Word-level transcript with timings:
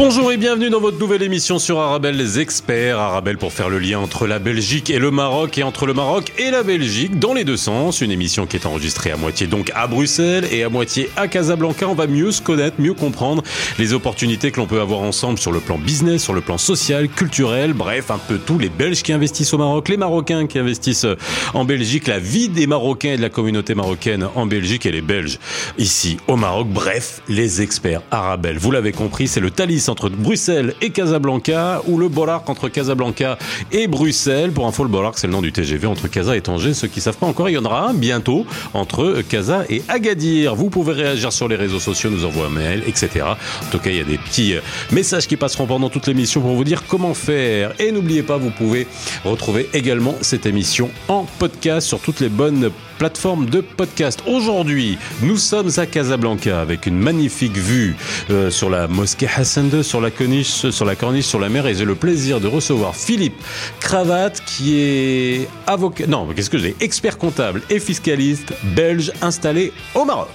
Bonjour 0.00 0.30
et 0.30 0.36
bienvenue 0.36 0.70
dans 0.70 0.78
votre 0.78 1.00
nouvelle 1.00 1.24
émission 1.24 1.58
sur 1.58 1.80
Arabelle 1.80 2.16
les 2.16 2.38
experts. 2.38 3.00
Arabelle 3.00 3.36
pour 3.36 3.52
faire 3.52 3.68
le 3.68 3.80
lien 3.80 3.98
entre 3.98 4.28
la 4.28 4.38
Belgique 4.38 4.90
et 4.90 5.00
le 5.00 5.10
Maroc 5.10 5.58
et 5.58 5.64
entre 5.64 5.86
le 5.86 5.92
Maroc 5.92 6.32
et 6.38 6.52
la 6.52 6.62
Belgique 6.62 7.18
dans 7.18 7.34
les 7.34 7.42
deux 7.42 7.56
sens. 7.56 8.00
Une 8.00 8.12
émission 8.12 8.46
qui 8.46 8.54
est 8.54 8.64
enregistrée 8.64 9.10
à 9.10 9.16
moitié 9.16 9.48
donc 9.48 9.72
à 9.74 9.88
Bruxelles 9.88 10.46
et 10.52 10.62
à 10.62 10.68
moitié 10.68 11.10
à 11.16 11.26
Casablanca. 11.26 11.88
On 11.88 11.94
va 11.94 12.06
mieux 12.06 12.30
se 12.30 12.40
connaître, 12.40 12.80
mieux 12.80 12.94
comprendre 12.94 13.42
les 13.80 13.92
opportunités 13.92 14.52
que 14.52 14.60
l'on 14.60 14.68
peut 14.68 14.80
avoir 14.80 15.00
ensemble 15.00 15.36
sur 15.36 15.50
le 15.50 15.58
plan 15.58 15.78
business, 15.78 16.22
sur 16.22 16.32
le 16.32 16.42
plan 16.42 16.58
social, 16.58 17.08
culturel, 17.08 17.72
bref, 17.72 18.12
un 18.12 18.18
peu 18.18 18.38
tous 18.38 18.60
les 18.60 18.68
Belges 18.68 19.02
qui 19.02 19.12
investissent 19.12 19.52
au 19.52 19.58
Maroc, 19.58 19.88
les 19.88 19.96
Marocains 19.96 20.46
qui 20.46 20.60
investissent 20.60 21.06
en 21.54 21.64
Belgique, 21.64 22.06
la 22.06 22.20
vie 22.20 22.48
des 22.48 22.68
Marocains 22.68 23.14
et 23.14 23.16
de 23.16 23.22
la 23.22 23.30
communauté 23.30 23.74
marocaine 23.74 24.28
en 24.36 24.46
Belgique 24.46 24.86
et 24.86 24.92
les 24.92 25.02
Belges 25.02 25.40
ici 25.76 26.18
au 26.28 26.36
Maroc. 26.36 26.68
Bref, 26.68 27.20
les 27.28 27.62
experts 27.62 28.02
Arabelle. 28.12 28.58
Vous 28.58 28.70
l'avez 28.70 28.92
compris, 28.92 29.26
c'est 29.26 29.40
le 29.40 29.50
Thalys 29.50 29.87
entre 29.88 30.08
Bruxelles 30.08 30.74
et 30.80 30.90
Casablanca, 30.90 31.82
ou 31.86 31.98
le 31.98 32.08
Bollard 32.08 32.42
entre 32.46 32.68
Casablanca 32.68 33.38
et 33.72 33.86
Bruxelles. 33.86 34.52
Pour 34.52 34.66
info, 34.66 34.82
le 34.82 34.88
Bollard, 34.88 35.18
c'est 35.18 35.26
le 35.26 35.32
nom 35.32 35.42
du 35.42 35.52
TGV 35.52 35.86
entre 35.86 36.08
Casa 36.08 36.36
et 36.36 36.40
Tanger. 36.40 36.74
Ceux 36.74 36.88
qui 36.88 37.00
savent 37.00 37.16
pas 37.16 37.26
encore, 37.26 37.48
il 37.48 37.54
y 37.54 37.58
en 37.58 37.64
aura 37.64 37.88
un 37.88 37.94
bientôt 37.94 38.46
entre 38.74 39.22
Casa 39.28 39.64
et 39.68 39.82
Agadir. 39.88 40.54
Vous 40.54 40.70
pouvez 40.70 40.92
réagir 40.92 41.32
sur 41.32 41.48
les 41.48 41.56
réseaux 41.56 41.80
sociaux, 41.80 42.10
nous 42.10 42.24
envoyer 42.24 42.46
un 42.46 42.50
mail, 42.50 42.82
etc. 42.86 43.24
En 43.26 43.70
tout 43.70 43.78
cas, 43.78 43.90
il 43.90 43.96
y 43.96 44.00
a 44.00 44.04
des 44.04 44.18
petits 44.18 44.54
euh, 44.54 44.60
messages 44.92 45.26
qui 45.26 45.36
passeront 45.36 45.66
pendant 45.66 45.90
toute 45.90 46.06
l'émission 46.06 46.40
pour 46.40 46.54
vous 46.54 46.64
dire 46.64 46.84
comment 46.86 47.14
faire. 47.14 47.72
Et 47.78 47.92
n'oubliez 47.92 48.22
pas, 48.22 48.36
vous 48.36 48.50
pouvez 48.50 48.86
retrouver 49.24 49.68
également 49.72 50.14
cette 50.20 50.46
émission 50.46 50.90
en 51.08 51.26
podcast 51.38 51.86
sur 51.86 52.00
toutes 52.00 52.20
les 52.20 52.28
bonnes 52.28 52.70
plateformes 52.98 53.46
de 53.46 53.60
podcast. 53.60 54.22
Aujourd'hui, 54.26 54.98
nous 55.22 55.36
sommes 55.36 55.70
à 55.76 55.86
Casablanca 55.86 56.60
avec 56.60 56.86
une 56.86 56.98
magnifique 56.98 57.56
vue 57.56 57.96
euh, 58.30 58.50
sur 58.50 58.68
la 58.68 58.88
mosquée 58.88 59.28
Hassan 59.34 59.70
II, 59.72 59.84
sur 59.84 60.00
la 60.00 60.10
corniche, 60.10 60.68
sur 60.70 60.84
la 60.84 60.96
corniche, 60.96 61.26
sur 61.26 61.38
la 61.38 61.48
mer, 61.48 61.66
et 61.66 61.74
j'ai 61.74 61.84
le 61.84 61.94
plaisir 61.94 62.40
de 62.40 62.48
recevoir 62.48 62.96
Philippe 62.96 63.40
Cravate, 63.80 64.42
qui 64.44 64.80
est 64.80 65.48
avocat, 65.66 66.06
non, 66.06 66.26
qu'est-ce 66.34 66.50
que 66.50 66.58
j'ai, 66.58 66.74
expert 66.80 67.18
comptable 67.18 67.62
et 67.70 67.78
fiscaliste 67.78 68.52
belge 68.74 69.12
installé 69.22 69.72
au 69.94 70.04
Maroc. 70.04 70.28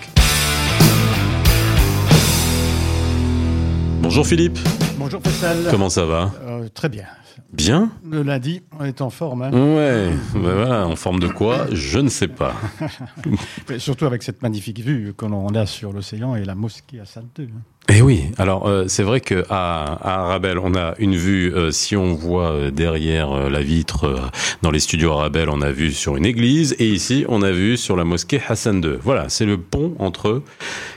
Bonjour 4.01 4.25
Philippe. 4.25 4.59
Bonjour 4.97 5.21
Faisal. 5.21 5.57
Comment 5.69 5.89
ça 5.89 6.05
va? 6.05 6.31
Euh, 6.47 6.67
Très 6.73 6.89
bien. 6.89 7.05
Bien 7.53 7.91
Le 8.09 8.23
lundi, 8.23 8.63
on 8.79 8.83
est 8.83 8.99
en 9.01 9.11
forme. 9.11 9.43
Hein. 9.43 9.51
Ouais, 9.51 10.09
ben 10.33 10.39
voilà, 10.55 10.87
en 10.87 10.95
forme 10.95 11.19
de 11.19 11.27
quoi 11.27 11.67
Je 11.71 11.99
ne 11.99 12.09
sais 12.09 12.27
pas. 12.27 12.55
Mais 13.69 13.77
surtout 13.77 14.05
avec 14.05 14.23
cette 14.23 14.41
magnifique 14.41 14.79
vue 14.79 15.13
que 15.15 15.25
l'on 15.25 15.47
a 15.49 15.67
sur 15.67 15.93
l'océan 15.93 16.35
et 16.35 16.43
la 16.45 16.55
mosquée 16.55 16.99
à 16.99 17.05
Sainte. 17.05 17.41
Eh 17.89 18.01
oui, 18.01 18.31
alors 18.39 18.67
euh, 18.67 18.85
c'est 18.87 19.03
vrai 19.03 19.19
que 19.21 19.45
à, 19.51 19.83
à 20.01 20.21
Arabelle, 20.21 20.57
on 20.57 20.73
a 20.73 20.95
une 20.97 21.15
vue. 21.15 21.53
euh, 21.53 21.69
si 21.69 21.95
on 21.95 22.15
voit 22.15 22.51
euh, 22.51 22.71
derrière 22.71 23.49
la 23.51 23.61
vitre 23.61 24.31
dans 24.63 24.71
les 24.71 24.79
studios 24.79 25.11
Arabelle, 25.11 25.49
on 25.49 25.61
a 25.61 25.71
vu 25.71 25.91
sur 25.91 26.15
une 26.15 26.25
église, 26.25 26.75
et 26.79 26.89
ici 26.89 27.23
on 27.29 27.43
a 27.43 27.51
vu 27.51 27.77
sur 27.77 27.95
la 27.95 28.03
mosquée 28.03 28.41
Hassan 28.47 28.83
II. 28.83 28.95
Voilà, 28.99 29.29
c'est 29.29 29.45
le 29.45 29.59
pont 29.59 29.95
entre 29.99 30.41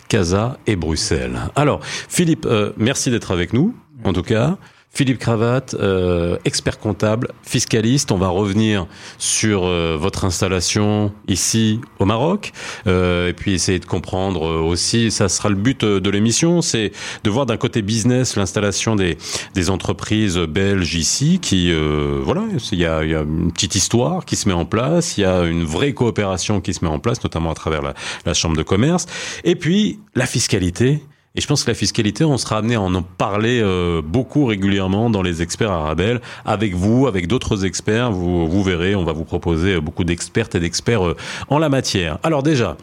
Casa 0.09 0.59
et 0.67 0.77
Bruxelles. 0.77 1.39
Alors, 1.55 1.81
Philippe, 1.85 2.49
merci 2.79 3.11
d'être 3.11 3.31
avec 3.31 3.53
nous. 3.53 3.75
En 4.05 4.13
tout 4.15 4.23
cas. 4.23 4.57
Philippe 4.97 5.19
Cravate, 5.19 5.77
euh, 5.79 6.39
expert 6.47 6.79
comptable, 6.79 7.29
fiscaliste. 7.43 8.13
On 8.13 8.17
va 8.17 8.29
revenir 8.29 8.87
sur 9.19 9.67
euh, 9.67 9.99
votre 10.01 10.25
installation 10.25 11.13
ici 11.29 11.83
au 11.99 12.07
Maroc, 12.07 12.53
euh, 12.87 13.29
et 13.29 13.35
puis 13.35 13.53
essayer 13.53 13.79
de 13.79 13.85
comprendre 13.85 14.47
euh, 14.47 14.63
aussi. 14.63 15.11
Ça 15.11 15.29
sera 15.29 15.51
le 15.51 15.55
but 15.55 15.85
euh, 15.85 16.01
de 16.01 16.09
l'émission, 16.09 16.63
c'est 16.63 16.93
de 17.25 17.29
voir 17.29 17.45
d'un 17.45 17.59
côté 17.59 17.83
business 17.83 18.37
l'installation 18.37 18.97
des, 18.97 19.19
des 19.53 19.69
entreprises 19.69 20.39
belges 20.39 20.95
ici, 20.95 21.41
qui 21.43 21.71
euh, 21.73 22.23
voilà, 22.23 22.45
il 22.73 22.79
y 22.79 22.81
y 22.81 22.87
a 22.87 23.03
une 23.03 23.53
petite 23.53 23.75
histoire 23.75 24.25
qui 24.25 24.37
se 24.37 24.49
met 24.49 24.55
en 24.55 24.65
place, 24.65 25.19
il 25.19 25.21
y 25.21 25.25
a 25.27 25.43
une 25.43 25.65
vraie 25.65 25.93
coopération 25.93 26.63
qui 26.63 26.73
se 26.73 26.83
met 26.83 26.91
en 26.91 27.01
place, 27.01 27.23
notamment 27.23 27.51
à 27.51 27.55
travers 27.55 27.83
la, 27.83 27.93
la 28.25 28.33
chambre 28.33 28.57
de 28.57 28.63
commerce, 28.63 29.05
et 29.45 29.57
puis 29.57 30.01
la 30.15 30.25
fiscalité. 30.25 31.03
Et 31.37 31.43
je 31.43 31.47
pense 31.47 31.65
que 31.65 31.71
la 31.71 31.75
fiscalité, 31.75 32.25
on 32.25 32.39
sera 32.39 32.57
amené 32.57 32.77
à 32.77 32.81
en 32.81 33.03
parler 33.03 33.61
euh, 33.63 34.01
beaucoup 34.03 34.47
régulièrement 34.47 35.11
dans 35.11 35.21
les 35.21 35.43
experts 35.43 35.71
Arabelle, 35.71 36.23
avec 36.47 36.75
vous, 36.75 37.07
avec 37.07 37.29
d'autres 37.29 37.67
experts. 37.67 38.11
Vous, 38.11 38.63
verrez, 38.63 38.95
on 38.95 39.05
va 39.05 39.13
vous 39.13 39.25
proposer 39.25 39.79
beaucoup 39.81 40.05
d'expertes 40.05 40.55
et 40.55 40.61
d'experts 40.61 41.07
euh, 41.07 41.17
en 41.49 41.59
la 41.59 41.69
matière. 41.69 42.19
Alors 42.23 42.43
déjà, 42.43 42.79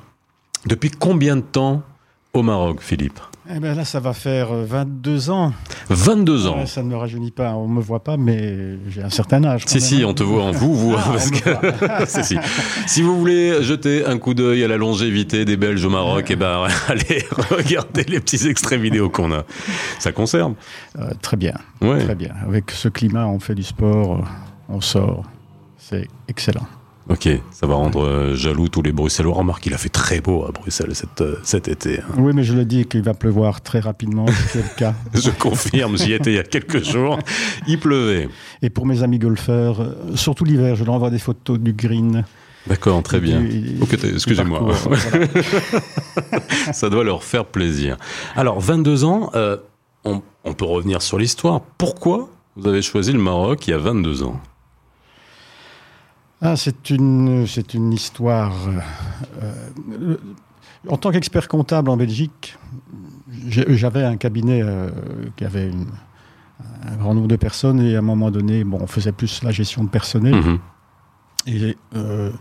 depuis 0.67 0.91
combien 0.91 1.35
de 1.35 1.41
temps 1.41 1.81
au 2.33 2.43
Maroc, 2.43 2.81
Philippe? 2.81 3.19
Eh 3.49 3.59
ben 3.59 3.75
là, 3.75 3.83
ça 3.83 3.99
va 3.99 4.13
faire 4.13 4.53
euh, 4.53 4.63
22 4.65 5.29
ans. 5.29 5.51
22 5.89 6.47
ans. 6.47 6.65
Ça 6.65 6.81
ne 6.81 6.87
me 6.87 6.95
rajeunit 6.95 7.31
pas. 7.31 7.51
On 7.55 7.67
me 7.67 7.81
voit 7.81 8.01
pas, 8.01 8.15
mais 8.15 8.77
j'ai 8.89 9.01
un 9.03 9.09
certain 9.09 9.43
âge. 9.43 9.63
Si, 9.65 9.81
si, 9.81 10.05
on 10.05 10.13
te 10.13 10.23
voit 10.23 10.43
en 10.43 10.51
vous, 10.51 10.73
vous. 10.75 10.95
Ah, 10.97 11.03
parce 11.11 11.27
on 11.27 11.31
me 11.31 11.39
que- 11.41 11.85
voit. 11.85 12.05
si, 12.05 12.23
si. 12.23 12.37
Si 12.87 13.01
vous 13.01 13.19
voulez 13.19 13.61
jeter 13.61 14.05
un 14.05 14.17
coup 14.17 14.33
d'œil 14.33 14.63
à 14.63 14.67
la 14.69 14.77
longévité 14.77 15.43
des 15.43 15.57
Belges 15.57 15.83
au 15.83 15.89
Maroc, 15.89 16.25
eh 16.29 16.37
ben, 16.37 16.67
allez 16.87 17.25
regarder 17.49 18.03
les 18.05 18.21
petits 18.21 18.47
extraits 18.47 18.79
vidéo 18.79 19.09
qu'on 19.09 19.33
a. 19.33 19.43
Ça 19.99 20.13
conserve. 20.13 20.53
Euh, 20.97 21.11
très 21.21 21.35
bien, 21.35 21.53
Ouais. 21.81 22.01
très 22.03 22.15
bien. 22.15 22.31
Avec 22.47 22.71
ce 22.71 22.87
climat, 22.87 23.27
on 23.27 23.39
fait 23.39 23.55
du 23.55 23.63
sport, 23.63 24.19
euh, 24.19 24.23
on 24.69 24.79
sort. 24.79 25.23
C'est 25.77 26.07
excellent. 26.29 26.65
Ok, 27.09 27.27
ça 27.51 27.67
va 27.67 27.75
rendre 27.75 28.05
euh, 28.05 28.33
jaloux 28.35 28.69
tous 28.69 28.81
les 28.81 28.93
Bruxellois. 28.93 29.33
Remarque, 29.35 29.65
il 29.65 29.73
a 29.73 29.77
fait 29.77 29.89
très 29.89 30.21
beau 30.21 30.45
à 30.45 30.51
Bruxelles 30.51 30.95
cet, 30.95 31.19
euh, 31.19 31.35
cet 31.43 31.67
été. 31.67 31.99
hein. 31.99 32.03
Oui, 32.17 32.31
mais 32.33 32.43
je 32.43 32.53
le 32.53 32.63
dis 32.63 32.85
qu'il 32.85 33.01
va 33.01 33.13
pleuvoir 33.13 33.59
très 33.61 33.81
rapidement. 33.81 34.25
C'est 34.47 34.59
le 34.63 34.75
cas. 34.77 34.93
Je 35.13 35.29
confirme, 35.31 35.97
j'y 35.97 36.13
étais 36.13 36.31
il 36.31 36.35
y 36.35 36.39
a 36.39 36.43
quelques 36.43 36.81
jours. 36.83 37.19
Il 37.67 37.77
pleuvait. 37.79 38.29
Et 38.61 38.69
pour 38.69 38.85
mes 38.85 39.03
amis 39.03 39.19
golfeurs, 39.19 39.81
euh, 39.81 40.15
surtout 40.15 40.45
l'hiver, 40.45 40.75
je 40.77 40.85
leur 40.85 40.93
envoie 40.93 41.09
des 41.09 41.19
photos 41.19 41.59
du 41.59 41.73
green. 41.73 42.23
D'accord, 42.67 43.03
très 43.03 43.19
bien. 43.19 43.41
Du- 43.41 43.79
Ok, 43.81 43.89
t'es- 43.97 44.07
du 44.07 44.13
excusez-moi. 44.13 44.59
parcours, 44.65 44.93
voilà. 45.11 45.27
Ça 46.73 46.89
doit 46.89 47.03
leur 47.03 47.23
faire 47.23 47.43
plaisir. 47.45 47.97
Alors, 48.37 48.61
22 48.61 49.03
ans, 49.03 49.29
euh, 49.35 49.57
on, 50.05 50.21
on 50.45 50.53
peut 50.53 50.63
revenir 50.65 51.01
sur 51.01 51.17
l'histoire. 51.17 51.59
Pourquoi 51.77 52.29
vous 52.55 52.67
avez 52.69 52.81
choisi 52.81 53.11
le 53.11 53.19
Maroc 53.19 53.67
il 53.67 53.71
y 53.71 53.73
a 53.73 53.77
22 53.77 54.23
ans? 54.23 54.39
Ah, 56.45 56.55
c'est 56.57 56.89
une, 56.89 57.47
c'est 57.47 57.73
une 57.73 57.93
histoire. 57.93 58.53
euh, 59.41 59.51
euh, 59.91 60.17
en 60.89 60.97
tant 60.97 61.11
qu'expert 61.11 61.47
comptable 61.47 61.89
en 61.89 61.95
Belgique, 61.95 62.57
j'avais 63.47 64.03
un 64.03 64.17
cabinet 64.17 64.61
euh, 64.61 64.89
qui 65.37 65.45
avait 65.45 65.69
une- 65.69 65.87
un 66.85 66.95
grand 66.97 67.13
nombre 67.15 67.29
de 67.29 67.37
personnes 67.37 67.79
et 67.81 67.95
à 67.95 67.99
un 67.99 68.01
moment 68.01 68.29
donné, 68.29 68.63
bon, 68.65 68.79
on 68.81 68.87
faisait 68.87 69.13
plus 69.13 69.41
la 69.43 69.51
gestion 69.51 69.83
de 69.85 69.89
personnel. 69.89 70.35
Mhm. 70.35 70.59
Et 71.47 71.77
euh, 71.95 72.31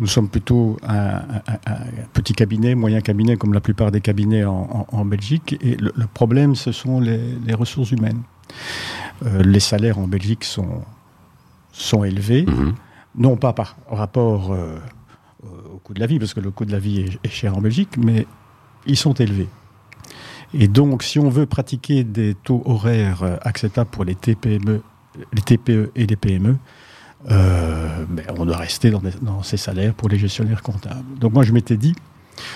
nous 0.00 0.06
sommes 0.06 0.28
plutôt 0.30 0.78
un, 0.82 0.96
un- 0.96 1.42
un- 1.66 1.72
un 1.72 2.08
petit 2.14 2.32
cabinet, 2.32 2.74
moyen 2.74 3.02
cabinet, 3.02 3.36
comme 3.36 3.52
la 3.52 3.60
plupart 3.60 3.90
des 3.90 4.00
cabinets 4.00 4.44
en, 4.44 4.86
en- 4.90 4.96
en 4.98 5.04
Belgique. 5.04 5.56
Et 5.60 5.76
le, 5.76 5.92
le 5.94 6.06
problème, 6.06 6.54
ce 6.54 6.72
sont 6.72 7.00
les, 7.00 7.20
les 7.46 7.54
ressources 7.54 7.90
humaines. 7.92 8.22
Euh, 9.26 9.42
les 9.42 9.60
salaires 9.60 9.98
en 9.98 10.06
Belgique 10.08 10.44
sont, 10.44 10.82
sont 11.72 12.02
élevés 12.04 12.46
Mhm. 12.46 12.74
Non 13.16 13.36
pas 13.36 13.52
par 13.52 13.76
rapport 13.88 14.52
euh, 14.52 14.78
au 15.72 15.78
coût 15.78 15.94
de 15.94 16.00
la 16.00 16.06
vie, 16.06 16.18
parce 16.18 16.34
que 16.34 16.40
le 16.40 16.50
coût 16.50 16.64
de 16.64 16.72
la 16.72 16.78
vie 16.78 17.18
est, 17.22 17.28
cher 17.28 17.56
en 17.56 17.60
Belgique, 17.60 17.96
mais 17.96 18.26
ils 18.86 18.96
sont 18.96 19.14
élevés. 19.14 19.48
Et 20.54 20.68
donc, 20.68 21.02
si 21.02 21.18
on 21.18 21.28
veut 21.28 21.46
pratiquer 21.46 22.04
des 22.04 22.34
taux 22.34 22.62
horaires 22.64 23.22
euh, 23.22 23.36
acceptables 23.42 23.90
pour 23.90 24.04
les 24.04 24.14
TPME, 24.14 24.82
les 25.32 25.42
TPE 25.42 25.90
et 25.94 26.06
les 26.06 26.16
PME, 26.16 26.56
euh, 27.30 28.04
ben, 28.08 28.24
on 28.38 28.46
doit 28.46 28.58
rester 28.58 28.90
dans 28.90 29.42
ces 29.42 29.56
salaires 29.56 29.94
pour 29.94 30.08
les 30.08 30.18
gestionnaires 30.18 30.62
comptables. 30.62 31.18
Donc 31.18 31.32
moi, 31.32 31.42
je 31.42 31.52
m'étais 31.52 31.76
dit, 31.76 31.94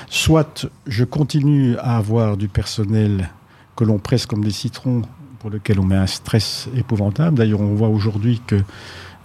soit 0.08 0.68
je 0.86 1.04
continue 1.04 1.76
à 1.78 1.96
avoir 1.96 2.36
du 2.36 2.48
personnel 2.48 3.30
que 3.76 3.84
l'on 3.84 3.98
presse 3.98 4.26
comme 4.26 4.44
des 4.44 4.50
citrons, 4.50 5.02
pour 5.40 5.50
lequel 5.50 5.80
on 5.80 5.84
met 5.84 5.96
un 5.96 6.06
stress 6.06 6.68
épouvantable. 6.76 7.38
D'ailleurs, 7.38 7.60
on 7.60 7.74
voit 7.74 7.88
aujourd'hui 7.88 8.40
que 8.46 8.56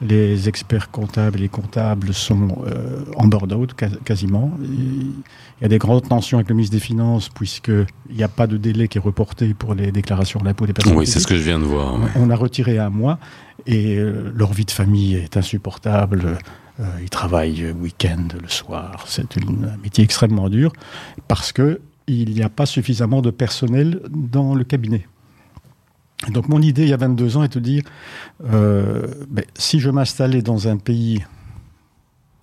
les 0.01 0.49
experts 0.49 0.91
comptables 0.91 1.37
et 1.37 1.41
les 1.43 1.49
comptables 1.49 2.13
sont 2.13 2.63
euh, 2.67 3.03
en 3.15 3.27
burn-out 3.27 3.73
quas- 3.75 3.95
quasiment. 4.03 4.51
Il 4.61 5.13
y 5.61 5.65
a 5.65 5.67
des 5.69 5.77
grandes 5.77 6.07
tensions 6.07 6.37
avec 6.37 6.49
le 6.49 6.55
ministre 6.55 6.75
des 6.75 6.81
Finances 6.81 7.29
puisqu'il 7.29 7.85
n'y 8.15 8.23
a 8.23 8.27
pas 8.27 8.45
de 8.47 8.57
délai 8.57 8.87
qui 8.87 8.97
est 8.97 9.01
reporté 9.01 9.53
pour 9.53 9.73
les 9.73 9.91
déclarations 9.91 10.41
d'impôt 10.41 10.65
des 10.65 10.73
personnes 10.73 10.97
Oui, 10.97 11.07
c'est 11.07 11.19
ce 11.19 11.27
que 11.27 11.35
je 11.37 11.41
viens 11.43 11.59
de 11.59 11.63
voir. 11.63 11.95
ouais. 11.99 12.09
On 12.17 12.29
a 12.29 12.35
retiré 12.35 12.77
un 12.77 12.89
mois 12.89 13.19
et 13.65 13.95
euh, 13.97 14.31
leur 14.35 14.51
vie 14.53 14.65
de 14.65 14.71
famille 14.71 15.15
est 15.15 15.37
insupportable. 15.37 16.37
Euh, 16.81 16.83
ils 17.01 17.09
travaillent 17.09 17.55
le 17.55 17.71
week-end, 17.71 18.27
le 18.41 18.49
soir. 18.49 19.05
C'est 19.07 19.37
un 19.37 19.77
métier 19.81 20.03
extrêmement 20.03 20.49
dur 20.49 20.73
parce 21.29 21.51
que 21.53 21.79
il 22.07 22.31
n'y 22.33 22.43
a 22.43 22.49
pas 22.49 22.65
suffisamment 22.67 23.21
de 23.21 23.31
personnel 23.31 24.01
dans 24.11 24.53
le 24.53 24.63
cabinet. 24.63 25.07
Donc 26.31 26.49
mon 26.49 26.61
idée 26.61 26.83
il 26.83 26.89
y 26.89 26.93
a 26.93 26.97
22 26.97 27.37
ans 27.37 27.43
est 27.43 27.53
de 27.53 27.59
dire, 27.59 27.83
euh, 28.45 29.07
ben, 29.29 29.45
si 29.55 29.79
je 29.79 29.89
m'installais 29.89 30.41
dans 30.41 30.67
un 30.67 30.77
pays 30.77 31.23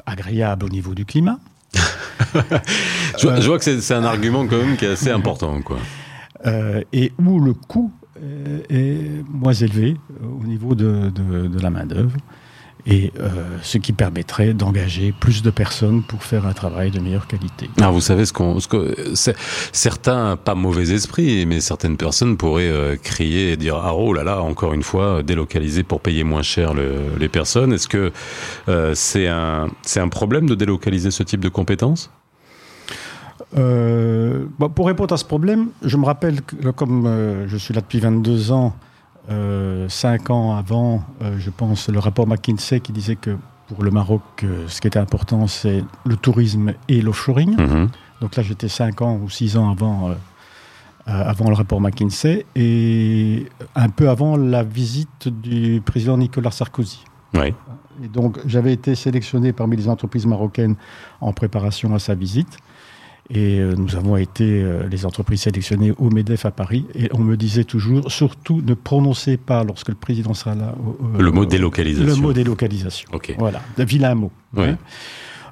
agréable 0.07 0.67
au 0.67 0.69
niveau 0.69 0.95
du 0.95 1.05
climat. 1.05 1.39
je, 3.19 3.41
je, 3.41 3.47
vois 3.47 3.59
que 3.59 3.81
c'est 3.81 3.95
un 3.95 4.05
argument 4.05 4.47
quand 4.47 4.59
même 4.59 4.77
qui 4.77 4.85
est 4.85 4.91
assez 4.91 5.11
important. 5.11 5.63
Quoi. 5.63 5.79
Euh, 6.47 6.83
et 6.93 7.13
où 7.19 7.41
le 7.41 7.55
coût 7.55 7.93
est 8.71 9.25
moins 9.29 9.53
élevé 9.53 9.97
au 10.23 10.47
niveau 10.47 10.75
de, 10.75 11.11
de, 11.11 11.49
de 11.49 11.61
la 11.61 11.71
main-d'œuvre 11.71 12.17
et 12.87 13.13
euh, 13.21 13.59
ce 13.63 13.79
qui 13.79 13.93
permettrait 13.93 14.55
d'engager 14.55 15.13
plus 15.13 15.43
de 15.43 15.51
personnes 15.51 16.03
pour 16.03 16.25
faire 16.25 16.47
un 16.47 16.53
travail 16.53 16.91
de 16.91 16.99
meilleure 16.99 17.27
qualité. 17.27 17.71
Alors 17.79 17.91
ah, 17.91 17.93
vous 17.93 18.01
savez 18.01 18.27
ce 18.27 18.33
qu'on, 18.33 18.59
ce 18.59 18.67
que 18.67 19.13
certains, 19.73 20.37
pas 20.37 20.55
mauvais 20.55 20.91
esprit, 20.93 21.47
mais 21.47 21.61
certaines 21.61 21.97
personnes 21.97 22.37
pourraient 22.37 22.69
euh, 22.69 22.97
crier 22.97 23.53
et 23.53 23.57
dire 23.57 23.77
ah 23.77 23.95
oh 23.95 24.13
là 24.13 24.25
là 24.25 24.43
encore 24.43 24.75
une 24.75 24.83
fois 24.83 25.23
délocaliser 25.23 25.85
pour 25.85 26.01
payer 26.01 26.25
moins 26.25 26.43
cher 26.43 26.75
le, 26.75 26.95
les 27.19 27.29
personnes. 27.29 27.73
Est-ce 27.73 27.89
que 27.89 28.13
euh, 28.69 28.95
c'est 28.95 29.29
un 29.29 29.69
c'est 29.83 30.01
un 30.01 30.09
problème 30.09 30.49
de 30.49 30.55
délocaliser 30.55 31.11
ce 31.11 31.23
type 31.23 31.41
de 31.41 31.49
compétences? 31.49 32.11
Bon, 33.55 34.71
pour 34.75 34.87
répondre 34.87 35.13
à 35.13 35.19
ce 35.19 35.27
problème, 35.27 35.69
je 35.83 35.99
me 35.99 36.07
rappelle 36.07 36.41
que 36.41 36.71
comme 36.71 37.47
je 37.47 37.57
suis 37.59 37.75
là 37.75 37.83
depuis 37.83 38.01
22 38.01 38.51
ans, 38.51 38.75
cinq 39.89 40.31
ans 40.31 40.57
avant, 40.57 41.05
euh, 41.23 41.37
je 41.39 41.51
pense, 41.51 41.89
le 41.89 41.99
rapport 41.99 42.27
McKinsey 42.27 42.81
qui 42.81 42.93
disait 42.93 43.17
que 43.17 43.37
pour 43.73 43.85
le 43.85 43.91
Maroc, 43.91 44.23
euh, 44.43 44.67
ce 44.69 44.81
qui 44.81 44.87
était 44.87 44.99
important, 44.99 45.47
c'est 45.47 45.83
le 46.05 46.17
tourisme 46.17 46.75
et 46.89 47.01
l'offshoring. 47.01 47.57
Mhm. 47.57 47.89
Donc 48.21 48.37
là, 48.37 48.43
j'étais 48.43 48.69
cinq 48.69 49.03
ans 49.03 49.19
ou 49.23 49.31
six 49.31 49.57
ans 49.57 49.71
avant, 49.71 50.09
euh, 50.09 50.13
euh, 51.09 51.25
avant 51.25 51.49
le 51.49 51.55
rapport 51.55 51.81
McKinsey 51.81 52.47
et 52.55 53.47
un 53.75 53.89
peu 53.89 54.09
avant 54.09 54.37
la 54.37 54.63
visite 54.63 55.29
du 55.29 55.83
président 55.85 56.17
Nicolas 56.17 56.51
Sarkozy. 56.51 57.05
Oui. 57.35 57.55
Et 58.03 58.09
donc, 58.09 58.39
j'avais 58.47 58.73
été 58.73 58.95
sélectionné 58.95 59.53
parmi 59.53 59.77
les 59.77 59.89
entreprises 59.89 60.27
marocaines 60.27 60.77
en 61.21 61.33
préparation 61.33 61.95
à 61.95 61.99
sa 61.99 62.15
visite. 62.15 62.59
Et 63.35 63.61
euh, 63.61 63.75
nous 63.75 63.97
avons 63.97 64.17
été 64.17 64.63
euh, 64.63 64.87
les 64.89 65.07
entreprises 65.07 65.43
sélectionnées 65.43 65.93
au 65.97 66.11
MEDEF 66.11 66.45
à 66.45 66.51
Paris. 66.51 66.85
Et 66.95 67.09
on 67.15 67.19
me 67.21 67.37
disait 67.37 67.65
toujours, 67.65 68.13
surtout, 68.13 68.61
ne 68.61 68.75
prononcez 68.75 69.39
pas, 69.39 69.65
lorsque 69.65 69.89
le 69.89 69.95
président 69.95 70.35
sera 70.35 70.55
là... 70.55 70.75
le 71.19 71.31
mot 71.31 71.47
délocalisation. 71.47 72.15
Le 72.15 72.21
mot 72.21 72.33
délocalisation. 72.35 73.09
Ok. 73.13 73.35
Voilà, 73.39 73.63
vilain 73.79 74.15
mot. 74.15 74.31
Oui. 74.55 74.69
hein. 74.69 74.79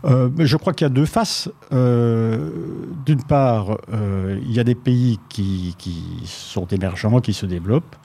Euh, 0.04 0.28
mais 0.36 0.46
je 0.46 0.56
crois 0.56 0.72
qu'il 0.72 0.84
y 0.84 0.90
a 0.90 0.92
deux 0.92 1.06
faces. 1.06 1.50
Euh, 1.72 2.50
D'une 3.06 3.22
part, 3.22 3.78
euh, 3.92 4.38
il 4.42 4.52
y 4.52 4.60
a 4.60 4.64
des 4.64 4.74
pays 4.74 5.18
qui, 5.28 5.74
qui 5.78 6.02
sont 6.26 6.66
émergents, 6.66 7.20
qui 7.20 7.32
se 7.32 7.46
développent. 7.46 7.96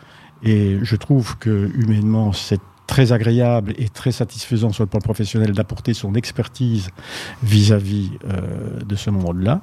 Et 0.44 0.78
je 0.81 0.95
trouve 0.95 1.38
que 1.38 1.71
humainement, 1.75 2.33
c'est 2.33 2.60
très 2.88 3.12
agréable 3.12 3.74
et 3.78 3.90
très 3.90 4.12
satisfaisant 4.12 4.72
sur 4.72 4.84
le 4.84 4.90
plan 4.90 5.00
professionnel 5.02 5.52
d'apporter 5.54 5.94
son 5.94 6.14
expertise 6.16 6.90
vis-à-vis 7.44 8.12
euh, 8.30 8.80
de 8.86 8.96
ce 8.96 9.10
monde-là. 9.10 9.62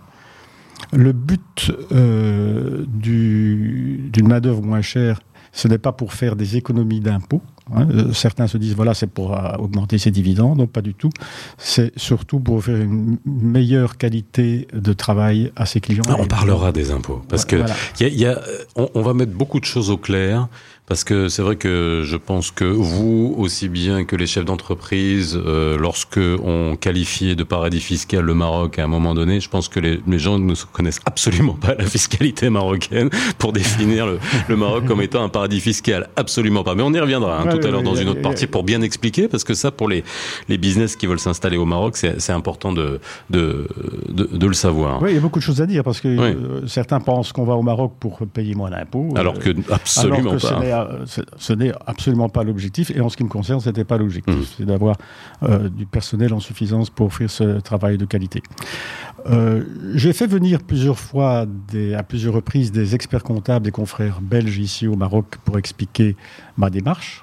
Le 0.93 1.13
but 1.13 1.71
euh, 1.93 2.85
du- 2.89 4.09
d'une 4.13 4.29
main-d'œuvre 4.29 4.63
moins 4.63 4.83
chère, 4.83 5.21
ce 5.53 5.69
n'est 5.69 5.79
pas 5.79 5.93
pour 5.93 6.13
faire 6.15 6.35
des 6.35 6.57
économies 6.57 7.01
d'impôts. 7.01 7.43
hein. 7.75 7.87
Euh, 7.91 8.13
Certains 8.13 8.47
se 8.47 8.57
disent, 8.59 8.75
voilà, 8.75 8.95
c'est 8.95 9.07
pour 9.07 9.37
euh, 9.37 9.55
augmenter 9.59 9.99
ses 9.99 10.11
dividendes. 10.11 10.59
Non, 10.59 10.67
pas 10.67 10.81
du 10.83 10.95
tout. 10.95 11.11
C'est 11.59 11.93
surtout 11.99 12.41
pour 12.41 12.65
faire 12.65 12.77
une 12.81 13.19
meilleure 13.27 13.97
qualité 13.99 14.67
de 14.73 14.93
travail 14.93 15.53
à 15.57 15.67
ses 15.67 15.81
clients. 15.81 16.03
Ah, 16.09 16.17
on 16.19 16.27
parlera 16.27 16.73
des 16.73 16.91
impôts 16.91 17.23
parce 17.29 17.45
que 17.45 17.57
Voilà. 17.57 17.75
il 18.01 18.03
y 18.03 18.07
a, 18.07 18.09
il 18.13 18.21
y 18.21 18.27
a- 18.27 18.41
on, 18.77 18.89
on 18.95 19.03
va 19.03 19.15
mettre 19.15 19.33
beaucoup 19.33 19.61
de 19.61 19.67
choses 19.67 19.91
au 19.91 19.99
clair. 19.99 20.49
Parce 20.87 21.05
que 21.05 21.29
c'est 21.29 21.43
vrai 21.43 21.57
que 21.57 22.03
je 22.05 22.17
pense 22.17 22.51
que 22.51 22.65
vous, 22.65 23.35
aussi 23.39 23.69
bien 23.69 24.05
que 24.05 24.17
les 24.17 24.27
chefs 24.27 24.45
d'entreprise, 24.45 25.41
euh, 25.47 25.79
lorsque 25.79 26.19
on 26.45 26.77
qualifiait 26.77 27.37
de 27.37 27.45
paradis 27.45 27.81
fiscal 27.81 28.25
le 28.25 28.35
Maroc 28.35 28.79
à 28.79 28.85
un 28.85 28.89
moment 28.89 29.15
donné, 29.15 29.41
je 29.41 29.49
pense 29.49 29.69
que 29.69 29.79
les, 29.79 30.01
les 30.07 30.19
gens 30.19 30.41
ne 30.41 30.55
se 30.55 30.67
connaissent 30.67 31.01
absolument 31.07 31.55
pas 31.55 31.75
la 31.77 31.87
fiscalité 31.87 32.51
marocaine 32.51 33.11
pour 33.39 33.53
définir 33.55 34.07
le, 34.07 34.19
le 34.49 34.57
Maroc 34.57 34.85
comme 34.85 35.01
étant 35.01 35.23
un 35.23 35.29
paradis 35.29 35.61
fiscal. 35.61 36.09
Absolument 36.17 36.65
pas. 36.65 36.75
Mais 36.75 36.83
on 36.83 36.93
y 36.93 37.01
reviendra 37.01 37.39
hein, 37.39 37.45
Ouais, 37.45 37.53
tout 37.53 37.59
à 37.59 37.65
ouais, 37.65 37.71
l'heure 37.71 37.83
dans 37.83 37.95
une 37.95 38.09
autre 38.09 38.21
partie 38.23 38.49
pour 38.49 38.65
bien 38.65 38.83
expliquer, 38.83 39.29
parce 39.29 39.45
que 39.45 39.55
ça, 39.55 39.71
pour 39.71 39.89
les, 39.89 40.03
les 40.49 40.59
business 40.59 40.97
qui 40.97 41.07
veulent 41.07 41.21
s'installer 41.21 41.57
au 41.57 41.65
Maroc, 41.65 41.97
c'est 41.97 42.33
important 42.33 42.73
de, 42.73 43.01
de, 43.31 43.69
de, 44.09 44.25
de 44.25 44.47
le 44.47 44.55
savoir. 44.55 45.01
Oui, 45.01 45.11
il 45.13 45.15
y 45.15 45.19
a 45.19 45.21
beaucoup 45.21 45.39
de 45.39 45.45
choses 45.45 45.61
à 45.61 45.67
dire 45.67 45.85
parce 45.85 46.01
que 46.01 46.09
euh, 46.09 46.67
certains 46.67 47.01
pensent 47.01 47.33
qu'on 47.33 47.45
va 47.45 47.55
au 47.55 47.63
Maroc 47.63 47.93
pour 48.01 48.19
payer 48.27 48.55
moins 48.55 48.71
d'impôts. 48.71 49.15
Alors 49.17 49.35
euh, 49.37 49.53
que 49.55 49.73
absolument 49.73 50.19
alors 50.19 50.33
que 50.33 50.39
ce 50.39 50.47
pas. 50.49 50.59
Ce- 51.07 51.53
n'est 51.53 51.73
absolument 51.87 52.29
pas 52.29 52.43
l'objectif. 52.45 52.91
Et 52.91 53.01
en 53.01 53.09
ce 53.09 53.17
qui 53.17 53.25
me 53.25 53.29
concerne, 53.29 53.61
ce 53.61 53.69
n'était 53.69 53.85
pas 53.85 53.97
l'objectif. 53.99 54.35
Mm. 54.35 54.45
C'est 54.57 54.65
d'avoir 54.67 54.97
euh, 55.43 55.69
du 55.69 55.87
personnel 55.87 56.33
en 56.35 56.41
suffisance 56.41 56.91
pour 56.91 57.07
offrir 57.07 57.31
ce 57.31 57.61
travail 57.61 57.99
de 57.99 58.05
qualité. 58.05 58.43
Euh, 59.31 59.65
J'ai 59.95 60.13
fait 60.13 60.27
venir 60.27 60.63
plusieurs 60.63 60.99
fois, 60.99 61.47
des- 61.47 61.95
à 61.95 62.03
plusieurs 62.03 62.35
reprises, 62.35 62.73
des 62.73 62.95
experts 62.95 63.23
comptables, 63.23 63.65
des 63.65 63.71
confrères 63.71 64.21
belges 64.21 64.59
ici 64.59 64.87
au 64.87 64.97
Maroc 64.97 65.37
pour 65.45 65.59
expliquer 65.59 66.17
ma 66.57 66.71
démarche. 66.71 67.23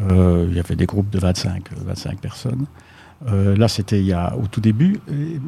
Euh, 0.00 0.46
il 0.50 0.56
y 0.56 0.60
avait 0.60 0.76
des 0.76 0.86
groupes 0.86 1.10
de 1.10 1.18
25, 1.18 1.72
euh, 1.72 1.76
25 1.86 2.18
personnes. 2.20 2.66
Là, 3.26 3.66
c'était 3.68 4.04
au 4.36 4.46
tout 4.46 4.60
début. 4.60 5.00
Et, 5.08 5.40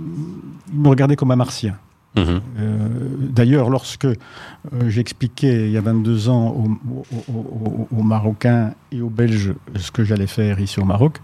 ils 0.72 0.78
me 0.80 0.88
regardaient 0.88 1.16
comme 1.16 1.30
un 1.32 1.36
martien. 1.36 1.76
Euh, 2.18 2.88
D'ailleurs, 3.30 3.70
lorsque 3.70 4.04
euh, 4.06 4.14
j'expliquais 4.88 5.66
il 5.66 5.70
y 5.72 5.76
a 5.76 5.80
22 5.80 6.28
ans 6.28 6.48
aux, 6.48 6.68
aux- 7.32 7.32
aux- 7.32 7.88
aux 7.96 8.02
Marocains 8.02 8.72
et 8.92 9.00
aux 9.00 9.10
Belges 9.10 9.54
ce 9.76 9.90
que 9.90 10.02
j'allais 10.04 10.26
faire 10.26 10.58
ici 10.60 10.80
au 10.80 10.84
Maroc, 10.84 11.18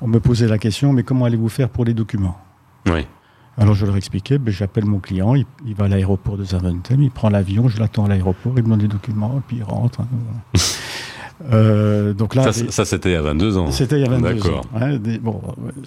on 0.00 0.08
me 0.08 0.18
posait 0.20 0.48
la 0.48 0.58
question 0.58 0.92
mais 0.92 1.02
comment 1.02 1.24
allez-vous 1.26 1.48
faire 1.48 1.68
pour 1.68 1.84
les 1.84 1.94
documents? 1.94 2.38
Oui. 2.86 3.06
Alors 3.58 3.74
je 3.74 3.84
leur 3.86 3.96
expliquais 3.96 4.38
ben, 4.38 4.52
j'appelle 4.52 4.84
mon 4.84 5.00
client, 5.00 5.34
il, 5.34 5.44
il 5.66 5.74
va 5.74 5.86
à 5.86 5.88
l'aéroport 5.88 6.36
de 6.38 6.44
Zaventem, 6.44 7.02
il 7.02 7.10
prend 7.10 7.28
l'avion, 7.28 7.68
je 7.68 7.78
l'attends 7.80 8.04
à 8.04 8.08
l'aéroport, 8.08 8.52
il 8.56 8.62
me 8.62 8.68
donne 8.70 8.80
les 8.80 8.88
documents 8.88 9.34
et 9.38 9.42
puis 9.46 9.56
il 9.58 9.64
rentre. 9.64 10.00
hein, 10.00 10.08
voilà. 10.10 10.64
Euh, 11.52 12.12
donc 12.14 12.34
là, 12.34 12.52
Ça, 12.52 12.64
ça, 12.70 12.84
c'était 12.84 13.10
il 13.10 13.12
y 13.12 13.16
a 13.16 13.22
22 13.22 13.56
ans. 13.58 13.70
c'était 13.70 13.96
il 14.00 14.02
y 14.02 14.06
a 14.06 14.10
22 14.10 14.48
ans. 14.50 14.60
Hein, 14.74 14.96
des- 14.96 15.18
bon, 15.18 15.40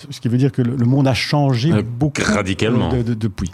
ce 0.10 0.20
qui 0.22 0.28
veut 0.30 0.38
dire 0.38 0.52
que 0.52 0.62
le, 0.62 0.76
le 0.76 0.86
monde 0.86 1.08
a 1.08 1.14
changé 1.14 1.72
Euh, 1.74 1.82
beaucoup 1.84 2.22
radicalement. 2.24 2.90
de- 2.94 3.02
de- 3.04 3.14
depuis. 3.14 3.52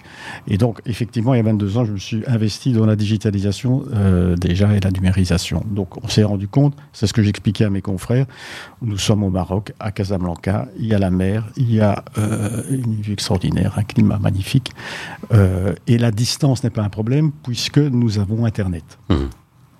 Et 0.47 0.57
donc, 0.57 0.79
effectivement, 0.85 1.33
il 1.33 1.37
y 1.37 1.39
a 1.39 1.43
22 1.43 1.77
ans, 1.77 1.85
je 1.85 1.91
me 1.93 1.97
suis 1.97 2.23
investi 2.27 2.71
dans 2.73 2.85
la 2.85 2.95
digitalisation 2.95 3.83
euh, 3.93 4.35
déjà 4.35 4.73
et 4.75 4.79
la 4.79 4.91
numérisation. 4.91 5.63
Donc, 5.71 6.03
on 6.03 6.07
s'est 6.07 6.23
rendu 6.23 6.47
compte, 6.47 6.75
c'est 6.93 7.07
ce 7.07 7.13
que 7.13 7.23
j'expliquais 7.23 7.65
à 7.65 7.69
mes 7.69 7.81
confrères, 7.81 8.25
nous 8.81 8.97
sommes 8.97 9.23
au 9.23 9.29
Maroc, 9.29 9.73
à 9.79 9.91
Casablanca, 9.91 10.67
il 10.79 10.85
y 10.87 10.93
a 10.93 10.99
la 10.99 11.09
mer, 11.09 11.45
il 11.57 11.73
y 11.73 11.79
a 11.81 12.03
une 12.69 13.01
vue 13.01 13.13
extraordinaire, 13.13 13.73
un 13.77 13.83
climat 13.83 14.19
magnifique, 14.19 14.71
et 15.87 15.97
la 15.97 16.11
distance 16.11 16.63
n'est 16.63 16.69
pas 16.69 16.83
un 16.83 16.89
problème 16.89 17.31
puisque 17.43 17.79
nous 17.79 18.19
avons 18.19 18.45
Internet. 18.45 18.83
Mhm. 19.09 19.29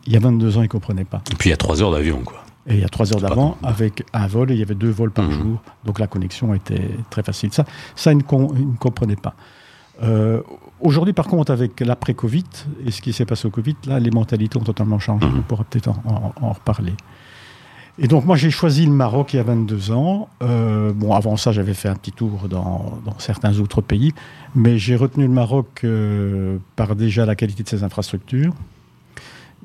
Il 0.07 0.13
y 0.13 0.17
a 0.17 0.19
22 0.19 0.57
ans, 0.57 0.61
ils 0.61 0.63
ne 0.63 0.67
comprenaient 0.69 1.05
pas. 1.05 1.21
Et 1.31 1.35
puis 1.35 1.49
il 1.49 1.51
y 1.51 1.53
a 1.53 1.57
3 1.57 1.81
heures 1.83 1.91
d'avion, 1.91 2.21
quoi. 2.25 2.43
Et 2.69 2.73
il 2.75 2.79
y 2.81 2.83
a 2.83 2.89
trois 2.89 3.13
heures 3.13 3.21
pas 3.21 3.29
d'avant, 3.29 3.55
avec 3.63 4.03
un 4.11 4.27
vol, 4.27 4.51
et 4.51 4.53
il 4.55 4.59
y 4.59 4.61
avait 4.61 4.75
deux 4.75 4.89
vols 4.89 5.11
par 5.11 5.23
Mhm. 5.23 5.31
jour. 5.31 5.61
Donc 5.85 5.99
la 5.99 6.07
connexion 6.07 6.53
était 6.53 6.89
très 7.09 7.23
facile. 7.23 7.53
Ça, 7.53 7.63
ça 7.95 8.11
ils 8.11 8.17
ne, 8.17 8.23
com- 8.23 8.49
ils 8.57 8.67
ne 8.71 8.75
comprenaient 8.75 9.15
pas. 9.15 9.35
Euh, 10.03 10.41
Aujourd'hui, 10.79 11.13
par 11.13 11.25
contre, 11.25 11.51
avec 11.51 11.79
l'après-Covid 11.79 12.43
et 12.85 12.91
ce 12.91 13.01
qui 13.01 13.11
s'est 13.11 13.25
passé 13.25 13.47
au 13.47 13.49
Covid, 13.51 13.75
là, 13.87 13.99
les 13.99 14.11
mentalités 14.11 14.57
ont 14.57 14.63
totalement 14.63 14.99
changé. 14.99 15.25
Mhm. 15.25 15.39
On 15.39 15.41
pourra 15.43 15.63
peut-être 15.63 15.87
en, 15.87 16.03
en- 16.05 16.33
en 16.45 16.51
reparler. 16.51 16.93
Et 17.97 18.07
donc, 18.07 18.25
moi, 18.25 18.35
j'ai 18.35 18.51
choisi 18.51 18.85
le 18.85 18.91
Maroc 18.91 19.33
il 19.33 19.37
y 19.37 19.39
a 19.39 19.43
22 19.43 19.89
ans. 19.91 20.29
Euh, 20.43 20.93
bon, 20.93 21.13
avant 21.13 21.35
ça, 21.35 21.51
j'avais 21.51 21.73
fait 21.73 21.87
un 21.89 21.95
petit 21.95 22.11
tour 22.11 22.47
dans, 22.47 22.99
dans 23.05 23.17
certains 23.17 23.57
autres 23.59 23.81
pays. 23.81 24.13
Mais 24.53 24.77
j'ai 24.77 24.95
retenu 24.95 25.23
le 25.25 25.31
Maroc 25.33 25.81
euh, 25.83 26.57
par 26.75 26.95
déjà 26.95 27.25
la 27.25 27.35
qualité 27.35 27.63
de 27.63 27.69
ses 27.69 27.83
infrastructures. 27.83 28.53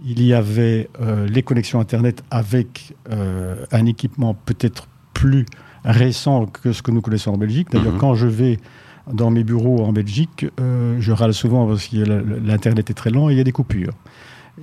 Il 0.04 0.22
y 0.22 0.34
avait 0.34 0.88
euh, 1.00 1.26
les 1.28 1.42
connexions 1.42 1.80
Internet 1.80 2.22
avec 2.30 2.94
euh, 3.10 3.64
un 3.70 3.86
équipement 3.86 4.34
peut-être 4.34 4.88
plus 5.14 5.46
récent 5.84 6.46
que 6.46 6.72
ce 6.72 6.82
que 6.82 6.90
nous 6.90 7.00
connaissons 7.00 7.32
en 7.32 7.38
Belgique. 7.38 7.68
D'ailleurs, 7.70 7.92
Mhm. 7.94 7.98
quand 7.98 8.14
je 8.14 8.26
vais 8.26 8.58
dans 9.12 9.30
mes 9.30 9.44
bureaux 9.44 9.84
en 9.84 9.92
Belgique, 9.92 10.46
euh, 10.60 10.96
je 11.00 11.12
râle 11.12 11.34
souvent 11.34 11.66
parce 11.66 11.88
que 11.88 11.96
l'Internet 11.96 12.90
est 12.90 12.94
très 12.94 13.10
lent 13.10 13.28
et 13.28 13.32
il 13.32 13.38
y 13.38 13.40
a 13.40 13.44
des 13.44 13.52
coupures. 13.52 13.92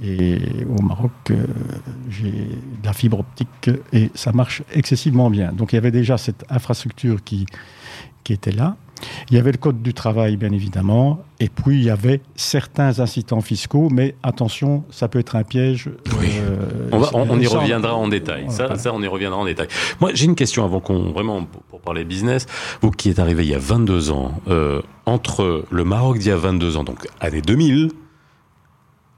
Et 0.04 0.38
au 0.78 0.82
Maroc, 0.84 1.12
j'ai 2.10 2.32
de 2.32 2.86
la 2.86 2.94
fibre 2.94 3.20
optique 3.22 3.72
et 3.92 4.12
ça 4.14 4.32
marche 4.32 4.62
excessivement 4.74 5.30
bien. 5.32 5.52
Donc 5.52 5.74
il 5.74 5.76
y 5.76 5.80
avait 5.80 5.92
déjà 5.92 6.18
cette 6.18 6.46
infrastructure 6.50 7.24
qui, 7.24 7.48
qui 8.24 8.34
était 8.34 8.52
là. 8.52 8.78
Il 9.30 9.36
y 9.38 9.40
avait 9.40 9.52
le 9.52 9.58
code 9.58 9.82
du 9.82 9.94
travail, 9.94 10.36
bien 10.38 10.52
évidemment. 10.52 11.24
Et 11.40 11.48
puis 11.50 11.78
il 11.78 11.84
y 11.84 11.90
avait 11.90 12.22
certains 12.36 13.00
incitants 13.00 13.42
fiscaux, 13.42 13.88
mais 13.92 14.16
attention, 14.24 14.84
ça 14.90 15.08
peut 15.08 15.20
être 15.20 15.36
un 15.36 15.44
piège. 15.44 15.90
Oui. 16.20 16.28
euh, 16.40 16.90
On, 16.92 17.00
va- 17.00 17.10
on- 17.14 17.28
on 17.30 17.40
y 17.40 17.48
reviendra 17.48 17.96
en 17.96 18.08
détail. 18.08 18.46
Ça, 18.50 18.66
Voilà. 18.66 18.78
ça, 18.78 18.94
on 18.94 19.02
y 19.02 19.08
reviendra 19.08 19.40
en 19.40 19.46
détail. 19.46 19.68
Moi, 20.02 20.12
j'ai 20.14 20.26
une 20.26 20.36
question 20.36 20.66
avant 20.66 20.80
qu'on 20.82 21.12
vraiment 21.12 21.44
pour, 21.44 21.80
parler 21.80 22.04
business. 22.04 22.46
Vous 22.82 22.92
qui 22.92 23.10
êtes 23.10 23.20
arrivé 23.20 23.46
il 23.46 23.50
y 23.50 23.56
a 23.56 23.60
22 23.60 24.12
ans, 24.12 24.34
euh, 24.50 24.82
entre 25.06 25.64
le 25.72 25.84
Maroc 25.86 26.18
d'il 26.20 26.28
y 26.28 26.32
a 26.32 26.36
22 26.36 26.76
ans, 26.76 26.84
donc 26.84 27.08
année 27.22 27.42
2000, 27.42 27.90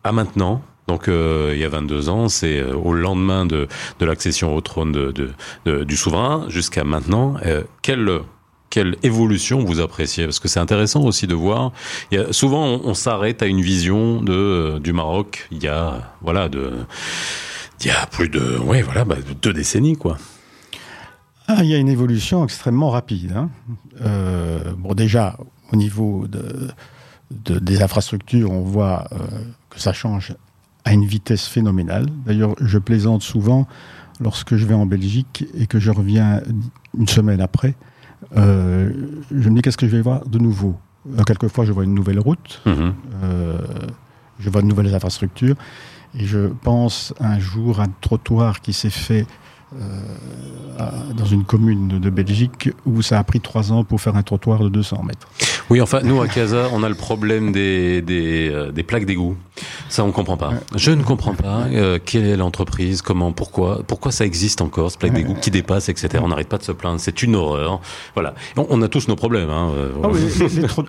à 0.04 0.12
maintenant. 0.12 0.62
Donc 0.88 1.08
euh, 1.08 1.52
il 1.54 1.60
y 1.60 1.64
a 1.66 1.70
22 1.70 2.10
ans, 2.10 2.28
c'est 2.28 2.60
euh, 2.60 2.76
au 2.76 2.94
lendemain 2.94 3.46
de, 3.46 3.68
de 4.00 4.06
l'accession 4.06 4.56
au 4.56 4.62
trône 4.62 4.92
de, 4.92 5.12
de- 5.12 5.32
de- 5.66 5.84
du 5.84 5.96
souverain 5.96 6.46
jusqu'à 6.50 6.84
maintenant. 6.84 7.36
Euh, 7.46 7.64
quel 7.82 8.08
quelle 8.72 8.96
évolution 9.04 9.64
vous 9.64 9.80
appréciez? 9.80 10.26
Parce 10.26 10.40
que 10.40 10.48
c'est 10.48 10.60
intéressant 10.60 11.04
aussi 11.04 11.28
de 11.28 11.36
voir. 11.36 11.72
Souvent, 12.32 12.66
on, 12.84 12.96
s'arrête 12.96 13.44
à 13.44 13.46
une 13.46 13.62
vision 13.62 14.22
de 14.22 14.80
du 14.80 14.94
Maroc. 14.94 15.48
Il 15.52 15.62
y 15.62 15.68
a 15.68 16.16
voilà 16.22 16.50
il 16.54 17.88
y 17.88 17.92
a 17.92 18.08
plus 18.08 18.30
de 18.30 18.60
bah, 19.06 19.16
deux 19.42 19.54
décennies 19.54 19.98
quoi. 19.98 20.18
Ah, 21.48 21.64
il 21.64 21.70
y 21.70 21.76
a 21.76 21.78
une 21.78 21.90
évolution 21.90 22.44
extrêmement 22.44 22.90
rapide. 22.90 23.34
Hein. 23.36 23.50
Euh, 24.02 24.74
déjà, 24.96 25.38
au 25.74 25.76
niveau 25.76 26.26
de, 26.28 26.70
de, 27.32 27.60
des 27.60 27.82
infrastructures, 27.82 28.52
on 28.52 28.62
voit 28.62 29.08
euh, 29.12 29.18
que 29.70 29.80
ça 29.80 29.92
change 29.92 30.34
à 30.86 30.94
une 30.94 31.06
vitesse 31.06 31.48
phénoménale. 31.48 32.06
D'ailleurs, 32.26 32.56
je 32.62 32.78
plaisante 32.78 33.22
souvent 33.22 33.68
lorsque 34.22 34.56
je 34.56 34.66
vais 34.66 34.76
en 34.76 34.86
Belgique 34.86 35.46
et 35.58 35.68
que 35.68 35.80
je 35.80 35.92
reviens 35.92 36.42
une 36.98 37.08
semaine 37.08 37.42
après. 37.42 37.76
Euh, 38.38 38.92
je 39.32 39.50
me 39.50 39.56
dis 39.56 39.62
qu'est-ce 39.62 39.78
que 39.78 39.88
je 39.88 39.96
vais 39.96 40.02
voir 40.02 40.26
de 40.28 40.38
nouveau? 40.40 40.76
Euh, 41.18 41.24
quelquefois, 41.24 41.66
je 41.66 41.72
vois 41.72 41.84
une 41.84 41.94
nouvelle 41.96 42.20
route, 42.20 42.62
Mm 42.66 42.72
-hmm. 42.72 42.94
je 44.40 44.50
vois 44.50 44.62
de 44.62 44.68
nouvelles 44.68 44.94
infrastructures, 44.96 45.56
et 46.18 46.26
je 46.26 46.48
pense 46.64 47.14
un 47.20 47.40
jour 47.40 47.80
à 47.80 47.84
un 47.84 47.92
trottoir 48.02 48.62
qui 48.62 48.74
s'est 48.74 48.90
fait 49.08 49.26
dans 51.16 51.26
une 51.26 51.44
commune 51.44 52.00
de 52.00 52.10
Belgique 52.10 52.70
où 52.86 53.02
ça 53.02 53.20
a 53.20 53.24
pris 53.24 53.40
trois 53.40 53.72
ans 53.72 53.84
pour 53.84 54.02
faire 54.02 54.16
un 54.16 54.24
trottoir 54.24 54.60
de 54.60 54.70
200 54.70 55.04
mètres. 55.04 55.28
Oui, 55.70 55.80
enfin, 55.80 56.02
nous 56.04 56.20
à 56.22 56.28
Casa, 56.28 56.68
on 56.74 56.84
a 56.84 56.90
le 56.90 56.96
problème 56.96 57.52
des, 57.52 58.02
des, 58.02 58.50
euh, 58.52 58.72
des 58.72 58.84
plaques 58.84 59.06
d'égout. 59.06 59.38
Ça, 59.90 60.04
on 60.04 60.12
comprend 60.12 60.38
pas. 60.38 60.52
Je 60.76 60.92
ne 60.92 61.04
comprends 61.04 61.34
pas 61.34 61.68
euh, 61.72 62.00
quelle 62.04 62.26
est 62.26 62.36
l'entreprise, 62.36 63.02
comment, 63.02 63.32
pourquoi, 63.32 63.82
pourquoi 63.88 64.12
ça 64.12 64.26
existe 64.26 64.62
encore, 64.62 64.92
ce 64.92 64.98
plaque 64.98 65.14
d'égout 65.14 65.36
qui 65.36 65.52
dépasse, 65.52 65.88
etc. 65.90 66.22
On 66.22 66.28
n'arrête 66.28 66.50
pas 66.50 66.58
de 66.58 66.64
se 66.64 66.72
plaindre. 66.72 67.00
C'est 67.00 67.24
une 67.24 67.36
horreur. 67.36 67.80
Voilà. 68.16 68.34
On, 68.58 68.68
on, 68.70 68.82
a 68.82 68.88
tous 68.88 69.08
nos 69.08 69.16
problèmes. 69.16 69.50
Hein. 69.50 69.72
Ah 70.04 70.10
oui, 70.10 70.20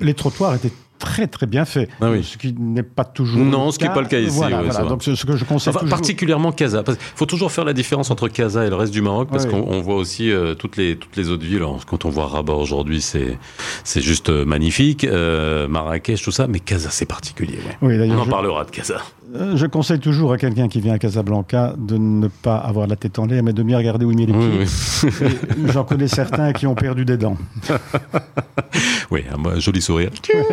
les, 0.01 0.15
trottoirs 0.15 0.55
étaient 0.55 0.73
très 1.03 1.27
très 1.27 1.47
bien 1.47 1.65
faits. 1.65 1.91
Ah 2.01 2.11
oui. 2.11 2.23
Ce 2.23 2.39
qui 2.39 2.55
n'est 2.57 2.85
pas 2.85 3.05
toujours. 3.05 3.45
Non, 3.45 3.73
ce 3.73 3.79
qui 3.79 3.85
n'est 3.85 3.93
pas 3.93 4.01
le 4.01 4.07
cas 4.07 4.21
ici. 4.21 4.37
Voilà, 4.37 4.63
ouais, 4.63 4.69
voilà. 4.71 4.89
Donc, 4.89 5.03
ce 5.03 5.27
que 5.27 5.37
je 5.37 5.45
conseille. 5.45 5.71
Enfin, 5.71 5.81
toujours... 5.81 5.97
particulièrement 5.99 6.53
Casa. 6.53 6.85
Il 6.87 6.95
faut 7.17 7.27
toujours 7.27 7.51
faire 7.51 7.65
la 7.65 7.73
différence 7.73 8.11
entre 8.11 8.29
Casa 8.29 8.65
et 8.65 8.71
le 8.71 8.77
reste 8.77 8.93
du 8.93 9.03
Maroc 9.03 9.29
parce 9.31 9.45
Oui. 9.47 9.51
qu'on 9.51 9.81
voit 9.81 9.97
aussi 9.97 10.31
euh, 10.31 10.55
toutes, 10.55 10.77
les, 10.77 10.97
toutes 10.97 11.17
les 11.17 11.29
autres 11.29 11.45
villes. 11.45 11.57
Alors, 11.57 11.85
quand 11.87 12.05
on 12.05 12.11
voit 12.11 12.27
Rabat 12.27 12.55
aujourd'hui, 12.55 13.03
c'est 13.03 14.01
juste 14.01 14.29
euh, 14.31 14.45
magnifique. 14.45 15.05
Euh, 15.05 15.67
Marrakech, 15.67 16.23
tout 16.23 16.31
ça. 16.31 16.47
Mais 16.47 16.61
Casa, 16.61 16.91
c'est 16.91 17.07
particulier. 17.07 17.59
Ouais. 17.83 17.99
Oui, 17.99 18.11
on 18.11 18.19
en 18.21 18.25
je... 18.25 18.31
parlera 18.31 18.65
de 18.65 18.71
Casa. 18.71 19.03
Je 19.35 19.67
conseille 19.67 19.99
toujours 19.99 20.33
à 20.33 20.37
quelqu'un 20.39 20.69
qui 20.69 20.81
vient 20.81 20.93
à 20.93 20.99
Casablanca 20.99 21.75
de 21.79 21.97
ne 21.97 22.29
pas 22.29 22.57
avoir 22.59 22.87
la 22.87 22.97
tête 22.97 23.19
en 23.19 23.25
l'air, 23.25 23.43
mais 23.43 23.55
de 23.55 23.63
bien 23.63 23.79
regarder 23.79 24.05
où 24.05 24.11
il 24.11 24.17
met 24.19 24.27
les 24.27 24.33
pieds. 24.33 24.67
Oui, 25.03 25.21
oui. 25.23 25.71
J'en 25.73 25.85
connais 25.85 26.09
certains 26.09 26.53
qui 26.53 26.67
ont 26.67 26.75
perdu 26.75 27.07
des 27.07 27.17
dents. 27.17 27.39
oui, 29.11 29.25
un 29.33 29.59
joli 29.59 29.81
sourire. 29.81 30.11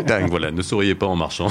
Dingue, 0.08 0.30
voilà, 0.40 0.56
ne 0.56 0.62
souriez 0.62 0.96
pas 0.96 1.06
en 1.06 1.16
marchant. 1.16 1.50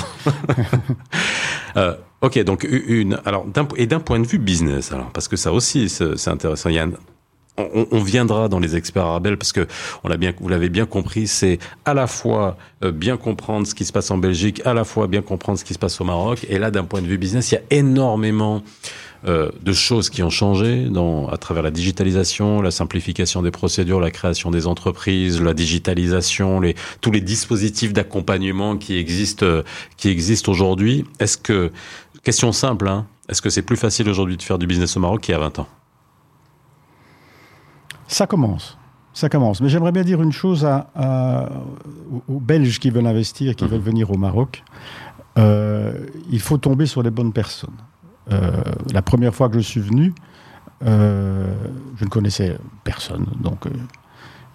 euh, 1.76 1.94
ok, 2.22 2.38
donc 2.44 2.66
une. 2.68 3.20
Alors, 3.24 3.46
et 3.76 3.86
d'un 3.86 4.00
point 4.00 4.18
de 4.18 4.26
vue 4.26 4.38
business, 4.38 4.92
alors, 4.92 5.10
parce 5.10 5.28
que 5.28 5.36
ça 5.36 5.52
aussi, 5.52 5.88
c'est 5.88 6.28
intéressant. 6.28 6.70
On, 7.58 7.98
viendra 7.98 8.48
dans 8.48 8.60
les 8.60 8.76
experts 8.76 9.04
arabes 9.04 9.34
parce 9.34 9.52
que 9.52 9.66
on 10.04 10.16
bien, 10.16 10.32
vous 10.38 10.48
l'avez 10.48 10.68
bien 10.68 10.86
compris, 10.86 11.26
c'est 11.26 11.58
à 11.84 11.92
la 11.92 12.06
fois 12.06 12.56
euh, 12.84 12.92
bien 12.92 13.16
comprendre 13.16 13.66
ce 13.66 13.74
qui 13.74 13.84
se 13.84 13.92
passe 13.92 14.12
en 14.12 14.16
Belgique, 14.16 14.62
à 14.64 14.74
la 14.74 14.84
fois 14.84 15.08
bien 15.08 15.22
comprendre 15.22 15.58
ce 15.58 15.64
qui 15.64 15.74
se 15.74 15.78
passe 15.78 16.00
au 16.00 16.04
Maroc. 16.04 16.46
Et 16.48 16.60
là, 16.60 16.70
d'un 16.70 16.84
point 16.84 17.02
de 17.02 17.08
vue 17.08 17.18
business, 17.18 17.50
il 17.50 17.56
y 17.56 17.58
a 17.58 17.62
énormément 17.70 18.62
euh, 19.26 19.50
de 19.62 19.72
choses 19.72 20.10
qui 20.10 20.22
ont 20.22 20.30
changé 20.30 20.84
dans, 20.84 21.28
à 21.28 21.36
travers 21.36 21.62
la 21.62 21.70
digitalisation, 21.70 22.62
la 22.62 22.70
simplification 22.70 23.42
des 23.42 23.50
procédures, 23.50 24.00
la 24.00 24.10
création 24.10 24.50
des 24.50 24.66
entreprises, 24.66 25.40
la 25.40 25.54
digitalisation, 25.54 26.60
les, 26.60 26.76
tous 27.00 27.10
les 27.10 27.20
dispositifs 27.20 27.92
d'accompagnement 27.92 28.76
qui 28.76 28.96
existent, 28.96 29.46
euh, 29.46 29.62
qui 29.96 30.08
existent 30.08 30.52
aujourd'hui. 30.52 31.04
Est-ce 31.18 31.36
que, 31.36 31.72
question 32.22 32.52
simple, 32.52 32.88
hein, 32.88 33.06
est-ce 33.28 33.42
que 33.42 33.50
c'est 33.50 33.62
plus 33.62 33.76
facile 33.76 34.08
aujourd'hui 34.08 34.36
de 34.36 34.42
faire 34.42 34.58
du 34.58 34.66
business 34.66 34.96
au 34.96 35.00
Maroc 35.00 35.22
qu'il 35.22 35.32
y 35.32 35.36
a 35.36 35.40
20 35.40 35.58
ans? 35.58 35.68
Ça 38.06 38.26
commence. 38.26 38.78
Ça 39.12 39.28
commence. 39.28 39.60
Mais 39.60 39.68
j'aimerais 39.68 39.92
bien 39.92 40.04
dire 40.04 40.22
une 40.22 40.32
chose 40.32 40.64
à, 40.64 40.90
à, 40.94 41.48
aux 42.28 42.38
Belges 42.38 42.78
qui 42.78 42.90
veulent 42.90 43.06
investir, 43.06 43.56
qui 43.56 43.64
mmh. 43.64 43.68
veulent 43.68 43.80
venir 43.80 44.10
au 44.12 44.16
Maroc. 44.16 44.62
Euh, 45.38 46.06
il 46.30 46.40
faut 46.40 46.58
tomber 46.58 46.86
sur 46.86 47.02
les 47.02 47.10
bonnes 47.10 47.32
personnes. 47.32 47.76
Euh, 48.30 48.50
la 48.92 49.02
première 49.02 49.34
fois 49.34 49.48
que 49.48 49.58
je 49.58 49.64
suis 49.64 49.80
venu, 49.80 50.14
euh, 50.84 51.54
je 51.96 52.04
ne 52.04 52.10
connaissais 52.10 52.56
personne, 52.84 53.26
donc 53.40 53.66
euh, 53.66 53.70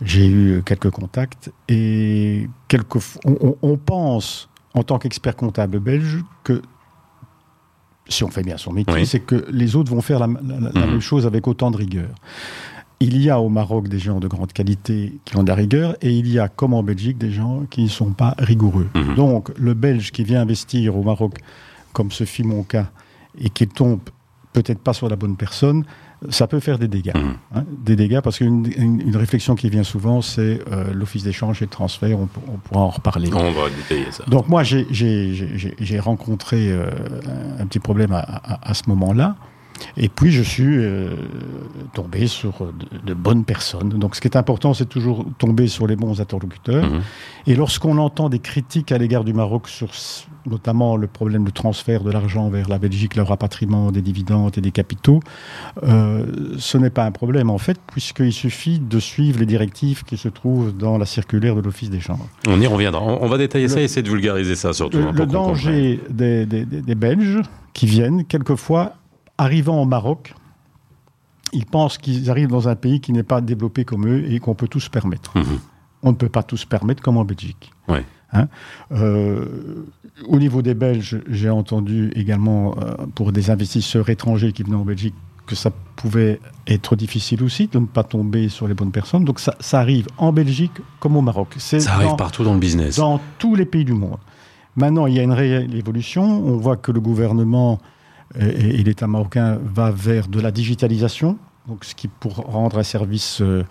j'ai 0.01 0.27
eu 0.27 0.63
quelques 0.63 0.89
contacts 0.89 1.51
et 1.67 2.49
quelques, 2.67 2.97
on, 3.25 3.55
on 3.61 3.77
pense 3.77 4.49
en 4.73 4.83
tant 4.83 4.99
qu'expert 4.99 5.35
comptable 5.35 5.79
belge 5.79 6.23
que 6.43 6.61
si 8.07 8.23
on 8.23 8.29
fait 8.29 8.43
bien 8.43 8.57
son 8.57 8.73
métier, 8.73 8.93
oui. 8.93 9.05
c'est 9.05 9.21
que 9.21 9.45
les 9.49 9.75
autres 9.75 9.91
vont 9.91 10.01
faire 10.01 10.19
la, 10.19 10.27
la, 10.27 10.59
la 10.59 10.85
mmh. 10.85 10.89
même 10.91 10.99
chose 10.99 11.25
avec 11.25 11.47
autant 11.47 11.71
de 11.71 11.77
rigueur. 11.77 12.09
Il 12.99 13.21
y 13.21 13.29
a 13.29 13.39
au 13.39 13.49
Maroc 13.49 13.87
des 13.87 13.99
gens 13.99 14.19
de 14.19 14.27
grande 14.27 14.53
qualité 14.53 15.19
qui 15.25 15.35
ont 15.35 15.43
de 15.43 15.49
la 15.49 15.55
rigueur 15.55 15.95
et 16.01 16.11
il 16.11 16.27
y 16.27 16.39
a, 16.39 16.47
comme 16.47 16.73
en 16.73 16.83
Belgique, 16.83 17.17
des 17.17 17.31
gens 17.31 17.65
qui 17.69 17.83
ne 17.83 17.89
sont 17.89 18.11
pas 18.11 18.35
rigoureux. 18.37 18.87
Mmh. 18.93 19.15
Donc, 19.15 19.51
le 19.57 19.73
Belge 19.73 20.11
qui 20.11 20.23
vient 20.23 20.41
investir 20.41 20.95
au 20.95 21.03
Maroc, 21.03 21.39
comme 21.91 22.11
ce 22.11 22.23
fut 22.23 22.43
mon 22.43 22.63
cas, 22.63 22.91
et 23.37 23.49
qu'il 23.49 23.69
tombe 23.69 23.99
peut-être 24.53 24.79
pas 24.79 24.93
sur 24.93 25.09
la 25.09 25.15
bonne 25.15 25.35
personne, 25.35 25.83
ça 26.29 26.47
peut 26.47 26.59
faire 26.59 26.79
des 26.79 26.87
dégâts. 26.87 27.15
Mmh. 27.15 27.55
Hein, 27.55 27.63
des 27.83 27.95
dégâts 27.95 28.21
parce 28.21 28.37
qu'une 28.37 28.71
une, 28.77 29.01
une, 29.01 29.17
réflexion 29.17 29.55
qui 29.55 29.69
vient 29.69 29.83
souvent, 29.83 30.21
c'est 30.21 30.61
euh, 30.71 30.93
l'office 30.93 31.23
d'échange 31.23 31.61
et 31.61 31.65
de 31.65 31.71
transfert. 31.71 32.17
On, 32.17 32.29
on, 32.47 32.57
pourra 32.57 32.81
en 32.81 32.89
reparler. 32.89 33.29
On 33.33 33.51
va 33.51 33.69
détailler 33.69 34.11
ça. 34.11 34.23
Donc 34.27 34.47
moi, 34.47 34.63
j'ai 34.63 35.99
rencontré 35.99 36.71
euh, 36.71 36.89
un 37.59 37.65
petit 37.65 37.79
problème 37.79 38.13
à, 38.13 38.19
à, 38.19 38.69
à 38.69 38.73
ce 38.73 38.83
moment-là. 38.87 39.35
Et 39.97 40.09
puis 40.09 40.31
je 40.31 40.41
suis 40.41 40.77
euh, 40.77 41.15
tombé 41.93 42.27
sur 42.27 42.53
de, 42.65 43.05
de, 43.05 43.13
bonnes 43.13 43.43
personnes. 43.43 43.89
Donc 43.89 44.15
ce 44.15 44.21
qui 44.21 44.27
est 44.27 44.37
important, 44.37 44.73
c'est 44.73 44.87
toujours 44.87 45.25
tomber 45.37 45.67
sur 45.67 45.87
les 45.87 45.95
bons 45.95 46.21
interlocuteurs. 46.21 46.85
Mmh. 46.85 47.01
Et 47.47 47.55
lorsqu'on 47.55 47.97
entend 47.97 48.29
des 48.29 48.39
critiques 48.39 48.91
à 48.91 48.97
l'égard 48.97 49.23
du 49.23 49.33
Maroc 49.33 49.67
sur 49.67 49.89
notamment 50.45 50.97
le 50.97 51.07
problème 51.07 51.45
de 51.45 51.51
transfert 51.51 52.03
de 52.03 52.11
l'argent 52.11 52.49
vers 52.49 52.67
la 52.69 52.77
Belgique, 52.77 53.15
le 53.15 53.23
rapatriement 53.23 53.91
des 53.91 54.01
dividendes 54.01 54.57
et 54.57 54.61
des 54.61 54.71
capitaux, 54.71 55.21
euh, 55.83 56.25
ce 56.57 56.77
n'est 56.77 56.89
pas 56.89 57.05
un 57.05 57.11
problème 57.11 57.49
en 57.49 57.57
fait, 57.57 57.77
puisqu'il 57.87 58.33
suffit 58.33 58.79
de 58.79 58.99
suivre 58.99 59.39
les 59.39 59.45
directives 59.45 60.03
qui 60.03 60.17
se 60.17 60.27
trouvent 60.27 60.75
dans 60.75 60.97
la 60.97 61.05
circulaire 61.05 61.55
de 61.55 61.61
l'Office 61.61 61.89
des 61.89 61.99
chambres. 61.99 62.27
On 62.47 62.59
y 62.59 62.67
reviendra. 62.67 63.01
On 63.01 63.27
va 63.27 63.37
détailler 63.37 63.67
le, 63.67 63.73
ça 63.73 63.81
et 63.81 63.83
essayer 63.83 64.03
de 64.03 64.09
vulgariser 64.09 64.55
ça 64.55 64.73
surtout. 64.73 64.97
Le, 64.97 65.07
hein, 65.07 65.11
le 65.13 65.25
danger 65.25 65.99
des, 66.09 66.45
des, 66.45 66.65
des 66.65 66.95
Belges 66.95 67.41
qui 67.73 67.85
viennent 67.85 68.25
quelquefois 68.25 68.93
arrivant 69.43 69.81
au 69.81 69.85
Maroc, 69.85 70.33
ils 71.51 71.65
pensent 71.65 71.97
qu'ils 71.97 72.29
arrivent 72.29 72.49
dans 72.49 72.67
un 72.67 72.75
pays 72.75 72.99
qui 72.99 73.13
n'est 73.13 73.23
pas 73.23 73.41
développé 73.41 73.85
comme 73.85 74.07
eux 74.07 74.31
et 74.31 74.39
qu'on 74.39 74.55
peut 74.55 74.67
tout 74.67 74.79
se 74.79 74.89
permettre. 74.89 75.37
Mmh. 75.37 75.43
On 76.01 76.11
ne 76.11 76.15
peut 76.15 76.29
pas 76.29 76.43
tout 76.43 76.57
se 76.57 76.65
permettre 76.65 77.01
comme 77.01 77.17
en 77.17 77.25
Belgique. 77.25 77.71
Ouais. 77.87 78.05
Hein 78.33 78.47
euh, 78.91 79.85
au 80.27 80.39
niveau 80.39 80.61
des 80.61 80.73
Belges, 80.73 81.21
j'ai 81.29 81.49
entendu 81.49 82.11
également 82.15 82.75
euh, 82.79 83.05
pour 83.13 83.31
des 83.31 83.51
investisseurs 83.51 84.09
étrangers 84.09 84.51
qui 84.51 84.63
venaient 84.63 84.75
en 84.75 84.85
Belgique 84.85 85.15
que 85.45 85.55
ça 85.55 85.71
pouvait 85.97 86.39
être 86.67 86.95
difficile 86.95 87.43
aussi 87.43 87.67
de 87.67 87.77
ne 87.77 87.85
pas 87.85 88.03
tomber 88.03 88.49
sur 88.49 88.67
les 88.67 88.73
bonnes 88.73 88.91
personnes. 88.91 89.25
Donc 89.25 89.39
ça, 89.39 89.55
ça 89.59 89.79
arrive 89.79 90.07
en 90.17 90.31
Belgique 90.31 90.71
comme 90.99 91.17
au 91.17 91.21
Maroc. 91.21 91.55
Ça 91.57 91.77
arrive 91.93 92.15
partout 92.15 92.43
dans 92.43 92.53
le 92.53 92.59
business. 92.59 92.95
Dans 92.95 93.19
tous 93.37 93.55
les 93.55 93.65
pays 93.65 93.85
du 93.85 93.93
monde. 93.93 94.17
Maintenant, 94.75 95.05
il 95.05 95.15
y 95.15 95.19
a 95.19 95.23
une 95.23 95.33
réelle 95.33 95.75
évolution. 95.75 96.23
On 96.23 96.57
voit 96.57 96.77
que 96.77 96.91
le 96.91 97.01
gouvernement 97.01 97.79
et, 98.39 98.83
l'État 98.83 99.07
marocain 99.07 99.59
va 99.63 99.91
vers 99.91 100.27
de 100.27 100.39
la 100.39 100.51
digitalisation, 100.51 101.37
donc 101.67 101.85
ce 101.85 101.95
qui 101.95 102.07
pour 102.07 102.35
rendre 102.35 102.77
un 102.77 102.83
service 102.83 103.41
euh, 103.41 103.63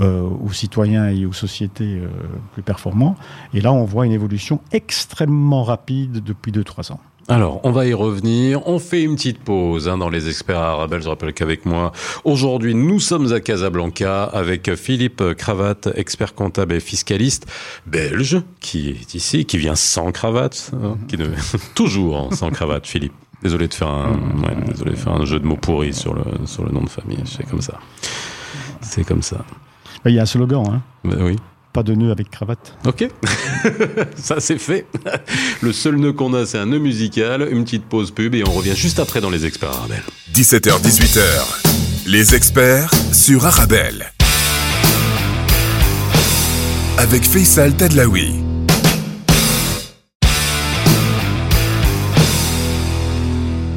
euh, 0.00 0.22
aux 0.22 0.52
citoyens 0.52 1.08
et 1.08 1.24
aux 1.24 1.32
sociétés 1.32 1.98
euh, 1.98 2.08
plus 2.52 2.62
performant. 2.62 3.16
Et 3.54 3.60
là, 3.60 3.72
on 3.72 3.84
voit 3.84 4.06
une 4.06 4.12
évolution 4.12 4.60
extrêmement 4.72 5.62
rapide 5.62 6.22
depuis 6.22 6.52
2-3 6.52 6.92
ans. 6.92 7.00
Alors, 7.30 7.60
on 7.62 7.72
va 7.72 7.86
y 7.86 7.92
revenir. 7.92 8.66
On 8.66 8.78
fait 8.78 9.02
une 9.02 9.14
petite 9.14 9.40
pause 9.40 9.86
hein, 9.86 9.98
dans 9.98 10.08
les 10.08 10.30
experts 10.30 10.58
arabes. 10.58 10.98
Je 10.98 11.08
rappelle 11.08 11.34
qu'avec 11.34 11.66
moi, 11.66 11.92
aujourd'hui, 12.24 12.74
nous 12.74 13.00
sommes 13.00 13.30
à 13.32 13.40
Casablanca 13.40 14.24
avec 14.24 14.74
Philippe 14.76 15.22
Cravate, 15.36 15.90
expert 15.94 16.34
comptable 16.34 16.74
et 16.74 16.80
fiscaliste 16.80 17.46
belge, 17.86 18.40
qui 18.60 18.90
est 18.90 19.14
ici, 19.14 19.44
qui 19.44 19.58
vient 19.58 19.74
sans 19.74 20.10
cravate, 20.10 20.70
hein, 20.82 20.96
toujours 21.74 22.32
sans 22.32 22.48
cravate, 22.48 22.86
Philippe. 22.86 23.12
Désolé 23.42 23.68
de 23.68 23.74
faire 23.74 23.88
un, 23.88 24.12
ouais, 24.12 24.56
désolé 24.68 24.92
de 24.92 24.96
faire 24.96 25.12
un 25.12 25.24
jeu 25.24 25.38
de 25.38 25.46
mots 25.46 25.56
pourri 25.56 25.94
sur 25.94 26.14
le, 26.14 26.24
sur 26.46 26.64
le 26.64 26.72
nom 26.72 26.82
de 26.82 26.88
famille. 26.88 27.22
C'est 27.24 27.48
comme 27.48 27.62
ça. 27.62 27.74
C'est 28.80 29.04
comme 29.04 29.22
ça. 29.22 29.44
Il 30.04 30.14
y 30.14 30.18
a 30.18 30.22
un 30.22 30.26
slogan, 30.26 30.64
hein 30.68 30.82
bah, 31.04 31.16
Oui. 31.20 31.36
Pas 31.72 31.82
de 31.82 31.94
nœud 31.94 32.10
avec 32.10 32.30
cravate. 32.30 32.76
Ok. 32.86 33.08
ça, 34.16 34.40
c'est 34.40 34.58
fait. 34.58 34.86
Le 35.60 35.72
seul 35.72 35.96
nœud 35.96 36.12
qu'on 36.12 36.34
a, 36.34 36.46
c'est 36.46 36.58
un 36.58 36.66
nœud 36.66 36.78
musical, 36.78 37.46
une 37.50 37.64
petite 37.64 37.84
pause 37.84 38.10
pub 38.10 38.34
et 38.34 38.42
on 38.46 38.52
revient 38.52 38.74
juste 38.74 38.98
après 38.98 39.20
dans 39.20 39.30
les 39.30 39.44
experts 39.44 39.70
Arabelle. 39.70 40.02
17h, 40.32 40.80
18h. 40.80 42.06
Les 42.06 42.34
experts 42.34 42.90
sur 43.12 43.46
Arabelle. 43.46 44.12
avec 46.98 47.24
Faisal 47.24 47.74
Tadlaoui. 47.76 48.47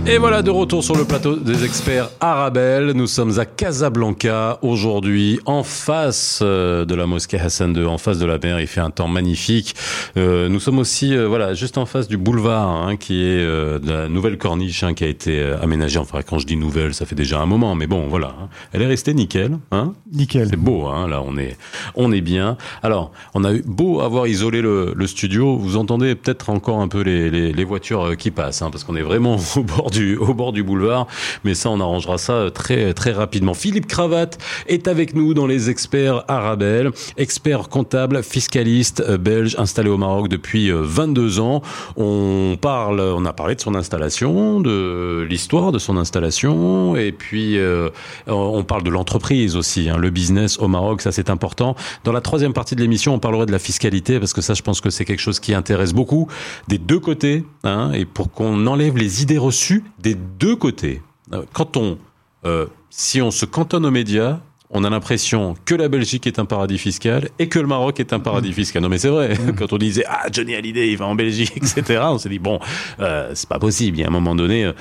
Et 0.07 0.17
voilà 0.17 0.41
de 0.41 0.49
retour 0.49 0.83
sur 0.83 0.97
le 0.97 1.05
plateau 1.05 1.35
des 1.35 1.63
experts 1.63 2.09
Arabelle. 2.19 2.93
Nous 2.95 3.05
sommes 3.05 3.37
à 3.37 3.45
Casablanca 3.45 4.57
aujourd'hui, 4.63 5.39
en 5.45 5.61
face 5.61 6.39
euh, 6.41 6.85
de 6.85 6.95
la 6.95 7.05
mosquée 7.05 7.39
Hassan 7.39 7.75
II, 7.77 7.85
en 7.85 7.99
face 7.99 8.17
de 8.17 8.25
la 8.25 8.39
mer. 8.39 8.59
Il 8.59 8.65
fait 8.65 8.81
un 8.81 8.89
temps 8.89 9.07
magnifique. 9.07 9.75
Euh, 10.17 10.49
nous 10.49 10.59
sommes 10.59 10.79
aussi, 10.79 11.15
euh, 11.15 11.27
voilà, 11.27 11.53
juste 11.53 11.77
en 11.77 11.85
face 11.85 12.07
du 12.07 12.17
boulevard, 12.17 12.67
hein, 12.67 12.97
qui 12.97 13.23
est 13.23 13.37
de 13.45 13.79
la 13.89 14.09
nouvelle 14.09 14.39
corniche 14.39 14.81
hein, 14.81 14.95
qui 14.95 15.03
a 15.03 15.07
été 15.07 15.39
aménagée. 15.61 15.99
Enfin, 15.99 16.21
quand 16.27 16.39
je 16.39 16.47
dis 16.47 16.57
nouvelle, 16.57 16.95
ça 16.95 17.05
fait 17.05 17.15
déjà 17.15 17.39
un 17.39 17.45
moment, 17.45 17.75
mais 17.75 17.85
bon, 17.85 18.07
voilà. 18.07 18.29
Hein. 18.41 18.49
Elle 18.73 18.81
est 18.81 18.87
restée 18.87 19.13
nickel, 19.13 19.59
hein. 19.71 19.93
Nickel. 20.11 20.47
C'est 20.49 20.57
beau, 20.57 20.87
hein. 20.87 21.07
Là, 21.07 21.21
on 21.23 21.37
est, 21.37 21.57
on 21.93 22.11
est 22.11 22.21
bien. 22.21 22.57
Alors, 22.81 23.11
on 23.35 23.43
a 23.43 23.53
eu 23.53 23.61
beau 23.61 24.01
avoir 24.01 24.25
isolé 24.25 24.61
le, 24.63 24.93
le 24.95 25.07
studio, 25.07 25.57
vous 25.57 25.77
entendez 25.77 26.15
peut-être 26.15 26.49
encore 26.49 26.81
un 26.81 26.87
peu 26.87 27.01
les, 27.01 27.29
les, 27.29 27.53
les 27.53 27.63
voitures 27.63 28.17
qui 28.17 28.31
passent, 28.31 28.63
hein, 28.63 28.71
parce 28.71 28.83
qu'on 28.83 28.95
est 28.95 29.03
vraiment 29.03 29.37
au 29.55 29.63
bord 29.63 29.90
du, 29.91 30.17
au 30.17 30.33
bord 30.33 30.51
du 30.51 30.63
boulevard. 30.63 31.07
Mais 31.43 31.53
ça, 31.53 31.69
on 31.69 31.79
arrangera 31.79 32.17
ça 32.17 32.49
très, 32.51 32.93
très 32.93 33.11
rapidement. 33.11 33.53
Philippe 33.53 33.87
Cravate 33.87 34.39
est 34.67 34.87
avec 34.87 35.13
nous 35.13 35.33
dans 35.33 35.45
les 35.45 35.69
experts 35.69 36.23
Arabelle, 36.27 36.91
expert 37.17 37.69
comptable, 37.69 38.23
fiscaliste 38.23 39.03
euh, 39.07 39.17
belge 39.17 39.55
installé 39.59 39.89
au 39.89 39.97
Maroc 39.97 40.29
depuis 40.29 40.71
22 40.71 41.39
euh, 41.39 41.41
ans. 41.41 41.61
On 41.97 42.57
parle, 42.59 42.99
on 42.99 43.25
a 43.25 43.33
parlé 43.33 43.55
de 43.55 43.61
son 43.61 43.75
installation, 43.75 44.61
de 44.61 45.25
l'histoire 45.29 45.71
de 45.71 45.79
son 45.79 45.97
installation, 45.97 46.95
et 46.95 47.11
puis 47.11 47.57
euh, 47.57 47.89
on 48.27 48.63
parle 48.63 48.83
de 48.83 48.89
l'entreprise 48.89 49.55
aussi, 49.55 49.89
hein, 49.89 49.97
le 49.97 50.09
business 50.09 50.57
au 50.59 50.67
Maroc, 50.67 51.01
ça 51.01 51.11
c'est 51.11 51.29
important. 51.29 51.75
Dans 52.03 52.13
la 52.13 52.21
troisième 52.21 52.53
partie 52.53 52.75
de 52.75 52.81
l'émission, 52.81 53.13
on 53.13 53.19
parlerait 53.19 53.45
de 53.45 53.51
la 53.51 53.59
fiscalité 53.59 54.19
parce 54.19 54.33
que 54.33 54.41
ça, 54.41 54.53
je 54.53 54.61
pense 54.61 54.81
que 54.81 54.89
c'est 54.89 55.05
quelque 55.05 55.19
chose 55.21 55.39
qui 55.39 55.53
intéresse 55.53 55.93
beaucoup 55.93 56.27
des 56.67 56.77
deux 56.77 56.99
côtés, 56.99 57.43
hein, 57.63 57.91
et 57.93 58.05
pour 58.05 58.31
qu'on 58.31 58.65
enlève 58.67 58.97
les 58.97 59.21
idées 59.21 59.37
reçues 59.37 59.80
des 59.99 60.15
deux 60.15 60.55
côtés. 60.55 61.01
Euh, 61.33 61.43
quand 61.53 61.77
on, 61.77 61.97
euh, 62.45 62.67
si 62.89 63.21
on 63.21 63.31
se 63.31 63.45
cantonne 63.45 63.85
aux 63.85 63.91
médias, 63.91 64.39
on 64.73 64.85
a 64.85 64.89
l'impression 64.89 65.55
que 65.65 65.75
la 65.75 65.89
Belgique 65.89 66.27
est 66.27 66.39
un 66.39 66.45
paradis 66.45 66.77
fiscal 66.77 67.29
et 67.39 67.49
que 67.49 67.59
le 67.59 67.67
Maroc 67.67 67.99
est 67.99 68.13
un 68.13 68.19
paradis 68.19 68.53
fiscal. 68.53 68.81
Non, 68.81 68.87
mais 68.87 68.99
c'est 68.99 69.09
vrai. 69.09 69.33
Mm. 69.35 69.55
Quand 69.57 69.73
on 69.73 69.77
disait 69.77 70.05
ah 70.07 70.27
Johnny 70.31 70.55
Hallyday 70.55 70.91
il 70.91 70.97
va 70.97 71.07
en 71.07 71.15
Belgique, 71.15 71.53
etc. 71.57 72.01
On 72.03 72.17
s'est 72.17 72.29
dit 72.29 72.39
bon, 72.39 72.59
euh, 72.99 73.31
c'est 73.33 73.49
pas 73.49 73.59
possible. 73.59 73.97
Il 73.97 74.01
y 74.01 74.03
a 74.03 74.07
un 74.07 74.11
moment 74.11 74.35
donné, 74.35 74.71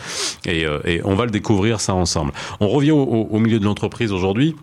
et, 0.47 0.65
et, 0.85 1.01
on 1.05 1.17
va 1.17 1.25
le 1.25 1.33
découvrir 1.33 1.81
ça 1.81 1.95
ensemble. 1.95 2.33
On 2.61 2.69
revient 2.69 2.93
au, 2.93 3.03
au 3.03 3.39
milieu 3.41 3.59
de 3.59 3.65
l'entreprise 3.65 4.13
aujourd'hui. 4.13 4.55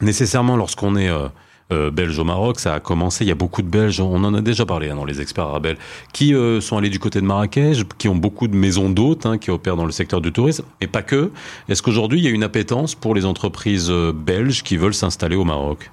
Nécessairement, 0.00 0.56
lorsqu'on 0.56 0.96
est 0.96 1.08
euh, 1.08 1.28
belges 1.70 2.18
au 2.18 2.24
Maroc. 2.24 2.60
Ça 2.60 2.74
a 2.74 2.80
commencé, 2.80 3.24
il 3.24 3.28
y 3.28 3.32
a 3.32 3.34
beaucoup 3.34 3.62
de 3.62 3.68
Belges, 3.68 4.00
on 4.00 4.24
en 4.24 4.34
a 4.34 4.40
déjà 4.40 4.64
parlé 4.64 4.90
hein, 4.90 4.96
dans 4.96 5.04
les 5.04 5.20
experts 5.20 5.44
arabes, 5.44 5.76
qui 6.12 6.34
euh, 6.34 6.60
sont 6.60 6.76
allés 6.76 6.90
du 6.90 6.98
côté 6.98 7.20
de 7.20 7.26
Marrakech, 7.26 7.84
qui 7.98 8.08
ont 8.08 8.16
beaucoup 8.16 8.48
de 8.48 8.56
maisons 8.56 8.90
d'hôtes, 8.90 9.26
hein, 9.26 9.38
qui 9.38 9.50
opèrent 9.50 9.76
dans 9.76 9.86
le 9.86 9.92
secteur 9.92 10.20
du 10.20 10.32
tourisme, 10.32 10.64
et 10.80 10.86
pas 10.86 11.02
que. 11.02 11.30
Est-ce 11.68 11.82
qu'aujourd'hui, 11.82 12.20
il 12.20 12.24
y 12.24 12.28
a 12.28 12.30
une 12.30 12.42
appétence 12.42 12.94
pour 12.94 13.14
les 13.14 13.24
entreprises 13.24 13.88
euh, 13.90 14.12
belges 14.12 14.62
qui 14.62 14.76
veulent 14.76 14.94
s'installer 14.94 15.36
au 15.36 15.44
Maroc? 15.44 15.90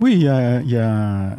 Oui, 0.00 0.14
il 0.14 0.22
y 0.22 0.28
a, 0.28 0.60
il 0.62 0.70
y 0.70 0.76
a 0.76 1.36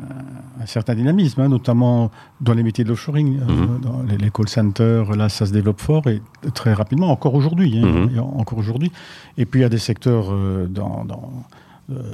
un, 0.61 0.65
certain 0.65 0.95
dynamisme, 0.95 1.41
hein, 1.41 1.49
notamment 1.49 2.11
dans 2.39 2.53
les 2.53 2.63
métiers 2.63 2.85
de 2.85 2.89
l'offshoring. 2.89 3.39
Mm 3.39 3.81
Dans 3.81 4.03
les, 4.03 4.29
call 4.31 4.47
centers, 4.47 5.11
là, 5.17 5.27
ça 5.27 5.45
se 5.45 5.51
développe 5.51 5.81
fort 5.81 6.07
et 6.07 6.21
très 6.53 6.73
rapidement, 6.73 7.11
encore 7.11 7.35
aujourd'hui. 7.35 7.79
Hein, 7.79 8.07
-hmm. 8.07 8.19
Encore 8.19 8.59
aujourd'hui. 8.59 8.91
Et 9.37 9.45
puis, 9.45 9.59
il 9.59 9.63
y 9.63 9.65
a 9.65 9.69
des 9.69 9.83
secteurs 9.91 10.27
euh, 10.31 10.67
dans, 10.67 11.03
dans 11.03 11.23
euh, 11.23 11.62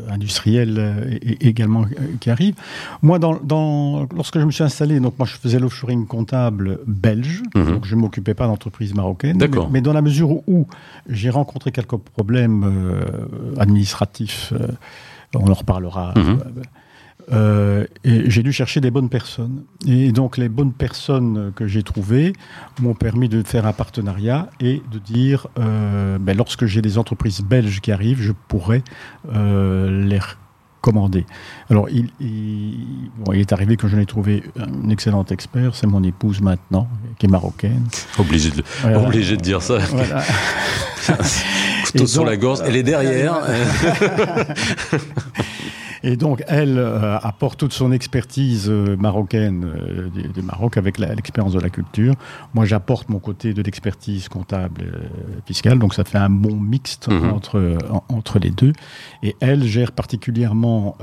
industriels 0.10 0.76
euh, 0.80 1.18
également 1.42 1.84
euh, 1.84 2.16
qui 2.20 2.30
arrivent. 2.30 2.56
Moi, 3.02 3.20
dans, 3.20 3.36
dans, 3.44 4.08
lorsque 4.16 4.40
je 4.40 4.46
me 4.46 4.52
suis 4.52 4.64
installé, 4.64 5.00
donc 5.00 5.18
moi 5.20 5.28
je 5.28 5.36
faisais 5.36 5.60
l'offshoring 5.60 6.08
comptable 6.08 6.80
belge, 6.88 7.44
Mhm. 7.56 7.66
donc 7.74 7.86
je 7.86 7.96
ne 7.96 8.02
m'occupais 8.02 8.34
pas 8.34 8.48
d'entreprise 8.48 8.94
marocaine. 8.96 9.38
Mais, 9.40 9.48
D'accord. 9.48 9.70
mais 9.70 9.82
dans 9.82 9.94
la 9.94 10.02
mesure 10.02 10.32
où, 10.50 10.68
j'ai 11.08 11.30
rencontré 11.30 11.72
quelques 11.72 11.98
problèmes 11.98 12.64
euh, 12.66 13.04
administratifs, 13.60 14.54
euh, 14.54 14.68
on 15.36 15.48
en 15.50 15.54
reparlera. 15.54 16.14
Mhm. 16.18 16.24
euh, 16.30 16.62
et 17.32 18.30
j'ai 18.30 18.44
dû 18.44 18.52
chercher 18.52 18.82
des 18.82 18.92
bonnes 18.92 19.10
personnes. 19.10 19.64
Et 19.88 20.12
donc 20.12 20.38
les 20.38 20.50
bonnes 20.50 20.74
personnes 20.74 21.52
que 21.56 21.68
j'ai 21.68 21.84
trouvées 21.84 22.34
m'ont 22.82 22.96
permis 22.96 23.30
de 23.30 23.44
faire 23.44 23.66
un 23.66 23.74
partenariat 23.74 24.50
et 24.60 24.82
de 24.92 25.00
dire, 25.00 25.48
euh, 25.60 26.18
ben, 26.20 26.36
lorsque 26.36 26.66
j'ai 26.66 26.82
des 26.82 26.98
entreprises 26.98 27.42
belges 27.42 27.80
qui 27.82 27.92
arrivent, 27.92 28.22
je 28.22 28.32
pourrais 28.48 28.84
euh, 29.34 30.06
les 30.08 30.20
commander. 30.82 31.26
Alors 31.70 31.90
il, 31.90 32.10
il, 32.22 33.10
bon, 33.18 33.34
il 33.34 33.42
est 33.42 33.52
arrivé 33.52 33.76
que 33.76 33.88
je 33.88 33.98
n'ai 33.98 34.06
trouvé 34.06 34.44
un 34.58 34.90
excellent 34.90 35.26
expert, 35.26 35.76
c'est 35.76 35.88
mon 35.88 36.04
épouse 36.04 36.42
maintenant, 36.42 36.88
qui 37.18 37.26
est 37.26 37.30
marocaine. 37.30 37.86
Obligé 38.18 38.50
de, 38.52 38.64
Voilà. 38.82 39.02
obligé 39.02 39.36
de 39.36 39.42
dire 39.42 39.62
ça. 39.62 39.78
Voilà. 39.78 40.24
Couteau 41.86 42.08
sur 42.08 42.24
la 42.24 42.38
gorge. 42.38 42.60
Elle 42.66 42.78
est 42.78 42.84
derrière. 42.84 43.40
Et 46.04 46.16
donc, 46.16 46.44
elle 46.48 46.78
euh, 46.78 47.18
apporte 47.20 47.60
toute 47.60 47.74
son 47.74 47.92
expertise 47.92 48.70
euh, 48.70 48.96
marocaine 48.98 49.66
euh, 49.66 50.10
du, 50.10 50.28
du 50.30 50.42
Maroc 50.42 50.78
avec 50.78 50.98
l'expérience 50.98 51.54
de 51.54 51.60
la 51.60 51.70
culture. 51.70 52.14
Moi, 52.54 52.66
j'apporte 52.66 53.10
mon 53.10 53.20
côté 53.20 53.54
de 53.54 53.62
l'expertise 53.62 54.30
comptable 54.30 55.10
fiscale. 55.46 55.78
Donc, 55.80 55.94
ça 55.94 56.04
fait 56.04 56.18
un 56.18 56.30
bon 56.30 56.56
mixte 56.56 57.08
Mhm. 57.10 57.32
entre, 57.34 57.78
en- 57.90 58.04
entre 58.10 58.40
les 58.40 58.52
deux. 58.52 58.74
Et 59.24 59.36
elle 59.40 59.64
gère 59.66 59.92
particulièrement 59.92 60.96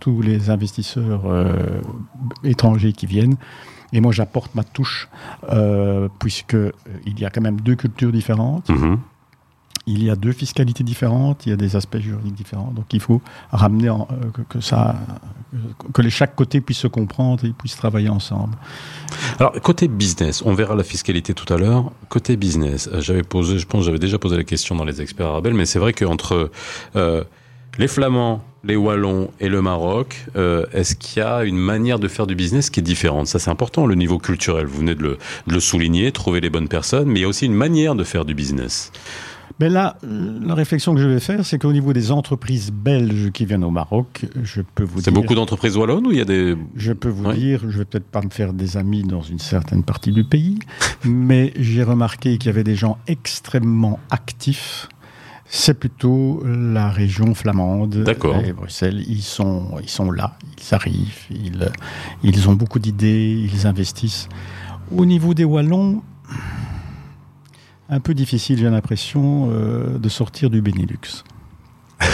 tous 0.00 0.20
les 0.22 0.50
investisseurs 0.50 1.22
étrangers 2.44 2.92
qui 2.92 3.06
viennent. 3.06 3.36
Et 3.92 4.00
moi, 4.00 4.12
j'apporte 4.12 4.54
ma 4.54 4.62
touche, 4.62 5.08
euh, 5.52 6.08
puisque 6.20 6.54
euh, 6.54 6.70
il 7.06 7.18
y 7.18 7.24
a 7.24 7.30
quand 7.30 7.40
même 7.40 7.60
deux 7.60 7.74
cultures 7.74 8.12
différentes. 8.12 8.68
Mhm. 8.68 8.98
Il 9.92 10.04
y 10.04 10.10
a 10.10 10.14
deux 10.16 10.32
fiscalités 10.32 10.84
différentes, 10.84 11.46
il 11.46 11.50
y 11.50 11.52
a 11.52 11.56
des 11.56 11.74
aspects 11.74 11.98
juridiques 11.98 12.34
différents. 12.34 12.72
Donc 12.76 12.86
il 12.92 13.00
faut 13.00 13.20
ramener 13.50 13.90
en- 13.90 14.06
euh, 14.12 14.42
que, 14.48 14.60
ça, 14.60 14.94
les 15.98 16.10
chaque 16.10 16.34
côté 16.36 16.60
puisse 16.60 16.78
se 16.78 16.86
comprendre 16.86 17.44
et 17.44 17.50
puissent 17.50 17.76
travailler 17.76 18.08
ensemble. 18.08 18.54
Alors, 19.40 19.52
côté 19.60 19.88
business, 19.88 20.42
on 20.46 20.54
verra 20.54 20.74
la 20.76 20.84
fiscalité 20.84 21.34
tout 21.34 21.52
à 21.52 21.56
l'heure. 21.56 21.90
Côté 22.08 22.36
business, 22.36 22.88
euh, 22.92 23.00
j'avais 23.00 23.24
posé, 23.24 23.58
je 23.58 23.66
pense, 23.66 23.84
j'avais 23.84 23.98
déjà 23.98 24.18
posé 24.18 24.36
la 24.36 24.44
question 24.44 24.76
dans 24.76 24.84
les 24.84 25.00
experts 25.02 25.26
arabes, 25.26 25.48
mais 25.52 25.66
c'est 25.66 25.80
vrai 25.80 25.92
qu'entre 25.92 26.50
euh, 26.96 27.24
les 27.78 27.88
Flamands, 27.88 28.42
les 28.62 28.76
Wallons 28.76 29.30
et 29.40 29.48
le 29.48 29.62
Maroc, 29.62 30.26
euh, 30.36 30.66
est-ce 30.72 30.94
qu'il 30.94 31.22
y 31.22 31.24
a 31.24 31.44
une 31.44 31.56
manière 31.56 31.98
de 31.98 32.08
faire 32.08 32.26
du 32.26 32.34
business 32.34 32.68
qui 32.70 32.80
est 32.80 32.82
différente? 32.94 33.26
Ça, 33.26 33.38
c'est 33.38 33.50
important, 33.50 33.86
le 33.86 33.94
niveau 33.94 34.18
culturel. 34.18 34.66
Vous 34.66 34.78
venez 34.78 34.94
de 34.94 35.18
le 35.46 35.60
souligner, 35.60 36.12
trouver 36.12 36.40
les 36.40 36.50
bonnes 36.50 36.68
personnes, 36.68 37.08
mais 37.08 37.20
il 37.20 37.22
y 37.22 37.24
a 37.24 37.28
aussi 37.28 37.46
une 37.46 37.54
manière 37.54 37.94
de 37.94 38.04
faire 38.04 38.24
du 38.24 38.34
business. 38.34 38.92
Mais 39.58 39.68
là, 39.68 39.96
la 40.02 40.54
réflexion 40.54 40.94
que 40.94 41.00
je 41.00 41.06
vais 41.08 41.20
faire, 41.20 41.44
c'est 41.44 41.58
qu'au 41.58 41.72
niveau 41.72 41.92
des 41.92 42.12
entreprises 42.12 42.70
belges 42.72 43.30
qui 43.32 43.44
viennent 43.44 43.64
au 43.64 43.70
Maroc, 43.70 44.26
je 44.42 44.62
peux 44.62 44.84
vous 44.84 45.00
C'est 45.00 45.10
dire, 45.10 45.20
beaucoup 45.20 45.34
d'entreprises 45.34 45.76
wallonnes 45.76 46.06
ou 46.06 46.12
il 46.12 46.18
y 46.18 46.20
a 46.20 46.24
des... 46.24 46.56
je 46.76 46.92
peux 46.92 47.08
vous 47.08 47.24
Ouais. 47.24 47.34
dire, 47.36 47.60
je 47.68 47.78
vais 47.78 47.84
peut-être 47.84 48.06
pas 48.06 48.22
me 48.22 48.30
faire 48.30 48.52
des 48.52 48.76
amis 48.76 49.02
dans 49.02 49.22
une 49.22 49.38
certaine 49.38 49.82
partie 49.82 50.12
du 50.12 50.24
pays, 50.24 50.58
mais 51.04 51.52
j'ai 51.58 51.82
remarqué 51.82 52.38
qu'il 52.38 52.46
y 52.46 52.48
avait 52.54 52.64
des 52.64 52.76
gens 52.76 52.96
extrêmement 53.06 53.98
actifs. 54.10 54.88
C'est 55.52 55.74
plutôt 55.74 56.42
la 56.46 56.88
région 56.90 57.34
flamande 57.34 58.04
D'accord. 58.04 58.36
et 58.44 58.52
Bruxelles. 58.52 59.02
Ils 59.08 59.20
sont, 59.22 59.78
ils 59.82 59.88
sont 59.88 60.12
là, 60.12 60.36
ils 60.58 60.74
arrivent, 60.74 61.24
ils, 61.28 61.68
ils 62.22 62.48
ont 62.48 62.52
beaucoup 62.54 62.78
d'idées, 62.78 63.48
ils 63.52 63.66
investissent. 63.66 64.28
Au 64.96 65.04
niveau 65.04 65.34
des 65.34 65.44
Wallons, 65.44 66.02
un 67.90 68.00
peu 68.00 68.14
difficile, 68.14 68.58
j'ai 68.58 68.70
l'impression, 68.70 69.50
euh, 69.50 69.98
de 69.98 70.08
sortir 70.08 70.48
du 70.48 70.62
Benelux. 70.62 71.24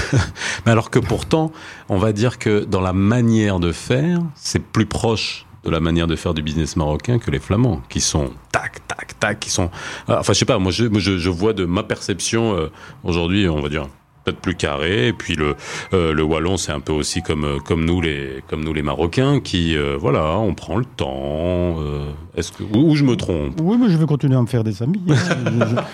Mais 0.67 0.73
alors 0.73 0.91
que 0.91 0.99
pourtant, 0.99 1.53
on 1.89 1.99
va 1.99 2.13
dire 2.13 2.39
que 2.39 2.65
dans 2.65 2.81
la 2.81 2.93
manière 2.93 3.61
de 3.61 3.71
faire, 3.73 4.21
c'est 4.35 4.63
plus 4.63 4.87
proche 4.87 5.47
de 5.65 5.71
la 5.71 5.81
manière 5.81 6.07
de 6.07 6.17
faire 6.17 6.33
du 6.33 6.43
business 6.43 6.77
marocain 6.77 7.19
que 7.19 7.31
les 7.31 7.39
Flamands, 7.39 7.83
qui 7.89 8.01
sont 8.01 8.31
tac, 8.53 8.87
tac, 8.89 9.19
tac, 9.19 9.41
qui 9.41 9.51
sont... 9.51 9.71
Ah, 10.09 10.19
Enfin, 10.21 10.33
je 10.33 10.39
sais 10.39 10.45
pas, 10.45 10.59
moi 10.59 10.73
je, 10.73 10.87
je, 10.99 11.19
je 11.19 11.31
vois 11.31 11.53
de 11.53 11.65
ma 11.65 11.83
perception 11.83 12.57
euh, 12.57 12.71
aujourd'hui, 13.05 13.49
on 13.49 13.61
va 13.61 13.69
dire 13.69 13.89
peut-être 14.27 14.41
plus 14.41 14.57
carré, 14.57 15.07
et 15.09 15.13
puis 15.13 15.37
le, 15.37 15.55
euh, 15.95 16.13
le 16.13 16.23
Wallon, 16.25 16.57
c'est 16.57 16.73
un 16.73 16.81
peu 16.81 16.93
aussi 16.93 17.23
comme, 17.23 17.45
euh, 17.45 17.59
comme, 17.61 17.85
nous, 17.85 18.01
les, 18.01 18.43
comme 18.49 18.65
nous 18.65 18.75
les 18.75 18.83
Marocains, 18.83 19.39
qui, 19.41 19.77
euh, 19.77 19.97
voilà, 19.99 20.37
on 20.39 20.53
prend 20.55 20.77
le 20.79 20.85
temps, 20.85 21.77
euh, 21.79 22.07
est-ce 22.37 22.51
que, 22.51 22.65
ou, 22.77 22.97
je 22.97 23.05
me 23.05 23.15
trompe? 23.15 23.61
Oui, 23.63 23.77
mais 23.81 23.89
je 23.89 23.97
vais 23.97 24.07
continuer 24.07 24.37
à 24.37 24.41
me 24.43 24.47
faire 24.47 24.65
des 24.65 24.83
amis. 24.83 25.01
hein. 25.09 25.15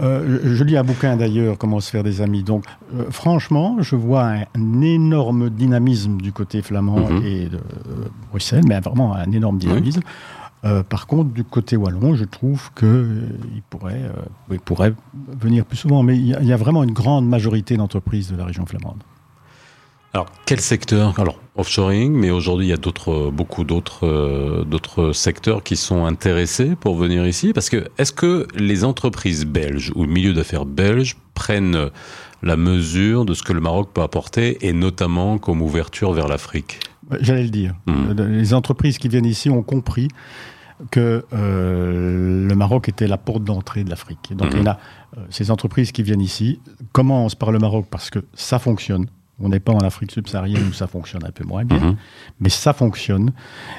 je, 0.00 0.04
je- 0.28 0.48
je- 0.48 0.54
je 0.54 0.64
lis 0.64 0.76
un 0.76 0.84
bouquin 0.84 1.16
d'ailleurs, 1.16 1.58
Comment 1.58 1.80
se 1.80 1.90
faire 1.90 2.04
des 2.04 2.20
amis. 2.22 2.42
Donc, 2.44 2.64
franchement, 3.10 3.76
je 3.80 3.96
vois 3.96 4.22
un, 4.24 4.40
un 4.56 4.80
énorme 4.82 5.50
dynamisme 5.50 6.18
du 6.20 6.32
côté 6.32 6.62
flamand 6.62 7.10
Mhm. 7.10 7.22
et 7.26 7.44
de 7.48 7.58
Bruxelles, 8.30 8.64
mais 8.68 8.78
vraiment 8.80 9.14
un 9.14 9.30
énorme 9.32 9.58
dynamisme. 9.58 10.00
Euh, 10.64 10.82
par 10.82 11.06
contre, 11.06 11.30
du 11.30 11.42
côté 11.42 11.76
wallon, 11.76 12.14
je 12.14 12.24
trouve 12.24 12.70
qu'il 12.74 13.62
pourrait, 13.70 14.02
euh, 14.50 14.58
pourrait 14.64 14.92
venir 15.40 15.64
plus 15.64 15.78
souvent. 15.78 16.02
Mais 16.02 16.16
il 16.16 16.26
y, 16.26 16.34
a- 16.34 16.40
il 16.42 16.46
y 16.48 16.52
a 16.52 16.56
vraiment 16.56 16.82
une 16.82 16.92
grande 16.92 17.26
majorité 17.26 17.76
d'entreprises 17.76 18.30
de 18.30 18.36
la 18.36 18.44
région 18.44 18.66
flamande. 18.66 19.02
Alors, 20.12 20.26
quel 20.44 20.60
secteur? 20.60 21.18
Alors, 21.20 21.38
offshoring, 21.56 22.12
mais 22.12 22.30
aujourd'hui, 22.30 22.66
il 22.66 22.70
y 22.70 22.72
a 22.74 22.76
d'autres, 22.76 23.30
beaucoup 23.30 23.62
d'autres, 23.64 24.06
euh, 24.06 24.64
d'autres 24.64 25.12
secteurs 25.12 25.62
qui 25.62 25.76
sont 25.76 26.04
intéressés 26.04 26.74
pour 26.74 26.96
venir 26.96 27.26
ici. 27.26 27.52
Parce 27.52 27.70
que, 27.70 27.88
est-ce 27.96 28.12
que 28.12 28.46
les 28.56 28.84
entreprises 28.84 29.46
belges 29.46 29.92
ou 29.94 30.02
le 30.04 30.10
milieu 30.10 30.32
d'affaires 30.32 30.66
belge 30.66 31.16
prennent 31.34 31.90
la 32.42 32.56
mesure 32.56 33.24
de 33.24 33.34
ce 33.34 33.42
que 33.44 33.52
le 33.52 33.60
Maroc 33.60 33.90
peut 33.94 34.02
apporter, 34.02 34.58
et 34.66 34.72
notamment 34.72 35.38
comme 35.38 35.62
ouverture 35.62 36.12
vers 36.12 36.26
l'Afrique? 36.26 36.80
J'allais 37.20 37.44
le 37.44 37.50
dire. 37.50 37.74
Hmm. 37.86 38.12
Les 38.18 38.52
entreprises 38.54 38.98
qui 38.98 39.08
viennent 39.08 39.26
ici 39.26 39.48
ont 39.50 39.62
compris 39.62 40.08
que 40.90 41.24
euh, 41.32 42.48
le 42.48 42.54
Maroc 42.54 42.88
était 42.88 43.06
la 43.06 43.16
porte 43.18 43.44
d'entrée 43.44 43.84
de 43.84 43.90
l'Afrique. 43.90 44.32
Donc, 44.36 44.52
Mhm. 44.54 44.60
il 44.60 44.64
y 44.64 44.68
en 44.68 44.72
a 44.72 44.78
euh, 45.18 45.20
ces 45.30 45.50
entreprises 45.50 45.92
qui 45.92 46.02
viennent 46.02 46.20
ici 46.20 46.60
commencent 46.92 47.34
par 47.34 47.52
le 47.52 47.58
Maroc 47.58 47.86
parce 47.90 48.10
que 48.10 48.20
ça 48.34 48.58
fonctionne. 48.58 49.06
On 49.42 49.48
n'est 49.48 49.60
pas 49.60 49.72
en 49.72 49.78
Afrique 49.78 50.12
subsaharienne 50.12 50.68
où 50.68 50.72
ça 50.74 50.86
fonctionne 50.86 51.24
un 51.24 51.30
peu 51.30 51.44
moins 51.44 51.64
bien, 51.64 51.78
Mhm. 51.78 51.96
mais 52.40 52.50
ça 52.50 52.72
fonctionne. 52.74 53.32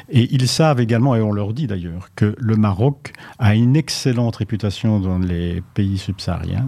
Et 0.09 0.27
ils 0.33 0.47
savent 0.47 0.79
également, 0.81 1.15
et 1.15 1.21
on 1.21 1.31
leur 1.31 1.53
dit 1.53 1.67
d'ailleurs, 1.67 2.09
que 2.15 2.35
le 2.39 2.55
Maroc 2.55 3.13
a 3.37 3.53
une 3.53 3.75
excellente 3.75 4.37
réputation 4.37 4.99
dans 4.99 5.19
les 5.19 5.61
pays 5.73 5.97
subsahariens. 5.97 6.67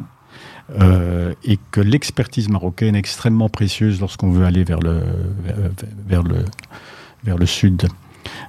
euh, 0.79 1.33
et 1.43 1.59
que 1.71 1.81
l'expertise 1.81 2.47
marocaine 2.49 2.95
est 2.95 2.99
extrêmement 2.99 3.49
précieuse 3.49 3.99
lorsqu'on 3.99 4.31
veut 4.31 4.45
aller 4.45 4.63
vers 4.63 4.79
le, 4.79 5.01
vers, 5.43 5.55
vers 6.07 6.23
le, 6.23 6.45
vers 7.25 7.37
le 7.37 7.45
sud. 7.45 7.83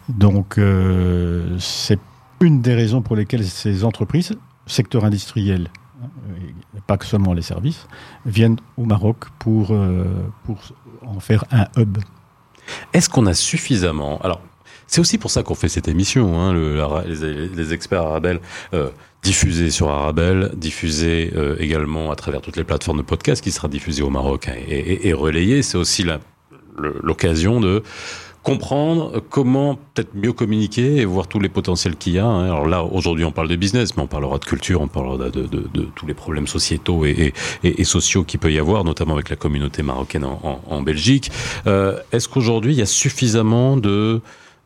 Donc, 0.09 0.59
euh, 0.59 1.57
c'est 1.59 1.99
une 2.41 2.61
des 2.61 2.75
raisons 2.75 3.03
pour 3.03 3.17
lesquelles 3.17 3.45
ces 3.45 3.85
entreprises, 3.85 4.33
secteur 4.67 5.05
industriel, 5.05 5.71
hein, 6.03 6.09
pas 6.87 6.97
que 6.97 7.07
seulement 7.07 7.33
les 7.33 7.43
services, 7.43 7.87
viennent 8.27 8.59
au 8.77 8.85
Maroc 8.85 9.27
pour, 9.39 9.69
euh, 9.71 10.05
pour 10.45 10.59
en 11.07 11.21
faire 11.21 11.45
un 11.51 11.67
hub. 11.77 11.99
Est-ce 12.93 13.09
qu'on 13.09 13.27
a 13.27 13.35
suffisamment 13.35 14.19
Alors, 14.23 14.41
c'est 14.87 15.01
aussi 15.01 15.17
pour 15.19 15.31
ça 15.31 15.43
qu'on 15.43 15.55
fait 15.55 15.69
cette 15.69 15.89
émission, 15.89 16.39
hein, 16.39 16.55
les, 16.55 17.73
experts 17.73 18.03
Arabelle, 18.03 18.41
euh, 18.75 18.91
diffusés 19.23 19.71
sur 19.71 19.89
Arabelle, 19.89 20.51
diffusés 20.55 21.33
également 21.59 22.11
à 22.11 22.17
travers 22.17 22.43
toutes 22.43 22.57
les 22.57 22.65
plateformes 22.65 22.99
de 22.99 23.03
podcast, 23.03 23.43
qui 23.43 23.51
sera 23.51 23.69
diffusé 23.69 24.03
au 24.03 24.11
Maroc 24.11 24.49
hein, 24.49 24.55
et, 24.69 24.79
et, 24.79 25.09
et 25.09 25.13
relayé. 25.15 25.63
C'est 25.63 25.79
aussi 25.79 26.05
l'occasion 27.03 27.61
de 27.61 27.83
comprendre 28.44 29.20
comment 29.30 29.74
peut-être 29.94 30.14
mieux 30.14 30.33
communiquer 30.33 30.98
et 30.98 31.04
voir 31.07 31.26
tous 31.26 31.40
les 31.40 31.48
potentiels 31.48 31.96
qu'il 31.96 32.12
y 32.12 32.18
a. 32.18 32.26
hein. 32.26 32.44
Alors 32.44 32.66
là, 32.68 32.85
aujourd'hui, 32.85 33.24
on 33.24 33.33
parle 33.33 33.48
de 33.48 33.57
business, 33.57 33.96
mais 33.96 34.02
on 34.02 34.07
parlera 34.07 34.38
de 34.38 34.44
culture, 34.44 34.80
on 34.83 34.87
parlera 34.87 35.16
de, 35.16 35.30
de- 35.30 35.46
de- 35.46 35.68
de 35.74 35.83
tous 35.96 36.07
les 36.07 36.14
problèmes 36.14 36.46
sociétaux 36.46 37.04
et, 37.07 37.11
et- 37.11 37.35
et- 37.68 37.80
et 37.80 37.85
sociaux 37.85 38.22
qu'il 38.22 38.38
peut 38.38 38.52
y 38.52 38.59
avoir, 38.59 38.85
notamment 38.85 39.14
avec 39.14 39.30
la 39.30 39.37
communauté 39.37 39.83
marocaine 39.83 40.24
en, 40.24 40.38
en- 40.44 40.61
en 40.72 40.83
Belgique. 40.83 41.30
Euh, 41.66 41.98
Est-ce 42.12 42.28
qu'aujourd'hui, 42.28 42.74
il 42.74 42.78
y 42.78 42.83
a 42.83 42.87
suffisamment 42.87 43.76
de, 43.78 44.20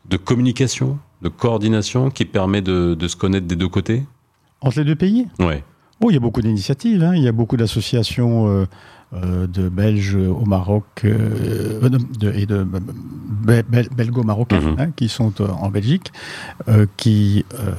de 0.09 0.17
communication, 0.17 0.99
de 1.21 1.29
coordination 1.29 2.09
qui 2.11 2.25
permet 2.25 2.61
de, 2.61 2.93
de 2.95 3.07
se 3.07 3.15
connaître 3.15 3.47
des 3.47 3.55
deux 3.55 3.69
côtés? 3.69 4.03
Entre 4.61 4.79
les 4.79 4.85
deux 4.85 4.95
pays? 4.95 5.25
Ouais. 5.39 5.63
Oh, 6.01 6.09
il 6.09 6.13
y 6.13 6.17
a 6.17 6.19
beaucoup 6.19 6.41
d'initiatives. 6.41 7.01
hein. 7.03 7.13
Il 7.15 7.23
y 7.23 7.27
a 7.27 7.31
beaucoup 7.31 7.55
d'associations 7.57 8.47
euh, 8.49 8.65
de 9.11 9.69
Belges 9.69 10.15
au 10.15 10.45
Maroc 10.45 10.85
euh, 11.03 11.89
de- 11.89 11.97
de- 12.19 12.31
et 12.33 12.45
de 12.45 12.63
be- 12.63 13.63
bel- 13.67 13.89
belgo-marocains 13.95 14.61
Mhm. 14.61 14.75
hein, 14.79 14.91
qui 14.95 15.09
sont 15.09 15.33
euh, 15.41 15.47
en 15.47 15.69
Belgique, 15.69 16.11
euh, 16.67 16.85
qui, 16.95 17.43
euh, 17.55 17.73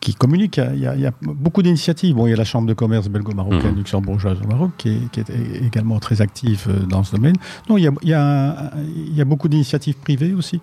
qui 0.00 0.14
communiquent. 0.14 0.58
Il 0.74 0.80
y 0.80 0.86
a- 0.86 0.94
il 0.94 1.00
y 1.02 1.06
a, 1.06 1.12
beaucoup 1.22 1.62
d'initiatives. 1.62 2.14
Bon, 2.16 2.26
il 2.26 2.30
y 2.30 2.32
a 2.32 2.36
la 2.36 2.44
Chambre 2.44 2.66
de 2.66 2.72
commerce 2.74 3.08
belgo-marocaine 3.08 3.72
Mhm. 3.72 3.76
luxembourgeoise 3.76 4.38
au 4.42 4.46
Maroc 4.48 4.70
qui 4.78 4.88
est, 4.88 5.10
qui 5.12 5.20
est 5.20 5.30
également 5.62 5.98
très 6.00 6.22
active 6.22 6.66
euh, 6.68 6.86
dans 6.86 7.04
ce 7.04 7.14
domaine. 7.16 7.36
Non, 7.68 7.76
il 7.76 7.84
y 7.84 7.86
a, 7.86 7.92
il 8.02 8.08
y 8.08 8.14
a, 8.14 8.72
il 8.78 9.14
y 9.14 9.20
a 9.20 9.24
beaucoup 9.26 9.48
d'initiatives 9.48 9.96
privées 9.96 10.32
aussi, 10.32 10.60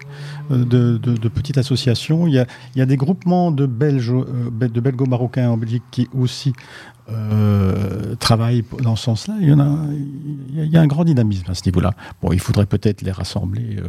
euh, 0.52 0.65
de, 0.65 0.97
de- 0.97 1.15
de 1.17 1.28
petites 1.30 1.58
associations. 1.60 2.26
Il 2.28 2.34
y 2.34 2.39
a, 2.39 2.47
il 2.76 2.80
y 2.80 2.82
a 2.82 2.86
des 2.88 2.97
groupements 2.97 3.52
de 3.52 3.65
Belges, 3.67 4.12
euh, 4.12 4.50
de 4.67 4.80
belgo-marocains 4.82 5.50
en 5.52 5.58
Belgique 5.58 5.84
qui 5.91 6.08
aussi 6.17 6.54
euh, 7.10 8.15
travaillent 8.15 8.63
dans 8.82 8.95
ce 8.95 9.06
sens-là. 9.06 9.36
Il 9.39 9.47
y 9.50 9.54
en 9.54 9.60
a, 9.60 9.78
il 10.54 10.65
y 10.65 10.78
a- 10.78 10.82
un 10.82 10.88
grand 10.88 11.06
dynamisme 11.06 11.50
à 11.50 11.54
ce 11.54 11.62
niveau-là. 11.65 11.93
Bon, 12.21 12.32
il 12.34 12.39
faudrait 12.39 12.65
peut-être 12.65 13.02
les 13.02 13.12
rassembler 13.12 13.78
euh, 13.78 13.88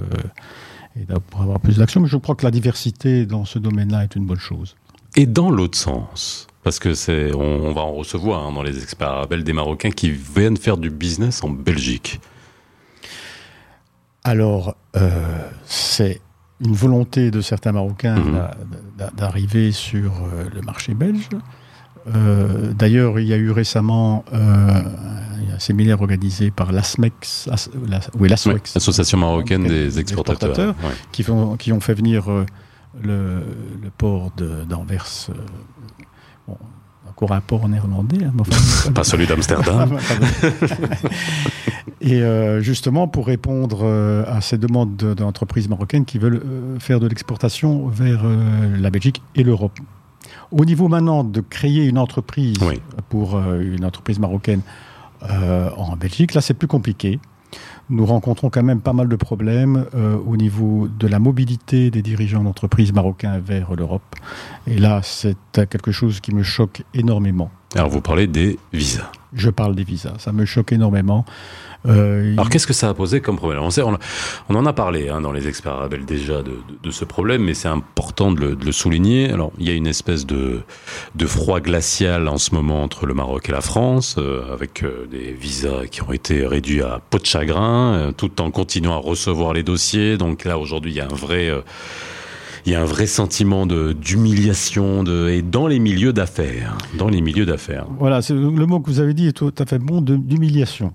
et 1.00 1.04
pour 1.30 1.42
avoir 1.42 1.58
plus 1.60 1.78
d'action, 1.78 2.00
mais 2.00 2.06
je 2.08 2.16
crois 2.16 2.34
que 2.34 2.44
la 2.44 2.50
diversité 2.50 3.26
dans 3.26 3.44
ce 3.44 3.58
domaine-là 3.58 4.04
est 4.04 4.14
une 4.16 4.24
bonne 4.26 4.38
chose. 4.38 4.76
Et 5.16 5.26
dans 5.26 5.50
l'autre 5.50 5.76
sens 5.78 6.46
parce 6.64 6.78
que 6.80 6.92
c'est, 6.92 7.32
on, 7.34 7.40
on 7.40 7.72
va 7.72 7.80
en 7.82 7.92
recevoir 7.94 8.44
hein, 8.46 8.52
dans 8.52 8.62
les 8.62 8.82
experts 8.82 9.08
arabes 9.08 9.34
des 9.34 9.52
Marocains 9.54 9.90
qui 9.90 10.10
viennent 10.10 10.56
faire 10.58 10.76
du 10.76 10.90
business 10.90 11.42
en 11.42 11.48
Belgique. 11.48 12.20
Alors, 14.24 14.76
euh, 14.96 15.38
c'est 15.64 16.20
une 16.60 16.74
volonté 16.74 17.30
de 17.30 17.40
certains 17.40 17.72
Marocains 17.72 18.16
Mhm. 18.16 18.32
d'a- 18.34 18.56
d'a- 18.98 19.10
d'arriver 19.12 19.72
sur 19.72 20.12
euh, 20.12 20.44
le 20.54 20.60
marché 20.60 20.92
belge. 20.92 21.28
Euh, 22.14 22.72
D'ailleurs, 22.74 23.18
il 23.18 23.26
y 23.28 23.32
a 23.32 23.36
eu 23.36 23.50
récemment 23.50 24.24
euh, 24.34 24.82
un 25.54 25.58
séminaire 25.58 26.00
organisé 26.02 26.50
par 26.50 26.72
l'ASMEX, 26.72 27.48
As- 27.50 27.70
la- 27.88 28.00
oui, 28.14 28.22
Ouais, 28.22 28.28
l'ASMEX, 28.28 28.76
Association 28.76 29.18
marocaine 29.18 29.62
Des 29.62 29.84
des 29.88 29.98
exportateurs. 30.00 30.50
exportateurs. 30.50 30.74
Ouais. 30.90 30.96
qui, 31.12 31.22
font- 31.22 31.56
qui 31.56 31.72
ont 31.72 31.80
fait 31.80 31.94
venir 31.94 32.28
le, 33.02 33.42
le 33.82 33.90
port 33.96 34.30
d'Anvers. 34.68 35.06
euh, 35.30 35.32
bon, 36.46 36.56
encore 37.08 37.32
un 37.32 37.40
port 37.40 37.68
néerlandais. 37.68 38.24
hein, 38.24 38.32
enfin, 38.38 38.90
Pas 38.94 39.04
celui 39.04 39.26
d'Amsterdam. 39.26 39.98
Et 42.00 42.22
euh, 42.22 42.60
justement 42.60 43.08
pour 43.08 43.26
répondre 43.26 43.80
euh, 43.82 44.24
à 44.28 44.40
ces 44.40 44.56
demandes 44.56 44.96
de- 44.96 45.14
d'entreprises 45.14 45.68
marocaines 45.68 46.04
qui 46.04 46.18
veulent 46.18 46.42
euh, 46.44 46.78
faire 46.78 47.00
de 47.00 47.08
l'exportation 47.08 47.88
vers 47.88 48.22
la 48.78 48.90
Belgique 48.90 49.20
et 49.34 49.42
l'Europe. 49.42 49.78
Au 50.52 50.64
niveau 50.64 50.88
maintenant 50.88 51.24
de 51.24 51.40
créer 51.40 51.86
une 51.86 51.98
entreprise 51.98 52.56
Oui. 52.62 52.80
pour 53.08 53.38
une 53.38 53.84
entreprise 53.84 54.18
marocaine 54.18 54.60
en 55.22 55.96
Belgique, 55.96 56.34
là 56.34 56.40
c'est 56.40 56.54
plus 56.54 56.68
compliqué. 56.68 57.18
Nous 57.90 58.04
rencontrons 58.04 58.50
quand 58.50 58.62
même 58.62 58.80
pas 58.80 58.92
mal 58.92 59.08
de 59.08 59.16
problèmes 59.16 59.86
euh, 59.94 60.16
au 60.26 60.36
niveau 60.36 60.88
de 60.88 61.06
la 61.06 61.18
mobilité 61.18 61.90
des 61.90 62.02
dirigeants 62.02 62.44
d'entreprises 62.44 62.92
marocains 62.92 63.38
vers 63.38 63.74
l'Europe. 63.74 64.14
Et 64.66 64.78
là, 64.78 65.00
c'est 65.02 65.36
quelque 65.52 65.90
chose 65.90 66.20
qui 66.20 66.34
me 66.34 66.42
choque 66.42 66.82
énormément. 66.94 67.50
Alors 67.74 67.88
vous 67.88 68.00
parlez 68.00 68.26
des 68.26 68.58
visas. 68.72 69.10
Je 69.34 69.50
parle 69.50 69.74
des 69.74 69.84
visas, 69.84 70.14
ça 70.18 70.32
me 70.32 70.44
choque 70.44 70.72
énormément. 70.72 71.24
Euh, 71.86 72.32
Alors 72.32 72.48
qu'est-ce 72.50 72.66
que 72.66 72.72
ça 72.72 72.88
a 72.88 72.94
posé 72.94 73.20
comme 73.20 73.36
problème 73.36 73.62
on, 73.62 73.70
sait, 73.70 73.82
on, 73.82 73.96
on 74.48 74.54
en 74.56 74.66
a 74.66 74.72
parlé 74.72 75.08
hein, 75.08 75.20
dans 75.20 75.30
les 75.30 75.46
experts 75.46 75.72
arabes 75.74 75.94
déjà 76.04 76.38
de, 76.38 76.50
de- 76.50 76.54
de 76.82 76.90
ce 76.90 77.04
problème, 77.04 77.44
mais 77.44 77.54
c'est 77.54 77.68
important 77.68 78.32
de 78.32 78.40
le, 78.40 78.56
de 78.56 78.64
le 78.64 78.72
souligner. 78.72 79.30
Alors 79.30 79.52
il 79.58 79.68
y 79.68 79.70
a 79.70 79.74
une 79.74 79.86
espèce 79.86 80.26
de, 80.26 80.60
de 81.14 81.26
froid 81.26 81.60
glacial 81.60 82.26
en 82.26 82.36
ce 82.36 82.52
moment 82.54 82.82
entre 82.82 83.06
le 83.06 83.14
Maroc 83.14 83.48
et 83.48 83.52
la 83.52 83.60
France, 83.60 84.16
euh, 84.18 84.52
avec 84.52 84.82
euh, 84.82 85.06
des 85.08 85.32
visas 85.32 85.86
qui 85.88 86.02
ont 86.02 86.12
été 86.12 86.44
réduits 86.46 86.82
à 86.82 87.00
peau 87.10 87.18
de 87.18 87.26
chagrin, 87.26 88.12
tout 88.16 88.40
en 88.40 88.50
continuant 88.50 88.94
à 88.94 88.98
recevoir 89.00 89.52
les 89.52 89.62
dossiers. 89.62 90.16
Donc 90.16 90.44
là 90.44 90.58
aujourd'hui 90.58 90.90
il 90.92 90.96
y 90.96 91.00
a 91.00 91.04
un 91.06 91.14
vrai... 91.14 91.48
il 92.66 92.72
y 92.72 92.74
a 92.74 92.82
un 92.82 92.84
vrai 92.86 93.06
sentiment 93.06 93.66
d'humiliation 93.66 95.04
de, 95.04 95.28
et 95.28 95.42
dans 95.42 95.68
les 95.68 95.78
milieux 95.78 96.12
d'affaires, 96.12 96.76
dans 96.98 97.08
les 97.08 97.20
milieux 97.20 97.46
d'affaires. 97.46 97.86
Voilà, 97.98 98.20
le 98.28 98.66
mot 98.66 98.80
que 98.80 98.90
vous 98.90 99.00
avez 99.00 99.14
dit 99.14 99.28
est 99.28 99.32
tout 99.32 99.54
à 99.58 99.64
fait 99.64 99.78
bon, 99.78 100.00
d'humiliation. 100.02 100.92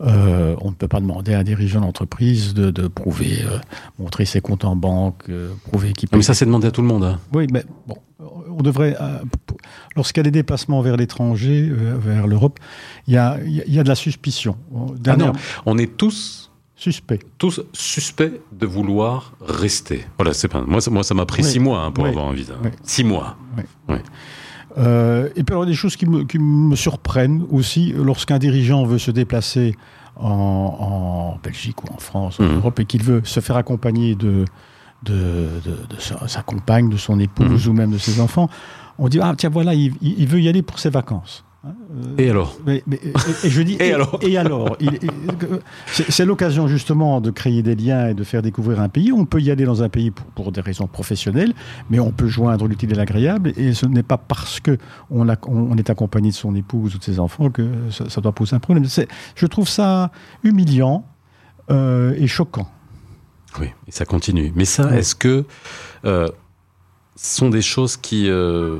Euh, 0.00 0.54
on 0.60 0.70
ne 0.70 0.74
peut 0.76 0.86
pas 0.88 1.00
demander 1.00 1.34
à 1.34 1.40
un 1.40 1.42
dirigeant 1.44 1.80
d'entreprise 1.80 2.54
de, 2.54 2.70
de 2.70 2.86
prouver, 2.86 3.38
euh, 3.42 3.58
montrer 3.98 4.24
ses 4.26 4.40
comptes 4.40 4.64
en 4.64 4.76
banque, 4.76 5.24
euh, 5.28 5.52
prouver 5.64 5.92
qu'il 5.92 6.08
Mais 6.12 6.22
ça 6.22 6.34
c'est 6.34 6.44
demandé 6.46 6.68
à 6.68 6.70
tout 6.70 6.82
le 6.82 6.86
monde. 6.88 7.02
hein. 7.04 7.18
Oui, 7.34 7.48
mais 7.52 7.64
bon, 7.86 7.96
on 8.48 8.62
devrait, 8.62 8.96
lorsqu'il 9.96 10.20
y 10.20 10.22
a 10.22 10.24
des 10.24 10.30
déplacements 10.30 10.80
vers 10.82 10.96
l'étranger, 10.96 11.68
vers 11.72 12.26
l'Europe, 12.28 12.58
il 13.08 13.14
y 13.14 13.16
a, 13.16 13.38
y 13.44 13.78
a- 13.78 13.82
de 13.82 13.88
la 13.88 13.94
suspicion. 13.96 14.56
Ah 15.06 15.16
non, 15.16 15.32
on 15.66 15.76
est 15.78 15.96
tous 15.96 16.50
Suspect. 16.76 17.18
tous 17.38 17.60
suspects 17.72 18.40
de 18.52 18.66
vouloir 18.66 19.32
rester. 19.40 20.04
Voilà, 20.16 20.32
c'est 20.32 20.46
pas 20.48 20.60
moi. 20.60 20.80
Ça, 20.80 20.92
moi, 20.92 21.02
ça 21.02 21.14
m'a 21.14 21.26
pris 21.26 21.42
Oui. 21.42 21.48
six 21.48 21.58
mois 21.58 21.82
hein, 21.82 21.90
pour 21.90 22.04
Oui. 22.04 22.10
avoir 22.10 22.28
un 22.28 22.32
visa. 22.34 22.54
Oui. 22.62 22.70
Six 22.84 23.02
mois. 23.02 23.36
Euh, 24.78 25.28
et 25.36 25.42
puis 25.44 25.52
alors 25.54 25.66
des 25.66 25.74
choses 25.74 25.96
qui 25.96 26.06
me, 26.06 26.24
qui 26.24 26.38
me 26.38 26.76
surprennent 26.76 27.44
aussi 27.50 27.92
lorsqu'un 27.96 28.38
dirigeant 28.38 28.84
veut 28.84 28.98
se 28.98 29.10
déplacer 29.10 29.74
en, 30.16 31.34
en 31.38 31.40
Belgique 31.42 31.82
ou 31.84 31.92
en 31.92 31.98
France 31.98 32.38
ou 32.38 32.42
en 32.42 32.46
Mhm. 32.46 32.56
Europe 32.56 32.78
et 32.80 32.84
qu'il 32.84 33.02
veut 33.02 33.22
se 33.24 33.40
faire 33.40 33.56
accompagner 33.56 34.14
de, 34.14 34.44
de, 35.02 35.12
de, 35.64 35.94
de 35.94 36.00
sa, 36.00 36.28
sa 36.28 36.42
compagne, 36.42 36.88
de 36.90 36.96
son 36.96 37.18
épouse 37.18 37.66
Mhm. 37.66 37.70
ou 37.72 37.74
même 37.76 37.90
de 37.90 37.98
ses 37.98 38.20
enfants, 38.20 38.48
on 38.98 39.08
dit 39.08 39.18
ah 39.20 39.34
tiens 39.36 39.50
voilà 39.50 39.74
il, 39.74 39.92
il- 40.00 40.14
il 40.20 40.26
veut 40.28 40.40
y 40.40 40.48
aller 40.48 40.62
pour 40.62 40.78
ses 40.78 40.90
vacances. 40.90 41.44
Hein, 41.64 41.70
euh, 41.90 42.14
Et 42.18 42.30
alors 42.30 42.56
mais- 42.64 42.84
mais- 42.86 43.00
et, 43.02 43.46
et 43.46 43.50
je 43.50 43.62
dis 43.62 43.76
Et 43.80 43.92
alors 43.92 44.18
et 44.22 44.36
alors 44.38 44.76
il- 44.78 44.96
c'est 45.90 46.24
l'occasion 46.24 46.68
justement 46.68 47.20
de 47.20 47.30
créer 47.32 47.62
des 47.62 47.74
liens 47.74 48.08
et 48.08 48.14
de 48.14 48.22
faire 48.22 48.42
découvrir 48.42 48.78
un 48.80 48.88
pays. 48.88 49.10
On 49.10 49.24
peut 49.24 49.40
y 49.40 49.50
aller 49.50 49.64
dans 49.64 49.82
un 49.82 49.88
pays 49.88 50.12
pour, 50.12 50.24
pour 50.26 50.52
des 50.52 50.60
raisons 50.60 50.86
professionnelles, 50.86 51.52
mais 51.90 51.98
on 51.98 52.12
peut 52.12 52.28
joindre 52.28 52.68
l'utile 52.68 52.92
et 52.92 52.94
l'agréable. 52.94 53.52
Et 53.56 53.74
ce 53.74 53.86
n'est 53.86 54.04
pas 54.04 54.18
parce 54.18 54.60
que 54.60 54.78
on, 55.10 55.28
a- 55.28 55.36
on 55.48 55.76
est 55.76 55.90
accompagné 55.90 56.30
de 56.30 56.34
son 56.36 56.54
épouse 56.54 56.94
ou 56.94 56.98
de 56.98 57.04
ses 57.04 57.18
enfants 57.18 57.50
que 57.50 57.68
ça, 57.90 58.08
ça 58.08 58.20
doit 58.20 58.32
poser 58.32 58.54
un 58.54 58.60
problème. 58.60 58.84
Je 59.34 59.46
trouve 59.46 59.68
ça 59.68 60.12
humiliant. 60.44 61.04
euh, 61.70 62.14
est 62.14 62.26
choquant. 62.28 62.66
Oui, 63.60 63.66
et 63.86 63.90
ça 63.90 64.04
continue. 64.06 64.52
Mais 64.56 64.64
ça, 64.64 64.96
est-ce 64.96 65.14
que 65.14 65.44
euh, 66.04 66.28
sont 67.20 67.50
des 67.50 67.62
choses 67.62 67.96
qui, 67.96 68.28
euh, 68.28 68.78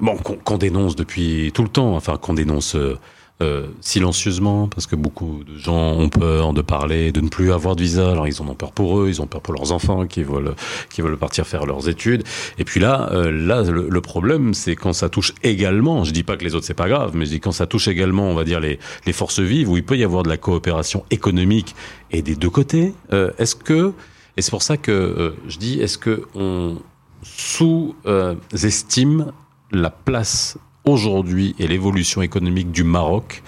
bon, 0.00 0.16
qu'on 0.16 0.58
dénonce 0.58 0.96
depuis 0.96 1.52
tout 1.54 1.62
le 1.62 1.68
temps, 1.68 1.94
enfin 1.94 2.16
qu'on 2.16 2.34
dénonce 2.34 2.74
euh, 2.74 2.98
euh, 3.40 3.68
silencieusement, 3.80 4.66
parce 4.66 4.88
que 4.88 4.96
beaucoup 4.96 5.44
de 5.44 5.56
gens 5.56 5.92
ont 5.92 6.08
peur 6.08 6.52
de 6.52 6.60
parler, 6.60 7.12
de 7.12 7.20
ne 7.20 7.28
plus 7.28 7.52
avoir 7.52 7.76
de 7.76 7.82
visa. 7.82 8.10
Alors 8.10 8.26
ils 8.26 8.42
en 8.42 8.48
ont 8.48 8.54
peur 8.54 8.72
pour 8.72 8.98
eux, 8.98 9.08
ils 9.08 9.22
ont 9.22 9.28
peur 9.28 9.40
pour 9.42 9.54
leurs 9.54 9.70
enfants 9.70 10.06
qui 10.08 10.24
veulent, 10.24 10.56
qui 10.90 11.02
veulent 11.02 11.16
partir 11.16 11.46
faire 11.46 11.66
leurs 11.66 11.88
études. 11.88 12.24
Et 12.58 12.64
puis 12.64 12.80
là, 12.80 13.08
euh, 13.12 13.30
là, 13.30 13.62
le, 13.62 13.88
le 13.88 14.00
problème, 14.00 14.54
c'est 14.54 14.74
quand 14.74 14.92
ça 14.92 15.08
touche 15.08 15.34
également. 15.44 16.02
Je 16.02 16.10
dis 16.10 16.24
pas 16.24 16.36
que 16.36 16.42
les 16.42 16.56
autres 16.56 16.66
c'est 16.66 16.74
pas 16.74 16.88
grave, 16.88 17.12
mais 17.14 17.26
je 17.26 17.30
dis 17.30 17.40
quand 17.40 17.52
ça 17.52 17.68
touche 17.68 17.86
également, 17.86 18.28
on 18.28 18.34
va 18.34 18.42
dire 18.42 18.58
les, 18.58 18.80
les 19.06 19.12
forces 19.12 19.38
vives, 19.38 19.70
où 19.70 19.76
il 19.76 19.84
peut 19.84 19.96
y 19.96 20.02
avoir 20.02 20.24
de 20.24 20.28
la 20.28 20.36
coopération 20.36 21.04
économique 21.12 21.76
et 22.10 22.22
des 22.22 22.34
deux 22.34 22.50
côtés. 22.50 22.92
Euh, 23.12 23.30
est-ce 23.38 23.54
que 23.54 23.92
et 24.36 24.40
c'est 24.40 24.52
pour 24.52 24.62
ça 24.62 24.76
que 24.76 24.92
euh, 24.92 25.30
je 25.48 25.58
dis, 25.58 25.80
est-ce 25.80 25.98
que 25.98 26.22
on 26.36 26.76
sous-estime 27.22 29.32
la 29.72 29.90
place 29.90 30.56
aujourd'hui 30.84 31.54
et 31.58 31.66
l'évolution 31.68 32.22
économique 32.22 32.70
du 32.70 32.84
Maroc 32.84 33.42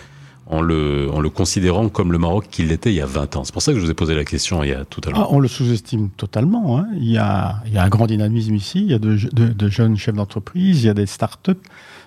en 0.46 0.60
le, 0.62 1.08
en 1.12 1.20
le 1.20 1.30
considérant 1.30 1.88
comme 1.88 2.10
le 2.12 2.18
Maroc 2.18 2.46
qu'il 2.50 2.68
l'était 2.68 2.90
il 2.90 2.96
y 2.96 3.00
a 3.00 3.06
20 3.06 3.36
ans 3.36 3.44
C'est 3.44 3.52
pour 3.52 3.62
ça 3.62 3.72
que 3.72 3.78
je 3.78 3.84
vous 3.84 3.90
ai 3.90 3.94
posé 3.94 4.14
la 4.14 4.24
question 4.24 4.62
il 4.64 4.70
y 4.70 4.74
a 4.74 4.84
tout 4.84 5.00
à 5.06 5.10
l'heure. 5.10 5.20
Ah, 5.20 5.26
on 5.30 5.38
le 5.38 5.46
sous-estime 5.48 6.10
totalement. 6.10 6.78
hein. 6.78 6.86
Il, 6.96 7.08
y 7.10 7.18
a, 7.18 7.62
il 7.66 7.72
y 7.72 7.78
a 7.78 7.84
un 7.84 7.88
grand 7.88 8.06
dynamisme 8.06 8.54
ici, 8.56 8.80
il 8.80 8.90
y 8.90 8.94
a 8.94 8.98
de, 8.98 9.16
de- 9.32 9.52
de 9.52 9.68
jeunes 9.68 9.96
chefs 9.96 10.14
d'entreprise, 10.16 10.82
il 10.82 10.86
y 10.86 10.90
a 10.90 10.94
des 10.94 11.06
start-up. 11.06 11.58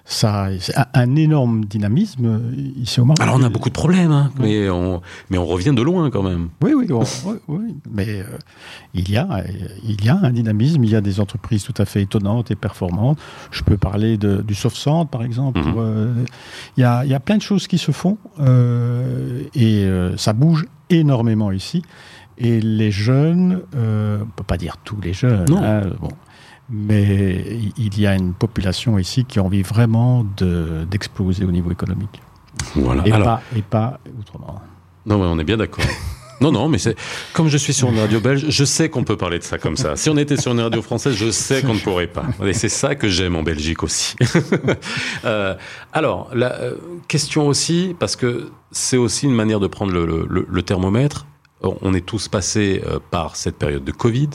Ça, 0.06 0.48
c'est 0.60 0.74
un, 0.94 1.16
énorme 1.16 1.64
dynamisme 1.64 2.26
euh, 2.26 2.52
ici 2.76 3.00
au 3.00 3.06
Maroc. 3.06 3.22
Alors 3.22 3.36
on 3.40 3.44
a 3.44 3.48
beaucoup 3.48 3.70
de 3.70 3.74
problèmes, 3.74 4.12
hein, 4.12 4.32
mais, 4.38 4.70
on, 4.70 5.02
mais 5.30 5.38
on 5.38 5.46
revient 5.46 5.72
de 5.74 5.82
loin 5.82 6.10
quand 6.10 6.24
même. 6.24 6.50
Oui, 6.62 6.74
oui, 6.76 6.88
on- 6.92 7.04
oui, 7.30 7.38
oui. 7.48 7.76
mais 7.90 8.20
euh, 8.20 8.24
il, 8.94 9.10
y 9.10 9.16
a, 9.16 9.26
euh, 9.32 9.44
il 9.88 10.04
y 10.04 10.10
a 10.10 10.20
un 10.22 10.32
dynamisme, 10.32 10.84
il 10.84 10.90
y 10.90 10.96
a 10.98 11.00
des 11.02 11.22
entreprises 11.22 11.64
tout 11.64 11.74
à 11.82 11.86
fait 11.86 12.02
étonnantes 12.02 12.52
et 12.52 12.56
performantes. 12.56 13.18
Je 13.52 13.64
peux 13.64 13.78
parler 13.78 14.18
de, 14.18 14.42
du 14.42 14.56
soft 14.56 14.76
centre, 14.76 15.10
par 15.10 15.24
exemple. 15.24 15.60
Mhm. 15.62 15.74
où, 15.74 15.80
euh, 15.80 16.14
il, 16.76 16.82
y 16.82 16.84
a, 16.84 17.06
il 17.06 17.10
y 17.12 17.14
a 17.16 17.22
plein 17.22 17.38
de 17.38 17.42
choses 17.42 17.68
qui 17.68 17.78
se 17.78 17.94
font 17.94 18.18
euh, 18.42 19.44
et 19.56 19.88
ça 20.18 20.34
bouge 20.34 20.66
énormément 20.90 21.52
ici. 21.54 21.82
Et 22.38 22.60
les 22.60 22.92
jeunes, 22.92 23.62
on 23.74 23.80
ne 23.80 24.24
peut 24.36 24.44
pas 24.44 24.58
dire 24.58 24.76
tous 24.84 25.00
les 25.02 25.14
jeunes, 25.14 25.46
Non. 25.50 25.64
hein, 25.64 25.82
bon, 26.02 26.10
mais 26.74 27.60
il 27.78 28.00
y 28.00 28.08
a 28.08 28.16
une 28.16 28.34
population 28.34 28.98
ici 28.98 29.24
qui 29.26 29.40
a 29.40 29.44
envie 29.44 29.62
vraiment 29.62 30.26
de- 30.38 30.86
d'exploser 30.90 31.46
au 31.46 31.52
niveau 31.52 31.72
économique. 31.72 32.22
Voilà. 32.76 33.04
Et, 33.06 33.12
Alors, 33.12 33.26
pas, 33.28 33.42
et 33.56 33.62
pas 33.62 34.00
autrement. 34.20 34.62
non, 35.06 35.18
mais 35.20 35.26
on 35.26 35.38
est 35.40 35.44
bien 35.44 35.58
d'accord. 35.58 35.86
Non, 36.42 36.52
non, 36.52 36.68
mais 36.68 36.78
c'est 36.80 36.96
comme 37.32 37.48
je 37.48 37.58
suis 37.58 37.74
sur 37.74 37.90
une 37.90 38.00
radio 38.00 38.20
belge, 38.20 38.48
je 38.50 38.66
sais 38.66 38.90
qu'on 38.90 39.04
peut 39.06 39.16
parler 39.16 39.40
de 39.40 39.44
ça 39.44 39.58
comme 39.58 39.78
ça. 39.78 39.96
Si 39.96 40.10
on 40.10 40.18
était 40.18 40.36
sur 40.36 40.52
une 40.52 40.60
radio 40.60 40.82
française, 40.82 41.16
je 41.16 41.32
sais 41.32 41.62
qu'on 41.62 41.76
ne 41.76 41.80
pourrait 41.80 42.08
pas. 42.08 42.26
Et 42.44 42.52
c'est 42.54 42.68
ça 42.70 42.96
que 42.96 43.08
j'aime 43.08 43.36
en 43.38 43.44
Belgique 43.44 43.84
aussi. 43.84 44.16
Euh, 45.26 45.56
alors, 45.94 46.30
la 46.34 46.52
euh, 46.60 46.76
question 47.08 47.48
aussi, 47.48 47.96
parce 47.98 48.16
que 48.18 48.50
c'est 48.72 48.98
aussi 48.98 49.26
une 49.26 49.34
manière 49.36 49.60
de 49.62 49.68
prendre 49.68 49.94
le, 49.94 50.06
le- 50.06 50.28
le- 50.30 50.48
le 50.50 50.62
thermomètre. 50.64 51.26
On 51.62 51.94
est 51.94 52.06
tous 52.06 52.28
passés 52.28 52.84
euh, 52.88 53.00
par 53.10 53.38
cette 53.38 53.56
période 53.58 53.86
de 53.86 53.92
Covid, 53.94 54.30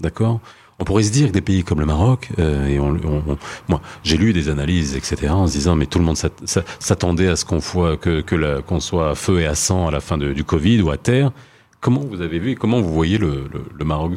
d'accord? 0.00 0.40
On 0.78 0.84
pourrait 0.84 1.02
se 1.04 1.12
dire 1.12 1.28
que 1.28 1.32
des 1.32 1.40
pays 1.40 1.64
comme 1.64 1.80
le 1.80 1.86
Maroc, 1.86 2.28
euh, 2.38 2.66
et 2.66 2.78
on, 2.78 2.88
on- 2.90 3.22
on- 3.32 3.38
moi 3.68 3.80
j'ai 4.04 4.16
lu 4.16 4.32
des 4.32 4.48
analyses, 4.48 4.94
etc., 4.94 5.28
en 5.30 5.46
se 5.46 5.52
disant 5.52 5.74
mais 5.74 5.86
tout 5.86 5.98
le 5.98 6.04
monde 6.04 6.16
s'att- 6.16 6.44
s'a- 6.44 6.64
s'attendait 6.78 7.28
à 7.28 7.36
ce 7.36 7.44
qu'on 7.44 7.60
soit 7.60 7.96
que, 7.96 8.20
que 8.20 8.60
qu'on 8.60 8.80
soit 8.80 9.10
à 9.10 9.14
feu 9.14 9.40
et 9.40 9.46
à 9.46 9.54
sang 9.54 9.88
à 9.88 9.90
la 9.90 10.00
fin 10.00 10.18
de- 10.18 10.32
du 10.32 10.44
Covid 10.44 10.82
ou 10.82 10.90
à 10.90 10.96
terre. 10.96 11.32
Comment 11.80 12.00
vous 12.00 12.20
avez 12.20 12.38
vu 12.38 12.50
et 12.52 12.54
comment 12.56 12.80
vous 12.80 12.92
voyez 12.92 13.16
le, 13.18 13.44
le- 13.52 13.64
le 13.78 13.84
Maroc 13.84 14.12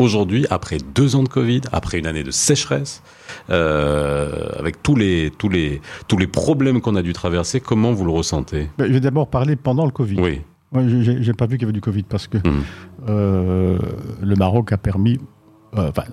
aujourd'hui 0.00 0.46
après 0.50 0.78
deux 0.94 1.14
ans 1.16 1.22
de 1.22 1.28
Covid, 1.28 1.60
après 1.72 1.98
une 1.98 2.06
année 2.06 2.22
de 2.24 2.30
sécheresse, 2.30 3.02
euh, 3.50 4.48
avec 4.58 4.82
tous 4.82 4.96
les 4.96 5.30
tous 5.38 5.48
les 5.48 5.80
tous 6.08 6.18
les 6.18 6.26
problèmes 6.26 6.80
qu'on 6.80 6.96
a 6.96 7.02
dû 7.02 7.12
traverser, 7.12 7.60
comment 7.60 7.92
vous 7.92 8.04
le 8.04 8.10
ressentez? 8.12 8.68
Ben, 8.78 8.86
Je 8.88 8.92
vais 8.92 9.00
d'abord 9.00 9.28
parler 9.28 9.56
pendant 9.56 9.84
le 9.84 9.92
Covid. 9.92 10.16
Oui. 10.20 10.40
Moi, 10.72 10.84
j'ai 10.86 11.32
pas 11.34 11.44
vu 11.46 11.56
qu'il 11.58 11.62
y 11.62 11.66
avait 11.66 11.72
du 11.74 11.82
Covid 11.82 12.02
parce 12.04 12.26
que 12.26 12.38
Mhm. 12.38 12.62
euh, 13.08 13.78
le 14.22 14.34
Maroc 14.36 14.72
a 14.72 14.78
permis. 14.78 15.18
Euh, 15.76 15.88
Enfin, 15.88 16.04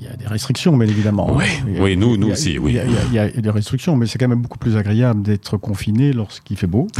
il 0.00 0.06
y 0.06 0.08
a 0.08 0.16
des 0.16 0.26
restrictions, 0.26 0.76
bien 0.76 0.88
évidemment. 0.88 1.30
Oui, 1.36 1.44
a- 1.44 1.82
oui, 1.82 1.96
nous- 1.96 2.14
a- 2.14 2.16
nous 2.16 2.30
aussi, 2.30 2.58
oui. 2.58 2.78
Il 3.10 3.14
y, 3.14 3.18
a, 3.18 3.26
y 3.28 3.38
y 3.38 3.42
des 3.42 3.50
restrictions, 3.50 3.96
mais 3.96 4.06
c'est 4.06 4.18
quand 4.18 4.28
même 4.28 4.40
beaucoup 4.42 4.58
plus 4.58 4.76
agréable 4.76 5.22
d'être 5.22 5.56
confiné 5.56 6.12
lorsqu'il 6.12 6.56
fait 6.56 6.66
beau. 6.66 6.86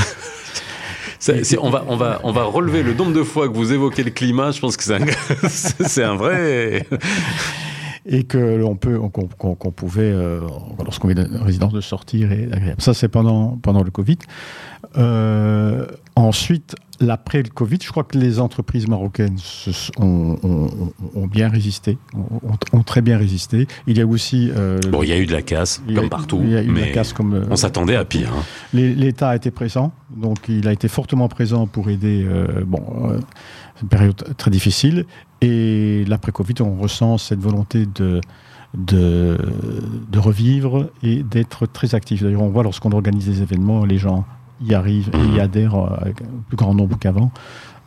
On, 1.61 1.68
va, 1.68 1.85
on, 1.87 1.96
va, 1.96 2.20
on 2.24 2.33
va 2.33 2.44
relever 2.44 2.83
le 2.83 2.94
nombre 2.94 3.12
de 3.12 3.22
fois 3.22 3.46
que 3.46 3.53
vous 3.55 3.74
évoquez 3.74 4.03
le 4.05 4.11
climat. 4.11 4.53
Je 4.53 4.61
pense 4.61 4.79
que 4.79 4.83
c'est 4.83 4.94
un, 4.94 5.07
c'est 5.50 6.03
un 6.03 6.14
vrai. 6.16 6.87
Et 8.06 8.24
que 8.24 8.38
l'on 8.56 8.76
peut, 8.76 8.98
qu'on 8.98 9.70
pouvait, 9.72 10.10
euh, 10.12 10.40
lorsqu'on 10.84 11.10
est 11.10 11.18
en 11.20 11.44
résidence, 11.44 11.72
de 11.72 11.80
sortir 11.80 12.32
et 12.32 12.44
agréable. 12.52 12.80
Ça, 12.80 12.94
c'est 12.94 13.08
pendant, 13.08 13.58
pendant 13.62 13.82
le 13.82 13.90
Covid. 13.90 14.18
Euh, 14.96 15.86
ensuite, 16.16 16.74
l'après 17.00 17.42
le 17.42 17.48
Covid, 17.50 17.78
je 17.82 17.90
crois 17.90 18.04
que 18.04 18.18
les 18.18 18.40
entreprises 18.40 18.88
marocaines 18.88 19.36
ont, 19.98 20.36
ont- 20.42 20.68
ont 21.14 21.26
bien 21.26 21.48
résisté, 21.48 21.98
ont, 22.72 22.82
très 22.82 23.00
bien 23.02 23.16
résisté. 23.18 23.66
Il 23.86 23.96
y 23.98 24.00
a 24.00 24.06
aussi... 24.06 24.50
euh, 24.56 24.78
Bon, 24.90 25.02
il 25.02 25.08
y 25.10 25.12
a 25.12 25.18
eu 25.18 25.26
de 25.26 25.32
la 25.32 25.42
casse, 25.42 25.82
comme 25.94 26.08
partout. 26.08 26.40
Il 26.42 26.50
y 26.50 26.56
a 26.56 26.62
eu 26.62 26.66
de 26.66 26.72
mais 26.72 26.86
la 26.86 26.92
casse 26.92 27.12
comme... 27.12 27.34
euh, 27.34 27.44
on 27.50 27.56
s'attendait 27.56 27.96
à 27.96 28.04
pire. 28.04 28.32
hein. 28.34 28.42
L'État 28.74 29.30
a 29.30 29.36
été 29.36 29.50
présent, 29.50 29.92
donc 30.14 30.38
il 30.48 30.66
a 30.66 30.72
été 30.72 30.88
fortement 30.88 31.28
présent 31.28 31.66
pour 31.66 31.88
aider. 31.90 32.24
euh, 32.28 32.64
bon, 32.66 32.82
c'est 33.76 33.82
une 33.82 33.88
période 33.88 34.36
très 34.36 34.50
difficile. 34.50 35.06
Et 35.40 36.05
l'après-Covid, 36.07 36.55
on 36.61 36.76
ressent 36.76 37.16
cette 37.18 37.40
volonté 37.40 37.87
de, 37.87 38.20
de, 38.74 39.38
de 40.11 40.18
revivre 40.18 40.90
et 41.03 41.22
d'être 41.22 41.66
très 41.66 41.94
actif. 41.94 42.22
D'ailleurs, 42.22 42.42
on 42.42 42.50
voit 42.50 42.62
lorsqu'on 42.62 42.92
organise 42.92 43.26
des 43.26 43.42
événements, 43.42 43.85
les 43.85 43.98
gens 43.98 44.24
y 44.62 44.74
arrivent 44.74 45.11
et 45.14 45.37
y 45.37 45.40
adhèrent 45.40 45.76
euh, 45.76 45.96
avec 46.00 46.20
un 46.22 46.26
plus 46.48 46.57
grand 46.57 46.74
nombre 46.74 46.98
qu'avant. 46.98 47.31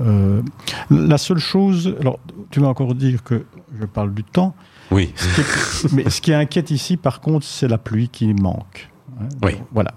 Euh, 0.02 0.42
la 0.90 1.20
seule 1.20 1.38
chose, 1.38 1.96
alors 2.00 2.20
tu 2.50 2.60
vas 2.60 2.68
encore 2.68 2.96
dire 2.96 3.24
que 3.24 3.46
je 3.80 3.86
parle 3.86 4.12
du 4.14 4.24
temps, 4.24 4.56
Oui. 4.90 5.14
ce 5.16 5.36
qui 5.36 5.42
est- 5.42 5.94
mais 5.94 6.10
ce 6.10 6.20
qui 6.20 6.34
inquiète 6.34 6.72
ici, 6.72 6.98
par 6.98 7.22
contre, 7.22 7.46
c'est 7.46 7.68
la 7.68 7.78
pluie 7.78 8.10
qui 8.10 8.34
manque. 8.34 8.90
Hein, 9.20 9.28
Oui. 9.44 9.54
Voilà. 9.72 9.94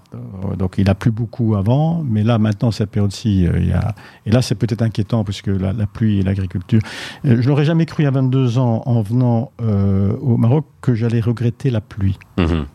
Donc 0.57 0.75
il 0.77 0.89
a 0.89 0.95
plu 0.95 1.11
beaucoup 1.11 1.55
avant, 1.55 2.03
mais 2.03 2.23
là 2.23 2.37
maintenant 2.37 2.71
cette 2.71 2.91
période-ci, 2.91 3.47
euh, 3.47 3.59
il 3.59 3.67
y 3.69 3.73
a 3.73 3.95
et 4.25 4.31
là 4.31 4.41
c'est 4.41 4.55
peut-être 4.55 4.81
inquiétant 4.81 5.23
parce 5.23 5.41
que 5.41 5.51
la, 5.51 5.73
la 5.73 5.87
pluie 5.87 6.19
et 6.19 6.23
l'agriculture. 6.23 6.81
Euh, 7.25 7.41
je 7.41 7.47
n'aurais 7.49 7.65
jamais 7.65 7.85
cru 7.85 8.05
à 8.05 8.11
22 8.11 8.57
ans 8.57 8.83
en 8.85 9.01
venant 9.01 9.51
euh, 9.61 10.15
au 10.21 10.37
Maroc 10.37 10.65
que 10.81 10.95
j'allais 10.95 11.19
regretter 11.19 11.69
la 11.69 11.81
pluie. 11.81 12.17
Mhm. 12.37 12.65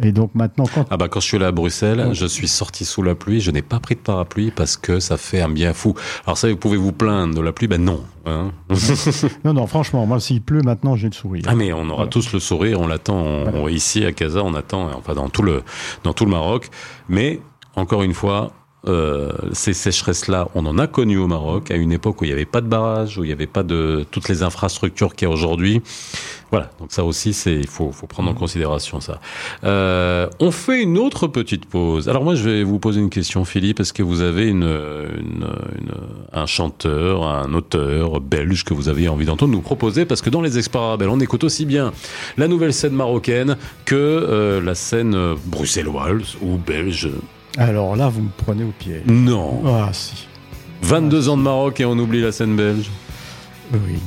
Et 0.00 0.12
donc 0.12 0.30
maintenant 0.34 0.64
quand 0.72 0.86
Ah 0.90 0.96
bah 0.96 1.08
quand 1.08 1.18
je 1.20 1.26
suis 1.26 1.36
allé 1.36 1.46
à 1.46 1.50
Bruxelles, 1.52 2.10
je 2.12 2.24
suis 2.26 2.46
sorti 2.46 2.84
sous 2.84 3.02
la 3.02 3.14
pluie, 3.16 3.40
je 3.40 3.50
n'ai 3.50 3.62
pas 3.62 3.80
pris 3.80 3.96
de 3.96 4.00
parapluie 4.00 4.52
parce 4.52 4.76
que 4.76 5.00
ça 5.00 5.16
fait 5.16 5.40
un 5.40 5.48
bien 5.48 5.72
fou. 5.74 5.94
Alors 6.24 6.38
ça, 6.38 6.48
vous 6.48 6.56
pouvez 6.56 6.76
vous 6.76 6.92
plaindre 6.92 7.34
de 7.34 7.40
la 7.40 7.52
pluie, 7.52 7.66
ben 7.66 7.82
non. 7.82 8.04
hein. 8.26 8.52
non 9.44 9.54
non 9.54 9.66
franchement 9.66 10.06
moi 10.06 10.20
s'il 10.20 10.40
pleut 10.42 10.62
maintenant 10.62 10.94
j'ai 10.96 11.08
le 11.08 11.14
sourire. 11.14 11.44
ah 11.48 11.54
mais 11.54 11.72
on 11.72 11.80
aura 11.86 11.94
Voilà. 11.96 12.10
tous 12.10 12.32
le 12.32 12.38
sourire, 12.38 12.80
on 12.80 12.86
l'attend 12.86 13.16
on- 13.18 13.42
Voilà. 13.44 13.58
on- 13.58 13.68
ici 13.68 14.04
à 14.04 14.12
Casa, 14.12 14.42
on 14.44 14.54
attend, 14.54 14.90
enfin 14.96 15.14
dans 15.14 15.28
tout 15.28 15.42
le 15.42 15.62
dans 16.04 16.12
tout 16.12 16.24
le 16.24 16.30
Maroc. 16.30 16.68
Mais 17.08 17.40
encore 17.74 18.02
une 18.02 18.14
fois, 18.14 18.52
euh, 18.86 19.32
ces 19.52 19.72
sécheresses-là, 19.72 20.48
on 20.54 20.64
en 20.64 20.78
a 20.78 20.86
connu 20.86 21.18
au 21.18 21.26
Maroc 21.26 21.70
à 21.70 21.74
une 21.76 21.90
époque 21.92 22.20
où 22.20 22.24
il 22.24 22.28
n'y 22.28 22.32
avait 22.32 22.44
pas 22.44 22.60
de 22.60 22.68
barrage, 22.68 23.18
où 23.18 23.24
il 23.24 23.26
n'y 23.26 23.32
avait 23.32 23.46
pas 23.48 23.62
de 23.64 24.06
toutes 24.10 24.28
les 24.28 24.42
infrastructures 24.42 25.14
qu'il 25.16 25.26
y 25.26 25.30
a 25.30 25.34
aujourd'hui. 25.34 25.82
Voilà, 26.50 26.70
donc 26.80 26.92
ça 26.92 27.04
aussi, 27.04 27.34
c'est 27.34 27.54
il 27.56 27.66
faut, 27.66 27.90
faut 27.92 28.06
prendre 28.06 28.30
en 28.30 28.34
considération 28.34 29.00
ça. 29.00 29.20
Euh, 29.64 30.28
on 30.40 30.50
fait 30.50 30.80
une 30.82 30.96
autre 30.96 31.26
petite 31.26 31.66
pause. 31.66 32.08
Alors 32.08 32.24
moi, 32.24 32.34
je 32.36 32.44
vais 32.48 32.62
vous 32.62 32.78
poser 32.78 33.00
une 33.00 33.10
question, 33.10 33.44
Philippe, 33.44 33.76
parce 33.78 33.92
que 33.92 34.02
vous 34.02 34.22
avez 34.22 34.46
une, 34.48 34.62
une- 34.62 35.48
une- 35.78 35.92
un 36.32 36.46
chanteur, 36.46 37.24
un 37.26 37.52
auteur 37.52 38.20
belge 38.20 38.64
que 38.64 38.72
vous 38.74 38.88
avez 38.88 39.08
envie 39.08 39.26
d'entendre 39.26 39.52
nous 39.52 39.60
proposer, 39.60 40.06
parce 40.06 40.22
que 40.22 40.30
dans 40.30 40.40
les 40.40 40.56
experts 40.56 40.96
on 41.00 41.20
écoute 41.20 41.42
aussi 41.44 41.66
bien 41.66 41.92
la 42.36 42.46
nouvelle 42.48 42.72
scène 42.72 42.92
marocaine 42.94 43.56
que 43.84 43.94
euh, 43.96 44.60
la 44.62 44.74
scène 44.74 45.34
bruxelloise 45.46 46.36
ou 46.40 46.56
belge. 46.56 47.10
Alors 47.58 47.96
là 47.96 48.08
vous 48.08 48.22
me 48.22 48.30
prenez 48.36 48.64
au 48.64 48.72
pied. 48.78 49.02
Non. 49.06 49.62
Ah 49.66 49.88
si. 49.92 50.26
22 50.82 51.28
ans 51.28 51.36
de 51.36 51.42
Maroc 51.42 51.80
et 51.80 51.84
on 51.84 51.98
oublie 51.98 52.20
la 52.22 52.30
scène 52.32 52.54
belge. 52.56 52.88
Oui. 53.72 53.98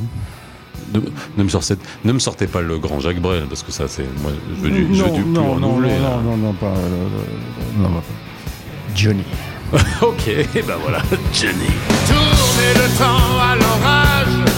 Ne, 0.94 1.00
ne 1.38 1.44
me 1.44 1.50
sortez, 1.50 1.76
ne 2.04 2.12
me 2.14 2.20
sortez 2.20 2.48
pas 2.48 2.62
le 2.62 2.78
grand 2.80 3.00
Jacques 3.00 3.20
Brel, 3.22 3.46
parce 3.48 3.64
que 3.64 3.72
ça, 3.72 3.88
c'est 3.88 4.04
moi, 4.22 4.32
je 4.50 4.62
veux 4.62 4.70
du, 4.72 4.88
je 4.96 5.04
veux 5.04 5.10
non, 5.10 5.16
du 5.16 5.22
plus 5.22 5.32
non, 5.32 5.42
non, 5.44 5.54
renouvelé. 5.54 5.90
là. 5.90 6.20
non, 6.24 6.32
non, 6.32 6.38
non, 6.38 6.54
pas, 6.54 6.66
euh, 6.68 6.70
euh, 6.70 7.78
non, 7.78 7.90
non, 7.90 8.00
pas. 8.00 8.96
Johnny. 8.96 9.24
Ok, 10.02 10.28
et 10.28 10.62
ben 10.68 10.76
voilà, 10.82 11.00
Jenny. 11.34 11.72
Tourner 12.08 12.74
le 12.76 12.98
temps 12.98 13.40
à 13.40 13.56
l'orage, 13.56 14.52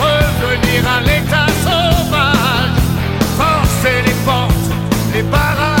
revenir 0.00 0.88
à 0.88 1.00
l'état 1.02 1.46
sauvage, 1.64 2.80
forcer 3.36 4.02
les 4.06 4.14
portes, 4.24 4.72
les 5.14 5.22
barrages, 5.22 5.75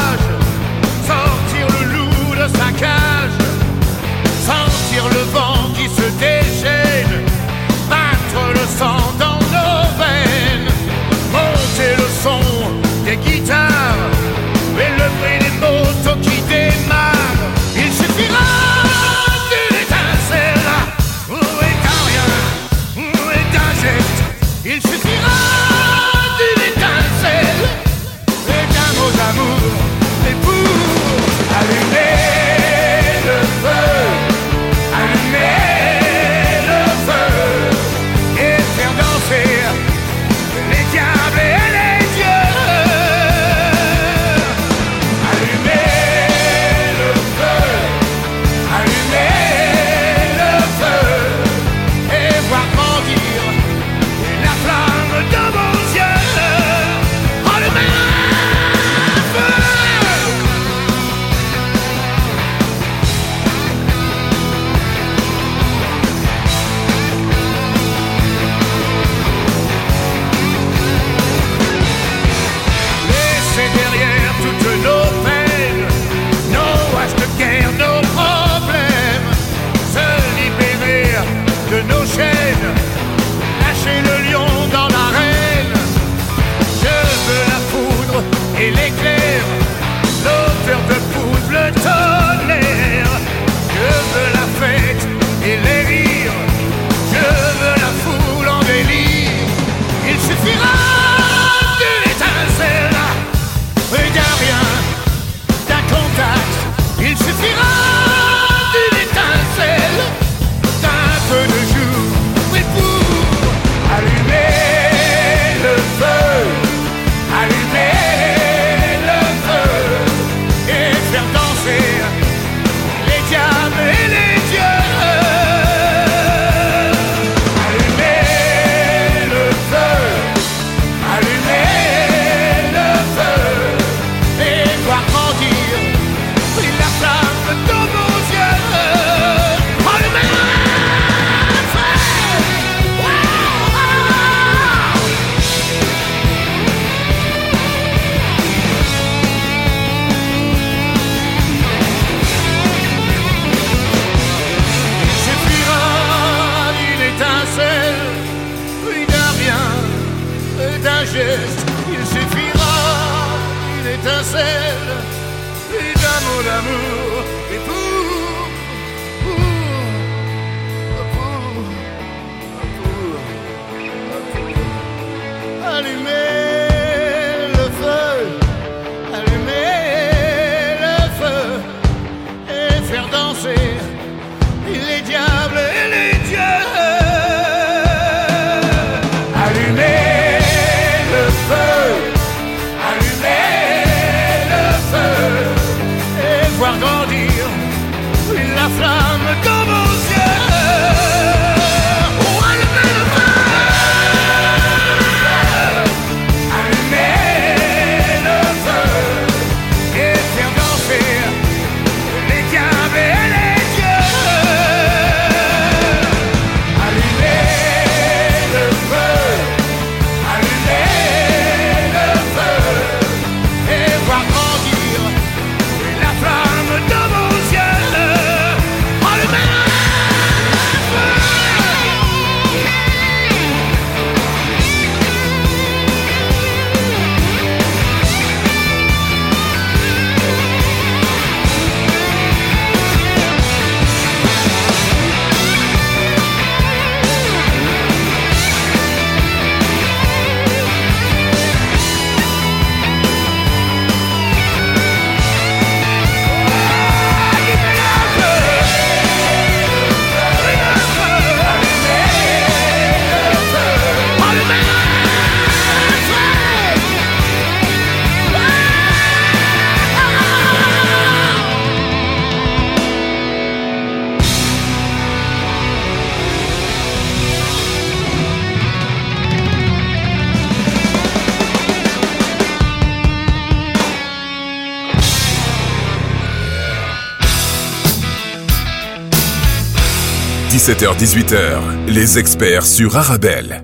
17h-18h, 290.66 291.86
les 291.86 292.18
experts 292.18 292.66
sur 292.66 292.96
Arabelle. 292.96 293.62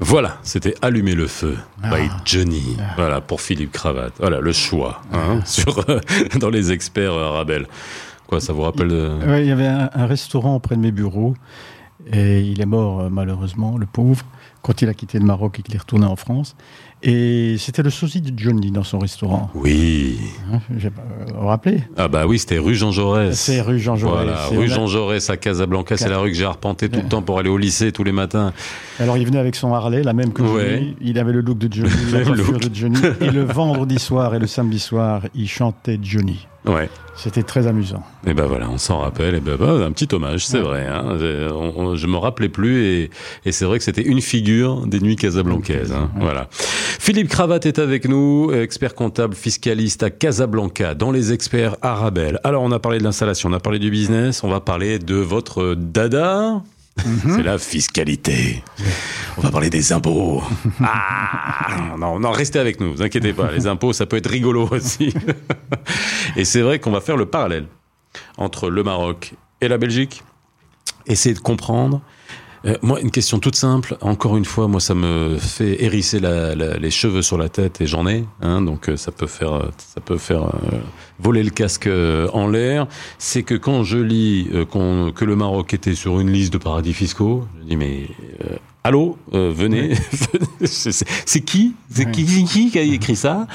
Voilà, 0.00 0.36
c'était 0.42 0.74
Allumer 0.82 1.14
le 1.14 1.26
feu 1.26 1.56
Ah. 1.82 1.90
by 1.90 2.08
Johnny. 2.24 2.76
Voilà, 2.96 3.20
pour 3.20 3.40
Philippe 3.40 3.72
Cravate. 3.72 4.12
Voilà, 4.18 4.40
le 4.40 4.52
choix 4.52 5.00
hein, 5.12 5.40
sur, 5.44 5.88
euh, 5.88 6.00
dans 6.38 6.50
les 6.50 6.72
experts 6.72 7.12
euh, 7.12 7.28
Arabelle. 7.28 7.66
Quoi, 8.26 8.40
ça 8.40 8.52
vous 8.52 8.62
rappelle 8.62 8.90
euh, 8.90 9.26
Ouais, 9.26 9.42
il 9.44 9.48
y 9.48 9.52
avait 9.52 9.66
un, 9.66 9.90
un 9.94 10.06
restaurant 10.06 10.58
près 10.60 10.76
de 10.76 10.80
mes 10.80 10.92
bureaux 10.92 11.34
et 12.12 12.40
il 12.40 12.60
est 12.60 12.66
mort 12.66 13.08
malheureusement, 13.10 13.78
le 13.78 13.86
pauvre, 13.86 14.24
quand 14.62 14.82
il 14.82 14.88
a 14.88 14.94
quitté 14.94 15.18
le 15.18 15.24
Maroc 15.24 15.60
et 15.60 15.62
qu'il 15.62 15.74
est 15.74 15.78
retourné 15.78 16.04
en 16.06 16.16
France. 16.16 16.56
Et 17.04 17.56
c'était 17.58 17.82
le 17.82 17.90
sosie 17.90 18.20
de 18.20 18.32
Johnny 18.38 18.70
dans 18.70 18.84
son 18.84 18.98
restaurant. 19.00 19.50
Oui. 19.54 20.18
Hein, 20.52 20.60
j'ai 20.78 20.90
pas- 20.90 21.02
vous 21.34 21.40
vous 21.40 21.46
rappelez 21.48 21.82
Ah 21.96 22.06
bah 22.06 22.26
oui, 22.26 22.38
c'était 22.38 22.58
rue 22.58 22.74
Jean 22.76 22.92
Jaurès. 22.92 23.36
C'est 23.36 23.60
rue 23.60 23.80
Jean 23.80 23.96
Jaurès. 23.96 24.24
Voilà, 24.24 24.46
rue 24.46 24.68
Jean 24.68 24.86
Jaurès 24.86 25.28
à 25.28 25.36
Casablanca, 25.36 25.96
c'est 25.96 26.08
la 26.08 26.18
rue 26.18 26.30
que 26.30 26.36
j'ai 26.36 26.44
arpentée 26.44 26.88
tout 26.88 27.00
le 27.00 27.08
temps 27.08 27.22
pour 27.22 27.38
aller 27.40 27.48
au 27.50 27.58
lycée 27.58 27.90
tous 27.90 28.04
les 28.04 28.12
matins. 28.12 28.52
Alors 29.00 29.16
il 29.16 29.26
venait 29.26 29.38
avec 29.40 29.56
son 29.56 29.74
Harley, 29.74 30.02
la 30.04 30.12
même 30.12 30.32
que 30.32 30.42
Ouais. 30.42 30.70
Johnny. 30.78 30.96
Il 31.00 31.18
avait 31.18 31.32
le 31.32 31.40
look 31.40 31.58
de 31.58 31.72
Johnny, 31.72 31.90
la 32.12 32.22
coiffure 32.22 32.52
look. 32.52 32.68
de 32.68 32.74
Johnny. 32.74 32.98
Et 33.20 33.30
le 33.30 33.42
vendredi 33.52 33.98
soir 33.98 34.34
et 34.34 34.38
le 34.38 34.46
samedi 34.46 34.78
soir, 34.78 35.22
il 35.34 35.48
chantait 35.48 35.98
Johnny. 36.00 36.46
Ouais. 36.66 36.88
C'était 37.16 37.42
très 37.42 37.66
amusant. 37.66 38.02
Et 38.26 38.32
ben 38.34 38.46
voilà, 38.46 38.68
on 38.70 38.78
s'en 38.78 38.98
rappelle. 39.00 39.34
Et 39.34 39.40
ben 39.40 39.56
bah, 39.56 39.84
un 39.84 39.92
petit 39.92 40.08
hommage, 40.14 40.46
c'est 40.46 40.58
Ouais. 40.58 40.62
vrai. 40.62 40.86
Hein. 40.86 41.18
On- 41.52 41.72
on- 41.76 41.96
je 41.96 42.06
me 42.06 42.16
rappelais 42.16 42.48
plus 42.48 42.84
et, 42.84 43.10
et 43.44 43.52
c'est 43.52 43.64
vrai 43.64 43.78
que 43.78 43.84
c'était 43.84 44.02
une 44.02 44.20
figure 44.22 44.86
des 44.86 45.00
nuits 45.00 45.16
casablancaises. 45.16 45.92
Hein. 45.92 46.10
Voilà. 46.18 46.46
Philippe 46.50 47.28
Cravate 47.28 47.66
est 47.66 47.78
avec 47.78 48.08
nous, 48.08 48.50
expert 48.52 48.94
comptable 48.94 49.34
fiscaliste 49.34 50.02
à 50.04 50.10
Casablanca, 50.10 50.94
dans 50.94 51.10
les 51.10 51.32
experts 51.32 51.76
Arabelle. 51.82 52.38
Alors 52.44 52.62
on 52.62 52.70
a 52.72 52.78
parlé 52.78 52.98
de 52.98 53.04
l'installation, 53.04 53.50
on 53.50 53.52
a 53.52 53.60
parlé 53.60 53.78
du 53.78 53.90
business, 53.90 54.42
on 54.44 54.48
va 54.48 54.60
parler 54.60 54.98
de 54.98 55.16
votre 55.16 55.74
dada. 55.74 56.62
C'est 56.98 57.42
la 57.42 57.58
fiscalité. 57.58 58.62
On 59.38 59.40
va 59.40 59.50
parler 59.50 59.70
des 59.70 59.92
impôts. 59.92 60.42
Ah 60.84 61.96
non, 61.98 62.18
non, 62.18 62.30
restez 62.32 62.58
avec 62.58 62.80
nous, 62.80 62.92
vous 62.92 63.02
inquiétez 63.02 63.32
pas. 63.32 63.50
Les 63.52 63.66
impôts, 63.66 63.92
ça 63.92 64.04
peut 64.06 64.16
être 64.16 64.28
rigolo 64.28 64.68
aussi. 64.70 65.14
Et 66.36 66.44
c'est 66.44 66.60
vrai 66.60 66.78
qu'on 66.80 66.90
va 66.90 67.00
faire 67.00 67.16
le 67.16 67.26
parallèle 67.26 67.66
entre 68.36 68.68
le 68.68 68.82
Maroc 68.82 69.34
et 69.60 69.68
la 69.68 69.78
Belgique. 69.78 70.22
Essayer 71.06 71.34
de 71.34 71.40
comprendre. 71.40 72.02
Euh, 72.64 72.76
moi, 72.82 73.00
une 73.00 73.10
question 73.10 73.38
toute 73.40 73.56
simple. 73.56 73.96
Encore 74.00 74.36
une 74.36 74.44
fois, 74.44 74.68
moi, 74.68 74.78
ça 74.80 74.94
me 74.94 75.36
fait 75.38 75.82
hérisser 75.82 76.20
la- 76.20 76.54
la- 76.54 76.76
les 76.76 76.90
cheveux 76.90 77.22
sur 77.22 77.36
la 77.36 77.48
tête 77.48 77.80
et 77.80 77.86
j'en 77.86 78.06
ai. 78.06 78.24
Hein, 78.40 78.62
donc, 78.62 78.88
euh, 78.88 78.96
ça 78.96 79.10
peut 79.10 79.26
faire, 79.26 79.52
euh, 79.54 79.68
ça 79.78 80.00
peut 80.00 80.16
faire 80.18 80.44
euh, 80.44 80.78
voler 81.18 81.42
le 81.42 81.50
casque 81.50 81.88
euh, 81.88 82.28
en 82.32 82.46
l'air. 82.46 82.86
C'est 83.18 83.42
que 83.42 83.54
quand 83.54 83.82
je 83.82 83.98
lis 83.98 84.48
euh, 84.54 85.10
que 85.12 85.24
le 85.24 85.34
Maroc 85.36 85.74
était 85.74 85.94
sur 85.96 86.20
une 86.20 86.30
liste 86.30 86.52
de 86.52 86.58
paradis 86.58 86.92
fiscaux, 86.94 87.46
je 87.62 87.68
dis 87.68 87.76
mais 87.76 88.06
allô, 88.84 89.16
euh, 89.34 89.52
venez. 89.54 89.94
c'est 90.64 90.92
c'est 90.92 91.40
qui? 91.40 91.74
C'est 91.90 92.10
qui, 92.10 92.24
qui, 92.24 92.44
qui 92.44 92.70
qui 92.70 92.78
a 92.78 92.82
écrit 92.82 93.16
ça? 93.16 93.46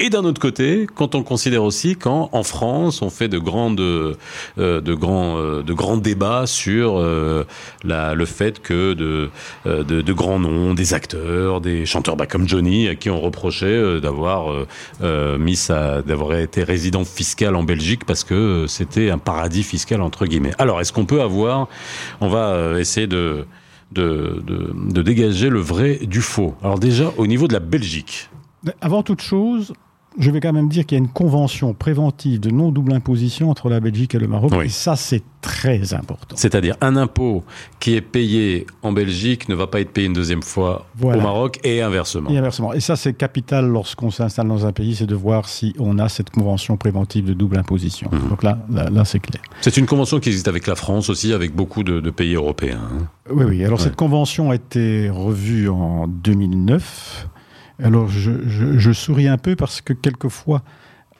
Et 0.00 0.10
d'un 0.10 0.24
autre 0.24 0.40
côté, 0.40 0.86
quand 0.94 1.14
on 1.14 1.22
considère 1.22 1.62
aussi 1.62 1.96
qu'en 1.96 2.28
en 2.32 2.42
France, 2.42 3.02
on 3.02 3.10
fait 3.10 3.28
de 3.28 3.38
grandes, 3.38 3.80
euh, 3.80 4.14
de 4.56 4.94
grands, 4.94 5.36
euh, 5.38 5.62
de 5.62 5.72
grands 5.72 5.96
débats 5.96 6.46
sur 6.46 6.98
euh, 6.98 7.44
la, 7.84 8.14
le 8.14 8.24
fait 8.24 8.60
que 8.60 8.94
de, 8.94 9.30
euh, 9.66 9.84
de, 9.84 10.02
de 10.02 10.12
grands 10.12 10.38
noms, 10.38 10.74
des 10.74 10.92
acteurs, 10.92 11.60
des 11.60 11.86
chanteurs, 11.86 12.16
bah, 12.16 12.26
comme 12.26 12.48
Johnny, 12.48 12.88
à 12.88 12.94
qui 12.94 13.10
on 13.10 13.20
reprochait 13.20 14.00
d'avoir 14.00 14.66
mis 15.38 15.56
sa, 15.56 16.02
d'avoir 16.02 16.34
été 16.34 16.62
résident 16.64 17.04
fiscal 17.04 17.54
en 17.56 17.62
Belgique 17.62 18.04
parce 18.04 18.24
que 18.24 18.66
c'était 18.68 19.10
un 19.10 19.18
paradis 19.18 19.62
fiscal 19.62 20.00
entre 20.02 20.26
guillemets. 20.26 20.54
Alors, 20.58 20.80
est-ce 20.80 20.92
qu'on 20.92 21.06
peut 21.06 21.22
avoir 21.22 21.68
On 22.20 22.28
va 22.28 22.78
essayer 22.80 23.06
de 23.06 23.46
de, 23.92 24.42
de, 24.46 25.02
dégager 25.02 25.48
le 25.48 25.60
vrai 25.60 26.00
du 26.02 26.20
faux. 26.20 26.54
Alors 26.62 26.78
déjà, 26.78 27.12
au 27.16 27.26
niveau 27.26 27.48
de 27.48 27.52
la 27.52 27.60
Belgique, 27.60 28.28
Avant 28.80 29.02
toute 29.02 29.20
chose, 29.20 29.72
je 30.18 30.30
vais 30.30 30.40
quand 30.40 30.52
même 30.52 30.68
dire 30.68 30.86
qu'il 30.86 30.96
y 30.96 31.00
a 31.00 31.04
une 31.04 31.10
convention 31.10 31.74
préventive 31.74 32.38
de 32.40 32.50
non-double 32.50 32.92
imposition 32.92 33.50
entre 33.50 33.68
la 33.68 33.80
Belgique 33.80 34.14
et 34.14 34.18
le 34.18 34.28
Maroc. 34.28 34.52
Oui. 34.56 34.66
Et 34.66 34.68
ça, 34.68 34.94
c'est 34.96 35.22
très 35.40 35.92
important. 35.92 36.36
c'est-à-dire 36.36 36.74
un 36.80 36.96
impôt 36.96 37.44
qui 37.80 37.94
est 37.94 38.00
payé 38.00 38.66
en 38.82 38.92
Belgique 38.92 39.48
ne 39.50 39.54
va 39.54 39.66
pas 39.66 39.80
être 39.80 39.90
payé 39.90 40.06
une 40.06 40.14
deuxième 40.14 40.42
fois 40.42 40.86
Voilà. 40.96 41.18
au 41.18 41.20
Maroc 41.22 41.58
et 41.64 41.82
inversement. 41.82 42.30
Et 42.30 42.38
inversement. 42.38 42.72
Et 42.72 42.80
ça, 42.80 42.96
c'est 42.96 43.12
capital 43.12 43.66
lorsqu'on 43.68 44.10
s'installe 44.10 44.48
dans 44.48 44.64
un 44.64 44.72
pays, 44.72 44.94
c'est 44.94 45.06
de 45.06 45.14
voir 45.14 45.46
si 45.48 45.74
on 45.78 45.98
a 45.98 46.08
cette 46.08 46.30
convention 46.30 46.76
préventive 46.78 47.26
de 47.26 47.34
double 47.34 47.58
imposition. 47.58 48.08
Mhm. 48.10 48.28
Donc 48.30 48.42
là, 48.42 48.58
là, 48.72 48.88
là, 48.88 49.04
c'est 49.04 49.18
clair. 49.20 49.42
C'est 49.60 49.76
une 49.76 49.86
convention 49.86 50.18
qui 50.20 50.30
existe 50.30 50.48
avec 50.48 50.66
la 50.66 50.76
France 50.76 51.10
aussi, 51.10 51.32
avec 51.34 51.54
beaucoup 51.54 51.82
de, 51.82 52.00
de 52.00 52.10
pays 52.10 52.34
européens. 52.34 52.80
hein. 52.82 53.06
Oui, 53.30 53.44
oui. 53.46 53.64
Alors 53.64 53.78
Ouais. 53.78 53.84
cette 53.84 53.96
convention 53.96 54.50
a 54.50 54.54
été 54.54 55.10
revue 55.10 55.68
en 55.68 56.06
2009. 56.06 57.28
Alors 57.82 58.08
je, 58.08 58.30
je- 58.48 58.78
je 58.78 58.92
souris 58.92 59.28
un 59.28 59.38
peu 59.38 59.56
parce 59.56 59.80
que 59.80 59.92
quelquefois, 59.92 60.62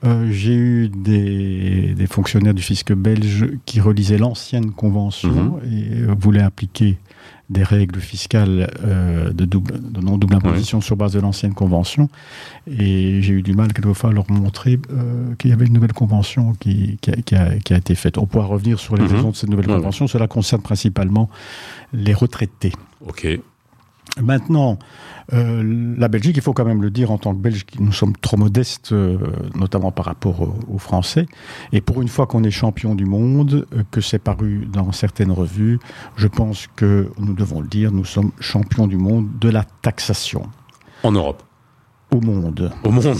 euh, 0.05 0.29
j'ai 0.31 0.55
eu 0.55 0.89
des, 0.89 1.95
des 1.95 2.07
fonctionnaires 2.07 2.55
du 2.55 2.63
fisc 2.63 2.93
belge 2.93 3.47
qui 3.65 3.81
relisaient 3.81 4.19
l'ancienne 4.19 4.71
convention 4.73 5.59
et 5.65 6.03
euh, 6.03 6.15
voulaient 6.19 6.43
appliquer 6.43 6.99
des 7.51 7.63
règles 7.63 8.01
fiscales 8.01 8.71
euh, 8.85 9.31
de, 9.33 9.45
double, 9.45 9.75
de 9.93 10.01
non-double 10.01 10.35
imposition 10.37 10.81
sur 10.81 10.97
base 10.97 11.13
de 11.13 11.21
l'ancienne 11.21 11.53
convention. 11.55 12.09
Et 12.67 13.21
j'ai 13.23 13.35
eu 13.35 13.43
du 13.43 13.53
mal 13.55 13.73
quelquefois 13.73 14.11
à 14.11 14.13
leur 14.13 14.31
montrer 14.31 14.79
euh, 14.91 15.35
qu'il 15.37 15.51
y 15.51 15.53
avait 15.53 15.67
une 15.67 15.75
nouvelle 15.75 15.93
convention 15.93 16.53
qui, 16.55 16.99
qui, 17.03 17.11
a, 17.11 17.17
qui 17.17 17.35
a- 17.35 17.57
qui 17.59 17.75
a 17.75 17.77
été 17.79 17.95
faite. 17.95 18.17
On 18.19 18.27
pourra 18.27 18.47
revenir 18.47 18.79
sur 18.79 18.97
les 18.97 19.05
Mhm. 19.05 19.13
raisons 19.13 19.31
de 19.31 19.37
cette 19.37 19.51
nouvelle 19.51 19.69
Ouais, 19.69 19.77
convention. 19.77 20.07
Cela 20.07 20.27
concerne 20.27 20.63
principalement 20.63 21.29
les 21.93 22.15
retraités. 22.15 22.73
Ok. 23.07 23.27
Maintenant, 24.21 24.79
euh, 25.33 25.95
la 25.99 26.09
Belgique, 26.09 26.37
il 26.37 26.43
faut 26.43 26.53
quand 26.53 26.65
même 26.65 26.83
le 26.83 26.91
dire, 26.91 27.11
en 27.11 27.19
tant 27.19 27.35
que 27.35 27.41
Belge, 27.41 27.65
nous 27.81 27.93
sommes 27.93 28.17
trop 28.17 28.37
modestes, 28.37 28.93
euh, 28.93 29.19
notamment 29.55 29.91
par 29.91 30.05
rapport 30.05 30.55
aux, 30.69 30.79
Français. 30.79 31.27
Et 31.73 31.81
pour 31.81 32.03
une 32.03 32.09
fois 32.09 32.27
qu'on 32.27 32.45
est 32.45 32.51
champion 32.51 32.95
du 32.95 33.07
monde, 33.07 33.67
euh, 33.75 33.83
que 33.91 34.01
c'est 34.01 34.19
paru 34.19 34.69
dans 34.71 34.93
certaines 34.93 35.33
revues, 35.33 35.81
je 36.17 36.29
pense 36.29 36.69
que 36.77 37.11
nous 37.19 37.35
devons 37.35 37.61
le 37.61 37.67
dire, 37.67 37.91
nous 37.91 38.05
sommes 38.05 38.31
champions 38.39 38.87
du 38.87 38.97
monde 38.97 39.29
de 39.41 39.49
la 39.49 39.65
taxation 39.65 40.49
En 41.03 41.13
Europe. 41.13 41.43
Au 42.15 42.21
monde. 42.21 42.71
Au 42.85 42.91
monde. 42.91 43.17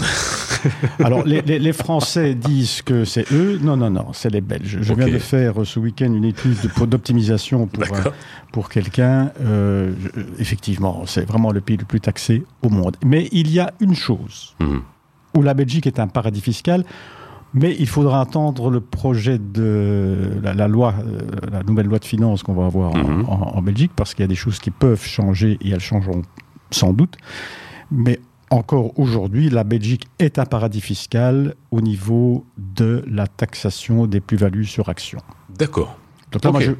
Alors, 1.03 1.23
les, 1.25 1.41
les- 1.41 1.59
les 1.59 1.73
Français 1.73 2.33
disent 2.33 2.81
que 2.81 3.05
c'est 3.05 3.31
eux. 3.31 3.59
Non, 3.61 3.77
non, 3.77 3.89
non, 3.89 4.07
c'est 4.13 4.29
les 4.31 4.41
Belges. 4.41 4.79
Je 4.81 4.93
viens 4.93 5.07
de 5.07 5.19
faire 5.19 5.53
ce 5.63 5.79
week-end 5.79 6.11
une 6.13 6.25
étude 6.25 6.57
pour- 6.75 6.87
d'optimisation 6.87 7.67
pour, 7.67 7.83
euh, 7.83 8.09
pour 8.51 8.69
quelqu'un. 8.69 9.31
Euh, 9.41 9.91
effectivement, 10.39 11.03
c'est 11.05 11.25
vraiment 11.27 11.51
le 11.51 11.61
pays 11.61 11.77
le 11.77 11.85
plus 11.85 11.99
taxé 12.01 12.43
au 12.63 12.69
monde. 12.69 12.95
Mais 13.05 13.27
il 13.31 13.51
y 13.51 13.59
a 13.59 13.73
une 13.79 13.95
chose 13.95 14.55
Mhm. 14.59 14.81
où 15.35 15.41
la 15.41 15.53
Belgique 15.53 15.85
est 15.87 15.99
un 15.99 16.07
paradis 16.07 16.41
fiscal. 16.41 16.83
Mais 17.57 17.73
il 17.79 17.87
faudra 17.87 18.19
attendre 18.19 18.69
le 18.69 18.81
projet 18.81 19.37
de 19.39 20.31
la, 20.43 20.53
la 20.53 20.67
loi, 20.67 20.93
euh, 20.99 21.19
la 21.51 21.63
nouvelle 21.63 21.85
loi 21.85 21.99
de 21.99 22.05
finances 22.05 22.43
qu'on 22.43 22.53
va 22.53 22.65
avoir 22.65 22.91
en- 22.93 22.97
Mhm. 22.97 23.25
en, 23.29 23.57
en 23.57 23.61
Belgique, 23.61 23.91
parce 23.95 24.13
qu'il 24.13 24.23
y 24.23 24.25
a 24.25 24.27
des 24.27 24.35
choses 24.35 24.59
qui 24.59 24.71
peuvent 24.71 25.01
changer 25.05 25.57
et 25.61 25.69
elles 25.69 25.79
changeront 25.79 26.23
sans 26.71 26.91
doute. 26.91 27.15
Mais 27.91 28.19
encore 28.49 28.97
aujourd'hui, 28.99 29.49
la 29.49 29.63
Belgique 29.63 30.07
est 30.19 30.39
un 30.39 30.45
paradis 30.45 30.81
fiscal 30.81 31.55
au 31.71 31.81
niveau 31.81 32.45
de 32.57 33.03
la 33.07 33.27
taxation 33.27 34.05
des 34.07 34.19
plus-values 34.19 34.65
sur 34.65 34.89
actions. 34.89 35.21
D'accord. 35.57 35.97
Donc 36.31 36.43
là, 36.43 36.49
Ok. 36.49 36.55
moi, 36.55 36.61
je, 36.63 36.71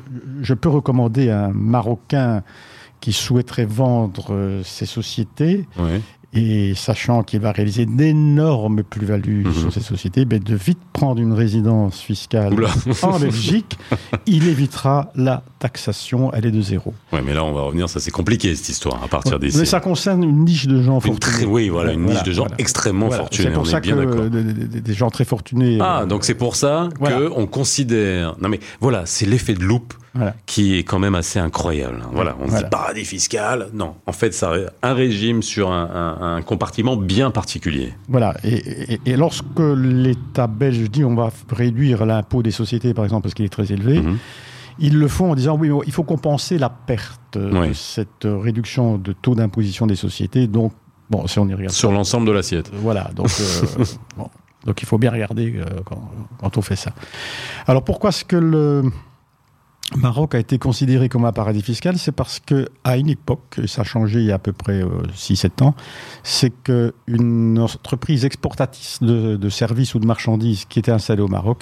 je 0.42 0.54
peux 0.54 0.70
recommander 0.70 1.30
à 1.30 1.46
un 1.46 1.52
Marocain 1.54 2.44
qui 3.00 3.14
souhaiterait 3.14 3.66
vendre 3.66 4.28
euh, 4.34 4.64
ses 4.64 4.86
sociétés. 4.86 5.66
Et 6.36 6.74
sachant 6.76 7.24
qu'il 7.24 7.40
va 7.40 7.52
réaliser 7.54 7.86
d'énormes 7.86 8.84
plus-values 8.84 9.44
Mhm. 9.46 9.54
sur 9.54 9.74
ces 9.74 9.80
sociétés, 9.80 10.26
ben, 10.26 10.40
de 10.40 10.56
vite 10.56 10.80
prendre 10.94 11.22
une 11.22 11.32
résidence 11.34 12.00
fiscale 12.02 12.54
Oula. 12.54 12.70
en 13.04 13.20
Belgique, 13.20 13.78
il 14.28 14.48
évitera 14.48 15.12
la 15.16 15.44
taxation, 15.60 16.32
elle 16.34 16.46
est 16.46 16.52
de 16.52 16.62
zéro. 16.62 16.94
Ouais, 17.14 17.22
mais 17.26 17.34
là, 17.34 17.44
on 17.46 17.54
va 17.54 17.62
revenir. 17.62 17.88
Ça, 17.90 18.00
c'est 18.00 18.12
compliqué 18.12 18.54
cette 18.56 18.70
histoire 18.70 19.02
à 19.04 19.08
partir 19.08 19.40
d'ici. 19.40 19.58
Mais 19.58 19.66
ça 19.66 19.80
concerne 19.80 20.24
une 20.24 20.44
niche 20.46 20.68
de 20.68 20.82
gens 20.82 21.00
fortunés. 21.00 21.46
oui, 21.46 21.70
voilà, 21.70 21.94
une 21.94 22.06
niche 22.06 22.24
de 22.24 22.32
gens 22.32 22.44
voilà. 22.44 22.56
extrêmement 22.58 23.08
Voilà. 23.08 23.24
fortunés. 23.24 23.48
C'est 23.48 23.54
pour 23.54 23.62
on 23.64 23.66
ça 23.66 23.78
est 23.78 23.82
bien 23.82 23.96
que 23.96 24.02
d'accord. 24.02 24.22
euh, 24.22 24.30
des, 24.30 24.44
des- 24.68 24.82
des 24.82 24.94
gens 24.94 25.10
très 25.10 25.26
fortunés. 25.26 25.78
Ah, 25.82 26.02
euh, 26.02 26.06
donc 26.06 26.26
c'est 26.26 26.36
pour 26.36 26.56
ça 26.56 26.90
Voilà. 27.00 27.18
que 27.18 27.32
on 27.36 27.48
considère. 27.48 28.36
Non 28.42 28.50
mais 28.50 28.60
voilà, 28.82 29.04
c'est 29.06 29.26
l'effet 29.26 29.54
de 29.54 29.64
loupe 29.64 29.94
Voilà. 30.16 30.34
qui 30.46 30.78
est 30.78 30.84
quand 30.84 30.98
même 30.98 31.14
assez 31.16 31.40
incroyable. 31.40 32.02
Voilà, 32.14 32.38
on 32.40 32.50
se 32.50 32.56
dit 32.58 32.64
paradis 32.72 33.04
fiscal. 33.04 33.68
Non, 33.74 33.96
en 34.08 34.14
fait, 34.14 34.34
ça 34.34 34.54
un 34.82 34.94
régime 34.94 35.44
sur 35.44 35.72
un, 35.72 35.90
un- 36.22 36.36
un 36.38 36.42
compartiment 36.42 36.96
bien 36.96 37.32
particulier. 37.32 37.94
Voilà. 38.08 38.34
Et, 38.46 38.94
et- 38.94 39.00
et 39.06 39.18
lorsque 39.18 39.44
l'État 39.60 40.48
belge 40.48 40.90
dit 40.90 41.04
on 41.04 41.16
va 41.16 41.32
réduire 41.52 42.06
l'impôt 42.06 42.42
des 42.44 42.52
sociétés, 42.52 42.94
par 42.94 43.04
exemple, 43.04 43.24
parce 43.24 43.34
qu'il 43.34 43.46
est 43.46 43.50
très 43.50 43.72
élevé, 43.74 44.00
Mhm. 44.02 44.18
ils 44.80 44.98
le 44.98 45.08
font 45.10 45.32
en 45.32 45.36
disant 45.36 45.58
oui, 45.58 45.70
il 45.86 45.92
faut 45.92 46.04
compenser 46.04 46.58
la 46.58 46.70
perte 46.70 47.38
Oui. 47.38 47.68
de 47.70 47.74
cette 47.74 48.24
réduction 48.26 48.98
de 48.98 49.12
taux 49.12 49.36
d'imposition 49.36 49.86
des 49.86 49.96
sociétés. 49.98 50.48
Donc, 50.48 50.72
bon, 51.10 51.28
si 51.28 51.40
on 51.40 51.48
y 51.50 51.54
regarde. 51.54 51.74
Sur 51.74 51.92
l'ensemble 51.92 52.26
de 52.28 52.32
l'assiette. 52.32 52.72
Voilà, 52.74 53.12
donc, 53.16 53.28
euh, 53.40 53.84
bon. 54.18 54.30
donc 54.66 54.82
il 54.82 54.86
faut 54.86 54.98
bien 54.98 55.12
regarder 55.12 55.56
euh, 55.58 55.66
quand, 55.84 56.10
quand 56.40 56.58
on 56.58 56.62
fait 56.62 56.78
ça. 56.78 56.92
Alors 57.68 57.84
pourquoi 57.84 58.12
est-ce 58.12 58.24
que 58.24 58.38
le 58.38 58.84
Maroc 59.96 60.34
a 60.36 60.40
été 60.40 60.58
considéré 60.58 61.10
comme 61.10 61.26
un 61.26 61.32
paradis 61.32 61.62
fiscal 61.62 61.98
C'est 61.98 62.12
parce 62.12 62.40
que 62.40 62.68
à 62.84 62.98
une 62.98 63.10
époque, 63.10 63.60
et 63.62 63.68
ça 63.68 63.82
a 63.82 63.84
changé 63.86 64.20
il 64.20 64.26
y 64.26 64.32
a 64.32 64.36
à 64.36 64.40
peu 64.40 64.52
près 64.52 64.82
6-7 65.16 65.64
ans, 65.64 65.76
c'est 66.24 66.50
qu'une 66.64 67.60
entreprise 67.60 68.26
exportatrice 68.26 69.00
de, 69.02 69.36
de 69.36 69.50
services 69.50 69.94
ou 69.96 70.00
de 70.00 70.08
marchandises 70.08 70.66
qui 70.66 70.80
était 70.80 70.92
installée 70.92 71.22
au 71.22 71.28
Maroc 71.28 71.62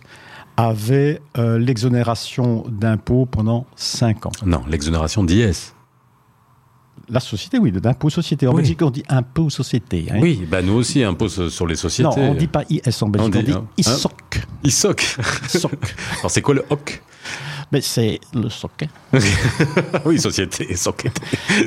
avait 0.55 1.19
euh, 1.38 1.57
l'exonération 1.59 2.63
d'impôts 2.69 3.26
pendant 3.26 3.65
5 3.76 4.26
ans. 4.28 4.32
Non, 4.45 4.61
l'exonération 4.69 5.24
d'IS. 5.24 5.74
La 7.09 7.19
société, 7.19 7.57
oui, 7.59 7.71
d'impôt 7.74 8.09
société. 8.09 8.47
En 8.47 8.51
Oui. 8.51 8.57
Belgique, 8.57 8.82
on 8.84 8.89
dit 8.89 9.03
impôt 9.09 9.49
société. 9.49 10.05
hein. 10.09 10.19
Oui, 10.21 10.47
bah 10.49 10.61
nous 10.61 10.74
aussi 10.74 11.03
impôt 11.03 11.28
sur 11.28 11.67
les 11.67 11.76
sociétés. 11.76 12.21
Non, 12.21 12.32
on 12.32 12.36
dit 12.36 12.47
pas 12.47 12.63
IS 12.69 12.82
en 13.01 13.09
Belgique, 13.09 13.36
On 13.36 13.39
on 13.39 13.43
dit, 13.43 13.51
hein, 13.51 13.65
ISOC. 13.78 14.45
ISOC. 14.63 15.17
SOC. 15.49 15.74
Alors 16.19 16.32
c'est 16.32 16.41
quoi 16.41 16.53
le 16.53 16.63
HOC 16.69 17.01
Mais 17.74 17.82
c'est 17.82 18.19
le 18.36 18.49
SOC. 18.49 18.84
hein. 18.84 19.19
Oui, 20.05 20.19
société, 20.19 20.76
SOC. 20.76 21.07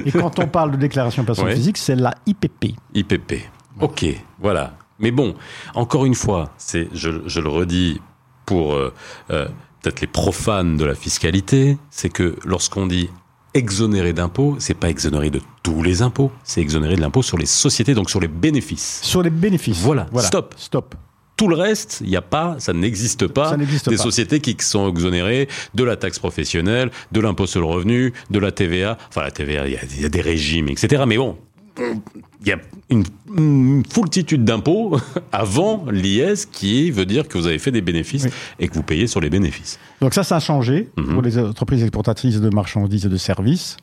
Et 0.06 0.12
quand 0.12 0.38
on 0.38 0.46
parle 0.46 0.70
de 0.70 0.76
déclaration 0.76 1.22
de 1.22 1.26
personne 1.26 1.46
Ouais. 1.46 1.54
physique, 1.56 1.76
c'est 1.78 1.96
la 1.96 2.14
IPP. 2.26 2.76
IPP. 2.94 3.34
Ok, 3.80 4.06
voilà. 4.40 4.74
Mais 5.00 5.10
bon, 5.10 5.34
encore 5.74 6.06
une 6.06 6.14
fois, 6.14 6.52
c'est, 6.56 6.88
je, 6.94 7.10
je 7.26 7.40
le 7.40 7.48
redis 7.50 8.00
pour 8.46 8.74
euh, 8.74 8.94
euh, 9.30 9.46
peut-être 9.82 10.00
les 10.00 10.06
profanes 10.06 10.76
de 10.78 10.84
la 10.84 10.94
fiscalité, 10.94 11.76
c'est 11.90 12.08
que 12.08 12.36
lorsqu'on 12.44 12.86
dit 12.86 13.10
exonéré 13.52 14.12
d'impôts, 14.12 14.56
c'est 14.58 14.74
pas 14.74 14.88
exonéré 14.88 15.28
de 15.30 15.40
tous 15.62 15.82
les 15.82 16.02
impôts, 16.02 16.30
c'est 16.44 16.60
exonéré 16.60 16.94
de 16.96 17.00
l'impôt 17.00 17.22
sur 17.22 17.36
les 17.36 17.46
sociétés, 17.46 17.94
donc 17.94 18.10
sur 18.10 18.20
les 18.20 18.28
bénéfices. 18.28 19.00
Sur 19.02 19.22
les 19.22 19.30
bénéfices. 19.30 19.78
Voilà, 19.80 20.06
stop. 20.18 20.54
Stop. 20.56 20.94
Tout 21.36 21.48
le 21.48 21.56
reste, 21.56 21.98
il 22.02 22.08
n'y 22.08 22.16
a 22.16 22.22
pas, 22.22 22.56
ça 22.58 22.72
n'existe 22.72 23.26
pas. 23.26 23.56
Des 23.56 23.66
pas. 23.66 23.96
sociétés 23.96 24.40
qui 24.40 24.56
sont 24.60 24.88
exonérées 24.88 25.48
de 25.74 25.84
la 25.84 25.96
taxe 25.96 26.18
professionnelle, 26.18 26.90
de 27.12 27.20
l'impôt 27.20 27.46
sur 27.46 27.60
le 27.60 27.66
revenu, 27.66 28.14
de 28.30 28.38
la 28.38 28.52
TVA. 28.52 28.96
Enfin, 29.08 29.22
la 29.22 29.30
TVA, 29.30 29.66
il 29.66 29.74
y 29.74 29.76
a, 29.76 29.80
il 29.96 30.02
y 30.02 30.04
a 30.06 30.08
des 30.08 30.22
régimes, 30.22 30.68
etc. 30.68 31.04
Mais 31.06 31.18
bon, 31.18 31.36
il 31.78 32.48
y 32.48 32.52
a 32.52 32.58
une, 32.88 33.04
une 33.36 33.82
foultitude 33.90 34.44
d'impôts 34.44 34.96
avant 35.32 35.84
l'IS 35.90 36.46
qui 36.50 36.90
veut 36.90 37.04
dire 37.04 37.28
que 37.28 37.36
vous 37.36 37.46
avez 37.46 37.58
fait 37.58 37.70
des 37.70 37.82
bénéfices 37.82 38.24
Oui. 38.24 38.30
et 38.60 38.68
que 38.68 38.74
vous 38.74 38.82
payez 38.82 39.06
sur 39.06 39.20
les 39.20 39.28
bénéfices. 39.28 39.78
Donc 40.00 40.14
ça, 40.14 40.22
ça 40.22 40.36
a 40.36 40.40
changé 40.40 40.88
Mhm. 40.96 41.12
pour 41.12 41.20
les 41.22 41.36
entreprises 41.38 41.82
exportatrices 41.82 42.40
de 42.40 42.48
marchandises 42.48 43.04
et 43.04 43.10
de 43.10 43.16
services. 43.18 43.76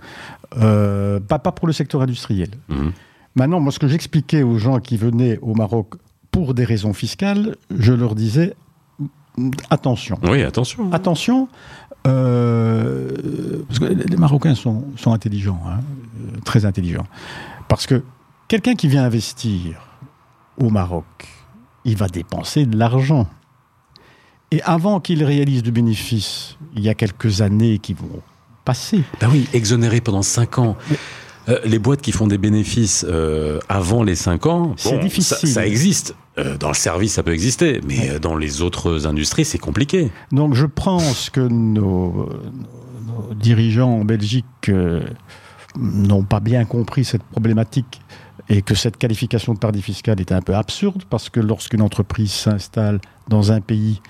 Euh, 0.57 1.19
pas, 1.19 1.37
pas 1.37 1.51
pour 1.51 1.67
le 1.67 1.73
secteur 1.73 2.01
industriel. 2.01 2.49
Mhm. 2.69 2.93
Maintenant, 3.35 3.59
moi, 3.59 3.71
ce 3.71 3.77
que 3.77 3.87
j'expliquais 3.87 4.41
aux 4.43 4.57
gens 4.57 4.79
qui 4.79 4.97
venaient 4.97 5.37
au 5.43 5.53
Maroc 5.53 5.93
pour 6.33 6.53
des 6.55 6.65
raisons 6.65 6.93
fiscales, 6.93 7.55
je 7.69 7.93
leur 7.93 8.15
disais 8.15 8.55
attention. 9.69 10.19
Oui, 10.23 10.41
attention. 10.41 10.91
Attention, 10.91 11.47
euh, 12.07 13.63
parce 13.67 13.79
que 13.79 13.85
les 13.85 14.17
Marocains 14.17 14.55
sont, 14.55 14.83
sont 14.97 15.13
intelligents, 15.13 15.61
hein, 15.65 15.79
euh, 15.79 16.39
très 16.43 16.65
intelligents. 16.65 17.05
Parce 17.69 17.85
que 17.85 18.03
quelqu'un 18.47 18.73
qui 18.73 18.87
vient 18.87 19.03
investir 19.03 19.79
au 20.57 20.69
Maroc, 20.69 21.05
il 21.85 21.95
va 21.95 22.07
dépenser 22.07 22.65
de 22.65 22.77
l'argent. 22.77 23.29
Et 24.49 24.61
avant 24.63 24.99
qu'il 24.99 25.23
réalise 25.23 25.61
du 25.61 25.71
bénéfice, 25.71 26.57
il 26.75 26.81
y 26.81 26.89
a 26.89 26.95
quelques 26.95 27.41
années 27.41 27.77
qui 27.77 27.93
vont 27.93 28.21
passer. 28.65 29.03
Bah 29.21 29.27
oui, 29.31 29.47
exonéré 29.53 30.01
pendant 30.01 30.23
5 30.23 30.59
ans. 30.59 30.77
Euh, 31.49 31.59
les 31.65 31.79
boîtes 31.79 32.01
qui 32.01 32.11
font 32.11 32.27
des 32.27 32.37
bénéfices 32.37 33.05
euh, 33.07 33.59
avant 33.69 34.03
les 34.03 34.15
5 34.15 34.45
ans, 34.45 34.73
C'est 34.77 34.91
bon, 34.91 35.01
difficile. 35.01 35.37
Ça, 35.37 35.47
ça 35.47 35.67
existe. 35.67 36.15
Euh, 36.37 36.57
dans 36.57 36.69
le 36.69 36.73
service, 36.73 37.13
ça 37.13 37.23
peut 37.23 37.33
exister, 37.33 37.81
mais 37.87 38.19
dans 38.19 38.35
les 38.35 38.61
autres 38.61 39.05
industries, 39.05 39.45
c'est 39.45 39.59
compliqué. 39.59 40.09
Donc 40.31 40.55
je 40.55 40.65
pense 40.65 41.29
que 41.29 41.41
nos, 41.41 42.29
dirigeants 43.35 43.99
en 43.99 44.05
Belgique 44.05 44.71
n'ont 45.77 46.23
pas 46.23 46.39
bien 46.39 46.65
compris 46.65 47.03
cette 47.03 47.23
problématique 47.23 48.01
et 48.49 48.61
que 48.61 48.75
cette 48.75 48.97
qualification 48.97 49.53
de 49.53 49.59
paradis 49.59 49.81
fiscal 49.81 50.19
est 50.19 50.31
un 50.31 50.41
peu 50.41 50.55
absurde 50.55 51.03
parce 51.09 51.29
que 51.29 51.39
lorsqu'une 51.39 51.81
entreprise 51.81 52.31
s'installe 52.31 52.99
dans 53.29 53.51
un 53.53 53.61
pays, 53.61 54.01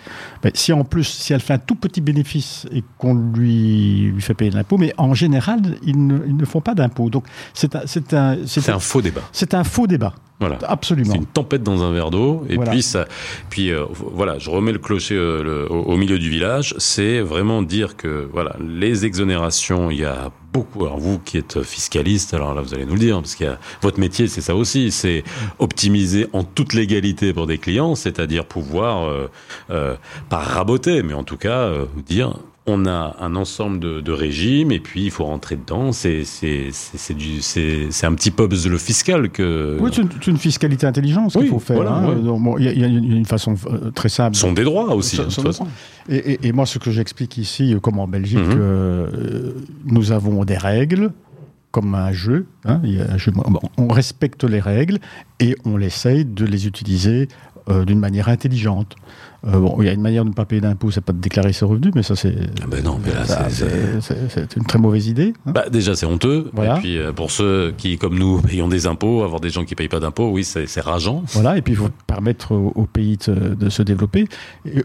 ben, 0.41 0.51
si 0.55 0.74
en 0.74 0.84
plus, 0.84 1.03
si 1.03 1.34
elle 1.34 1.39
fait 1.41 1.53
un 1.53 1.59
tout 1.59 1.76
petit 1.76 2.01
bénéfice 2.01 2.65
et 2.74 2.84
qu'on 2.97 3.13
lui, 3.13 4.11
lui 4.13 4.21
fait 4.21 4.34
payer 4.34 4.49
l'impôt, 4.51 4.78
mais 4.78 4.93
en 4.97 5.13
général, 5.13 5.59
ils 5.86 6.07
ne, 6.07 6.19
ils 6.26 6.36
ne 6.36 6.45
font 6.45 6.61
pas 6.61 6.74
d'impôt. 6.74 7.09
Donc 7.09 7.26
c'est 7.53 7.76
un, 7.76 7.82
c'est 7.86 8.13
un, 8.13 8.38
c'est 8.47 8.61
C'est 8.61 8.71
un, 8.71 8.78
un 8.78 8.80
faux 8.80 9.01
débat. 9.01 9.21
c'est 9.32 9.53
un 9.53 9.63
faux 9.63 9.86
débat, 9.86 10.15
Voilà. 10.39 10.57
absolument. 10.67 11.11
C'est 11.11 11.17
une 11.19 11.26
tempête 11.28 11.61
dans 11.61 11.84
un 11.84 11.91
verre 11.91 12.09
d'eau, 12.09 12.43
et 12.49 12.55
Voilà. 12.55 12.71
puis 12.71 12.82
ça, 12.82 13.05
puis 13.51 13.71
euh, 13.71 13.86
voilà, 14.15 14.39
je 14.39 14.49
remets 14.49 14.71
le 14.71 14.80
clocher 14.80 15.15
euh, 15.15 15.43
le- 15.43 15.71
au, 15.71 15.84
au 15.84 15.95
milieu 15.97 16.17
du 16.17 16.30
village. 16.32 16.74
C'est 16.80 17.19
vraiment 17.21 17.61
dire 17.61 17.95
que 17.97 18.28
voilà, 18.34 18.55
les 18.59 19.05
exonérations, 19.05 19.91
il 19.91 19.99
y 19.99 20.05
a 20.05 20.32
beaucoup. 20.54 20.86
Alors 20.86 20.99
vous 20.99 21.20
qui 21.20 21.38
êtes 21.38 21.64
fiscaliste, 21.64 22.34
alors 22.34 22.54
là 22.54 22.62
vous 22.62 22.74
allez 22.74 22.86
nous 22.86 22.93
le 22.93 22.99
dire, 22.99 23.20
parce 23.20 23.36
que 23.36 23.56
votre 23.82 23.99
métier 23.99 24.28
c'est 24.28 24.41
ça 24.41 24.56
aussi, 24.56 24.91
c'est 24.91 25.24
optimiser 25.60 26.28
en 26.32 26.43
toute 26.43 26.74
légalité 26.74 27.34
pour 27.34 27.47
des 27.47 27.58
clients, 27.58 27.95
c'est-à-dire 27.95 28.45
pouvoir 28.45 29.04
euh, 29.04 29.30
euh, 29.72 29.95
pas 30.30 30.38
raboter, 30.38 31.04
mais 31.04 31.14
en 31.14 31.24
tout 31.24 31.38
cas 31.38 31.64
euh, 31.64 31.86
dire 32.06 32.36
on 32.66 32.86
a 32.86 33.18
un 33.20 33.36
ensemble 33.36 33.80
de, 33.80 33.99
de 33.99 34.11
régimes 34.14 34.72
et 34.72 34.80
puis 34.80 35.03
il 35.03 35.11
faut 35.11 35.26
rentrer 35.26 35.57
dedans. 35.57 35.91
C'est 35.91 36.24
un 38.03 38.16
petit 38.16 38.32
peu 38.32 38.47
le 38.49 38.78
fiscal 38.78 39.30
que. 39.30 39.78
Oui, 39.80 39.91
c'est 39.93 40.28
une, 40.28 40.38
fiscalité 40.38 40.86
intelligente 40.88 41.34
Oui, 41.36 41.41
qu'il 41.41 41.49
faut 41.51 41.59
faire. 41.59 41.76
voilà, 41.76 41.93
hein. 41.95 42.09
ouais. 42.09 42.22
Donc, 42.22 42.41
bon, 42.41 42.57
Il 42.57 42.66
y, 42.66 42.68
a- 42.70 42.72
il 42.74 42.80
y 42.82 42.84
a 42.86 42.88
une 43.18 43.26
façon 43.26 43.55
euh, 43.68 43.91
très 43.91 44.09
simple. 44.09 44.36
Ce 44.36 44.41
sont 44.41 44.53
des 44.53 44.64
droits 44.64 44.93
aussi. 44.95 45.20
Hein, 45.20 45.26
de 45.26 45.32
façon. 45.32 45.66
dépend. 45.66 45.68
Et, 46.09 46.34
et- 46.34 46.47
et 46.47 46.51
moi, 46.51 46.66
ce 46.66 46.80
que 46.80 46.91
j'explique 46.91 47.38
ici, 47.38 47.76
comme 47.82 47.99
en 47.99 48.07
Belgique, 48.07 48.39
Mhm. 48.39 48.55
euh, 48.57 49.51
nous 49.86 50.11
avons 50.11 50.43
des 50.45 50.57
règles, 50.57 51.11
comme 51.72 51.95
un 51.95 52.11
jeu. 52.11 52.45
hein, 52.66 52.82
un 53.09 53.18
jeu- 53.18 53.32
bon, 53.32 53.59
on 53.78 53.88
respecte 53.88 54.43
les 54.43 54.59
règles 54.59 54.99
et 55.39 55.55
on 55.66 55.80
essaye 55.82 56.26
de 56.26 56.45
les 56.45 56.68
utiliser 56.68 57.28
euh, 57.70 57.86
d'une 57.86 57.99
manière 57.99 58.28
intelligente. 58.30 58.95
Euh, 59.45 59.59
bon, 59.59 59.75
il 59.81 59.85
y 59.85 59.89
a 59.89 59.93
une 59.93 60.01
manière 60.01 60.23
de 60.23 60.29
ne 60.29 60.33
pas 60.33 60.45
payer 60.45 60.61
d'impôts, 60.61 60.89
c'est 60.91 61.01
pas 61.01 61.11
de 61.13 61.17
déclarer 61.19 61.51
ses 61.51 61.65
revenus, 61.65 61.91
mais 61.95 62.03
ça, 62.03 62.15
c'est 62.15 62.35
Ah 62.61 62.65
ben 62.67 62.81
non, 62.83 62.97
mais 63.03 63.11
là, 63.13 63.25
c'est- 63.49 64.55
une 64.55 64.63
très 64.65 64.79
mauvaise 64.79 65.07
idée. 65.07 65.33
hein. 65.45 65.51
Bah, 65.53 65.65
déjà, 65.69 65.95
c'est 65.95 66.05
honteux. 66.05 66.49
Voilà. 66.53 66.77
Et 66.77 66.79
puis, 66.79 66.97
euh, 66.97 67.11
pour 67.11 67.29
ceux 67.31 67.73
qui, 67.77 67.97
comme 67.97 68.17
nous, 68.17 68.41
payons 68.41 68.67
des 68.67 68.87
impôts, 68.87 69.23
avoir 69.23 69.41
des 69.41 69.49
gens 69.49 69.65
qui 69.65 69.75
payent 69.75 69.89
pas 69.89 69.99
d'impôts, 69.99 70.29
oui, 70.29 70.43
c'est 70.43 70.67
rageant. 70.81 71.23
Voilà, 71.33 71.57
et 71.57 71.61
puis 71.61 71.73
il 71.73 71.77
faut 71.77 71.89
permettre 72.07 72.53
au, 72.53 72.71
au 72.75 72.85
pays 72.85 73.17
de, 73.27 73.55
de 73.55 73.69
se 73.69 73.81
développer. 73.83 74.27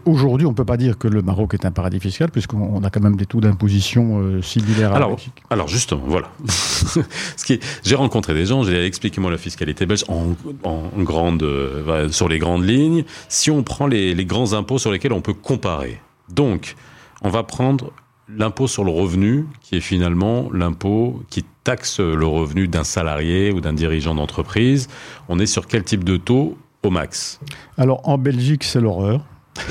Aujourd'hui, 0.05 0.45
on 0.45 0.51
ne 0.51 0.55
peut 0.55 0.65
pas 0.65 0.77
dire 0.77 0.97
que 0.97 1.07
le 1.07 1.21
Maroc 1.21 1.53
est 1.53 1.65
un 1.65 1.71
paradis 1.71 1.99
fiscal, 1.99 2.29
puisqu'on 2.29 2.59
on 2.73 2.83
a 2.83 2.89
quand 2.89 3.01
même 3.01 3.15
des 3.15 3.25
taux 3.25 3.39
d'imposition 3.39 4.19
euh, 4.19 4.41
similaires 4.41 4.89
à 4.89 4.91
la 4.91 4.97
Alors, 4.97 5.09
Belgique. 5.11 5.33
alors 5.49 5.67
justement, 5.67 6.01
voilà. 6.05 6.29
Ce 6.47 7.45
qui 7.45 7.59
j'ai 7.83 7.95
rencontré 7.95 8.33
des 8.33 8.45
gens, 8.45 8.63
j'ai 8.63 8.73
dit, 8.73 8.85
expliquez-moi 8.85 9.31
la 9.31 9.37
fiscalité 9.37 9.85
belge 9.85 10.03
en, 10.07 10.33
en 10.63 10.89
grande, 11.03 11.43
euh, 11.43 12.09
sur 12.09 12.27
les 12.27 12.39
grandes 12.39 12.65
lignes. 12.65 13.03
Si 13.29 13.51
on 13.51 13.63
prend 13.63 13.87
les, 13.87 14.13
les 14.13 14.25
grands 14.25 14.48
impôts 14.53 14.77
sur 14.77 14.91
lesquels 14.91 15.13
on 15.13 15.21
peut 15.21 15.33
comparer. 15.33 15.99
Donc, 16.29 16.75
on 17.21 17.29
va 17.29 17.43
prendre 17.43 17.91
l'impôt 18.37 18.67
sur 18.67 18.83
le 18.83 18.91
revenu, 18.91 19.45
qui 19.61 19.77
est 19.77 19.81
finalement 19.81 20.49
l'impôt 20.53 21.23
qui 21.29 21.43
taxe 21.63 21.99
le 21.99 22.25
revenu 22.25 22.67
d'un 22.67 22.83
salarié 22.83 23.51
ou 23.51 23.61
d'un 23.61 23.73
dirigeant 23.73 24.15
d'entreprise. 24.15 24.87
On 25.27 25.39
est 25.39 25.45
sur 25.45 25.67
quel 25.67 25.83
type 25.83 26.03
de 26.03 26.17
taux 26.17 26.57
au 26.83 26.89
max? 26.89 27.39
Alors, 27.77 28.07
en 28.07 28.17
Belgique, 28.17 28.63
c'est 28.63 28.81
l'horreur. 28.81 29.21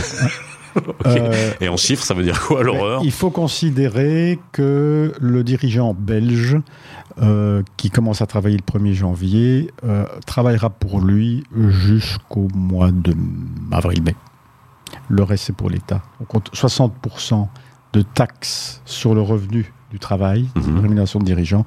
Euh, 1.06 1.52
Et 1.60 1.68
en 1.68 1.76
chiffres, 1.76 2.04
ça 2.04 2.14
veut 2.14 2.22
dire 2.22 2.40
quoi 2.40 2.62
l'horreur? 2.62 3.00
Il 3.02 3.10
faut 3.10 3.30
considérer 3.30 4.38
que 4.52 5.12
le 5.18 5.42
dirigeant 5.42 5.92
belge, 5.92 6.56
euh, 7.20 7.62
qui 7.76 7.90
commence 7.90 8.22
à 8.22 8.26
travailler 8.26 8.56
le 8.56 8.78
1er 8.78 8.92
janvier, 8.92 9.70
euh, 9.84 10.04
travaillera 10.26 10.70
pour 10.70 11.00
lui 11.00 11.42
jusqu'au 11.52 12.46
mois 12.54 12.92
de 12.92 13.12
avril-mai. 13.72 14.14
Le 15.08 15.22
reste, 15.22 15.44
c'est 15.44 15.56
pour 15.56 15.70
l'État. 15.70 16.02
On 16.20 16.24
compte 16.24 16.50
60% 16.54 17.48
de 17.92 18.02
taxes 18.02 18.82
sur 18.84 19.14
le 19.14 19.20
revenu 19.22 19.72
du 19.90 19.98
travail, 19.98 20.48
Mhm. 20.56 20.80
rémunération 20.80 21.18
de 21.18 21.24
dirigeant, 21.24 21.64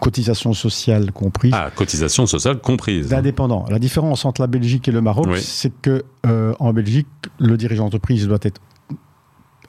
cotisation 0.00 0.54
sociale 0.54 1.12
comprise. 1.12 1.52
Ah, 1.54 1.70
cotisation 1.74 2.24
sociale 2.26 2.58
comprise. 2.60 3.08
d'indépendants. 3.08 3.66
La 3.68 3.78
différence 3.78 4.24
entre 4.24 4.40
la 4.40 4.46
Belgique 4.46 4.88
et 4.88 4.92
le 4.92 5.02
Maroc, 5.02 5.26
Oui. 5.28 5.40
c'est 5.42 5.72
que 5.82 6.04
euh, 6.26 6.54
en 6.58 6.72
Belgique, 6.72 7.06
le 7.38 7.56
dirigeant 7.58 7.84
d'entreprise 7.84 8.26
doit 8.26 8.38
être 8.42 8.60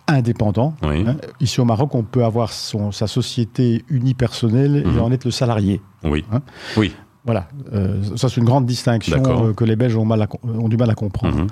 indépendant. 0.07 0.73
Oui, 0.83 1.03
hein. 1.07 1.17
Ici 1.39 1.59
au 1.61 1.65
Maroc, 1.65 1.93
on 1.95 2.03
peut 2.03 2.23
avoir 2.23 2.51
son, 2.51 2.91
sa 2.91 3.07
société 3.07 3.83
unipersonnelle 3.89 4.83
Mhm. 4.85 4.97
et 4.97 4.99
en 4.99 5.11
être 5.11 5.25
le 5.25 5.31
salarié. 5.31 5.81
oui, 6.03 6.23
Hein 6.31 6.41
oui. 6.77 6.93
Voilà, 7.23 7.47
Euh, 7.71 8.01
ça 8.15 8.29
c'est 8.29 8.37
une 8.37 8.45
grande 8.45 8.65
distinction 8.65 9.21
euh, 9.49 9.53
que 9.53 9.63
les 9.63 9.75
Belges 9.75 9.95
ont, 9.95 10.05
mal 10.05 10.23
à 10.23 10.27
co- 10.27 10.39
ont 10.43 10.67
du 10.67 10.75
mal 10.75 10.89
à 10.89 10.95
comprendre. 10.95 11.37
Mhm. 11.37 11.47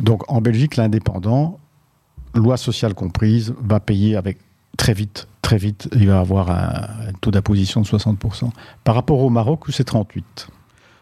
Donc 0.00 0.30
en 0.30 0.40
Belgique, 0.40 0.76
l'indépendant, 0.76 1.58
loi 2.34 2.56
sociale 2.56 2.94
comprise, 2.94 3.54
va 3.62 3.80
payer 3.80 4.16
avec 4.16 4.38
très 4.78 4.94
vite, 4.94 5.28
très 5.42 5.58
vite, 5.58 5.88
il 5.94 6.06
va 6.08 6.18
avoir 6.20 6.50
un, 6.50 7.08
un 7.08 7.12
taux 7.20 7.30
d'imposition 7.30 7.80
de 7.82 7.86
60%. 7.86 8.50
Par 8.84 8.94
rapport 8.94 9.20
au 9.20 9.28
Maroc, 9.30 9.68
où 9.68 9.72
c'est 9.72 9.84
38. 9.84 10.48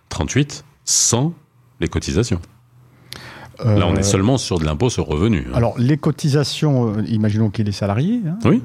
38 0.08 0.64
sans 0.84 1.32
les 1.78 1.88
cotisations. 1.88 2.40
Là, 3.64 3.86
on 3.86 3.94
Euh, 3.94 3.96
est 3.96 4.02
seulement 4.02 4.38
sur 4.38 4.58
de 4.58 4.64
l'impôt 4.64 4.88
sur 4.90 5.06
revenu. 5.06 5.46
hein. 5.48 5.52
Alors, 5.54 5.78
les 5.78 5.98
cotisations, 5.98 6.94
euh, 6.96 7.02
imaginons 7.06 7.50
qu'il 7.50 7.68
est 7.68 7.72
salarié, 7.72 8.20
hein, 8.26 8.38
oui, 8.46 8.62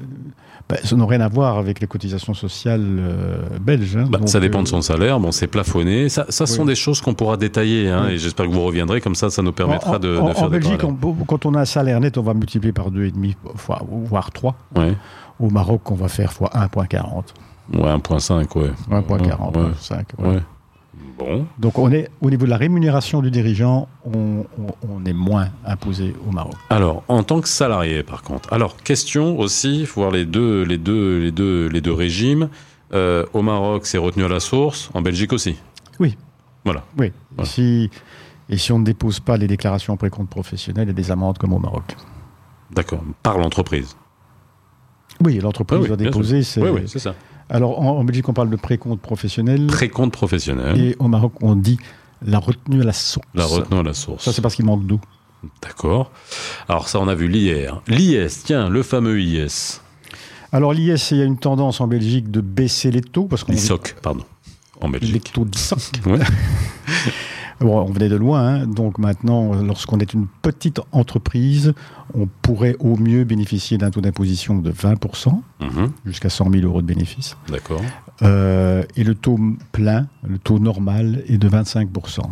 ben, 0.68 0.78
ça 0.82 0.96
n'a 0.96 1.06
rien 1.06 1.20
à 1.20 1.28
voir 1.28 1.58
avec 1.58 1.80
les 1.80 1.86
cotisations 1.86 2.34
sociales 2.34 2.84
euh, 2.98 3.38
belges. 3.60 3.96
hein. 3.96 4.06
bah, 4.10 4.18
ça 4.26 4.40
dépend 4.40 4.62
de 4.62 4.66
euh, 4.66 4.70
son 4.70 4.82
salaire. 4.82 5.20
Bon, 5.20 5.30
c'est 5.30 5.46
plafonné. 5.46 6.08
Ça, 6.08 6.26
ça 6.28 6.44
sont 6.46 6.62
Oui. 6.62 6.68
des 6.68 6.74
choses 6.74 7.00
qu'on 7.00 7.14
pourra 7.14 7.36
détailler. 7.36 7.88
hein, 7.88 8.04
Oui. 8.08 8.14
Et 8.14 8.18
j'espère 8.18 8.46
que 8.46 8.50
vous 8.52 8.62
reviendrez. 8.64 9.00
Comme 9.00 9.14
ça, 9.14 9.30
ça 9.30 9.42
nous 9.42 9.52
permettra 9.52 9.96
en, 9.96 9.98
de, 10.00 10.08
de 10.14 10.18
en- 10.18 10.34
faire 10.34 10.42
en 10.44 10.48
Belgique, 10.48 10.82
on- 10.82 11.14
quand 11.24 11.46
on 11.46 11.54
a 11.54 11.60
un 11.60 11.64
salaire 11.64 12.00
net, 12.00 12.18
on 12.18 12.22
va 12.22 12.34
multiplier 12.34 12.72
par 12.72 12.90
2,5, 12.90 13.36
fois- 13.54 13.82
voire 13.88 14.32
3. 14.32 14.56
Ouais. 14.74 14.94
Au 15.38 15.50
Maroc, 15.50 15.88
on 15.90 15.94
va 15.94 16.08
faire 16.08 16.32
fois 16.32 16.50
1,40. 16.54 17.32
Ouais, 17.74 17.82
1.5, 17.90 18.56
ouais. 18.58 18.70
1,40, 18.90 19.56
Ouais, 19.56 19.62
1,5. 19.62 20.04
ouais. 20.18 20.28
ouais. 20.28 20.40
Bon. 21.18 21.46
Donc, 21.58 21.78
on 21.78 21.90
est, 21.90 22.10
au 22.20 22.28
niveau 22.30 22.44
de 22.44 22.50
la 22.50 22.56
rémunération 22.58 23.22
du 23.22 23.30
dirigeant, 23.30 23.88
on, 24.04 24.44
on- 24.58 24.74
on 24.90 25.04
est 25.06 25.12
moins 25.14 25.48
imposé 25.64 26.14
au 26.28 26.30
Maroc. 26.32 26.54
Alors, 26.70 27.04
en 27.08 27.22
tant 27.22 27.40
que 27.40 27.48
salarié, 27.48 28.02
par 28.02 28.22
contre. 28.22 28.52
Alors, 28.52 28.76
question 28.76 29.38
aussi, 29.38 29.80
il 29.80 29.86
faut 29.86 30.02
voir 30.02 30.12
les 30.12 30.26
deux, 30.26 30.62
les 30.62 30.76
deux, 30.78 31.18
les 31.20 31.30
deux, 31.32 31.68
les 31.68 31.80
deux 31.80 31.92
régimes. 31.92 32.48
Euh, 32.92 33.24
au 33.32 33.42
Maroc, 33.42 33.86
c'est 33.86 33.98
retenu 33.98 34.24
à 34.24 34.28
la 34.28 34.40
source. 34.40 34.90
En 34.94 35.00
Belgique 35.02 35.32
aussi. 35.32 35.56
Oui. 35.98 36.16
Voilà. 36.64 36.84
Oui. 36.98 37.12
Voilà. 37.34 37.50
Si, 37.50 37.90
et 38.48 38.58
si 38.58 38.70
on 38.72 38.78
ne 38.78 38.84
dépose 38.84 39.18
pas 39.20 39.36
les 39.38 39.46
déclarations 39.46 39.94
en 39.94 39.96
précompte 39.96 40.28
professionnel, 40.30 40.84
il 40.84 40.88
y 40.88 40.90
a 40.90 40.94
des 40.94 41.10
amendes 41.10 41.38
comme 41.38 41.52
au 41.54 41.58
Maroc. 41.58 41.96
D'accord. 42.70 43.00
Par 43.22 43.38
l'entreprise. 43.38 43.96
Oui, 45.24 45.38
l'entreprise 45.40 45.78
Ah 45.78 45.82
oui, 45.82 45.88
doit 45.88 45.96
déposer. 45.96 46.42
c'est- 46.42 46.60
Oui, 46.62 46.68
oui, 46.72 46.82
c'est 46.86 46.98
ça. 46.98 47.14
Alors, 47.48 47.80
en, 47.80 47.98
en 47.98 48.04
Belgique, 48.04 48.28
on 48.28 48.32
parle 48.32 48.50
de 48.50 48.56
précompte 48.56 49.00
professionnel. 49.00 49.66
Précompte 49.68 50.12
professionnel. 50.12 50.78
Et 50.80 50.96
au 50.98 51.08
Maroc, 51.08 51.32
on 51.42 51.54
dit 51.54 51.78
la 52.22 52.38
retenue 52.38 52.80
à 52.80 52.84
la 52.84 52.92
source. 52.92 53.26
La 53.34 53.44
retenue 53.44 53.80
à 53.80 53.82
la 53.82 53.94
source. 53.94 54.24
Ça, 54.24 54.32
c'est 54.32 54.42
parce 54.42 54.54
qu'il 54.56 54.64
manque 54.64 54.86
d'eau. 54.86 55.00
D'accord. 55.62 56.10
Alors 56.68 56.88
ça, 56.88 56.98
on 56.98 57.06
a 57.08 57.14
vu 57.14 57.28
l'IR. 57.28 57.82
L'IS, 57.88 58.42
tiens, 58.44 58.68
le 58.68 58.82
fameux 58.82 59.20
IS. 59.20 59.80
Alors, 60.50 60.72
l'IS, 60.72 61.10
il 61.10 61.18
y 61.18 61.22
a 61.22 61.24
une 61.24 61.38
tendance 61.38 61.80
en 61.80 61.86
Belgique 61.86 62.30
de 62.30 62.40
baisser 62.40 62.90
les 62.90 63.00
taux. 63.02 63.24
Parce 63.26 63.44
qu'on 63.44 63.52
L'ISOC, 63.52 63.94
pardon. 64.02 64.24
En 64.80 64.88
Les 64.90 64.98
Belgique. 64.98 65.32
taux 65.32 65.44
d'ISOC. 65.44 65.78
Ouais. 66.06 66.18
Bon, 67.60 67.80
on 67.80 67.90
venait 67.90 68.08
de 68.10 68.16
loin, 68.16 68.46
hein. 68.62 68.66
donc 68.66 68.98
maintenant, 68.98 69.54
lorsqu'on 69.62 69.98
est 69.98 70.12
une 70.12 70.26
petite 70.42 70.80
entreprise, 70.92 71.72
on 72.14 72.26
pourrait 72.42 72.76
au 72.80 72.96
mieux 72.96 73.24
bénéficier 73.24 73.78
d'un 73.78 73.90
taux 73.90 74.02
d'imposition 74.02 74.58
de 74.58 74.70
20%, 74.70 75.40
Mhm, 75.60 75.90
jusqu'à 76.04 76.28
100 76.28 76.50
000 76.50 76.64
euros 76.66 76.82
de 76.82 76.86
bénéfices. 76.86 77.36
D'accord. 77.48 77.80
Euh, 78.22 78.82
et 78.96 79.04
le 79.04 79.14
taux 79.14 79.38
plein, 79.72 80.06
le 80.22 80.38
taux 80.38 80.58
normal, 80.58 81.22
est 81.28 81.38
de 81.38 81.48
25%. 81.48 82.22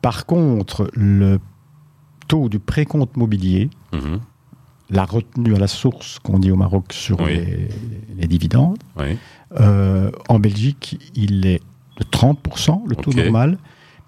Par 0.00 0.24
contre, 0.24 0.90
le 0.94 1.38
taux 2.26 2.48
du 2.48 2.58
précompte 2.58 3.16
mobilier, 3.18 3.68
Mhm, 3.92 4.20
la 4.90 5.04
retenue 5.04 5.54
à 5.54 5.58
la 5.58 5.66
source 5.68 6.18
qu'on 6.20 6.38
dit 6.38 6.50
au 6.50 6.56
Maroc 6.56 6.92
sur 6.94 7.20
Oui. 7.20 7.34
les, 7.36 7.68
les 8.18 8.26
dividendes, 8.26 8.78
Oui. 8.98 9.18
euh, 9.60 10.10
en 10.30 10.38
Belgique, 10.38 10.98
il 11.14 11.44
est 11.46 11.60
de 11.98 12.04
30%, 12.04 12.82
le 12.88 12.96
taux 12.96 13.12
normal. 13.12 13.58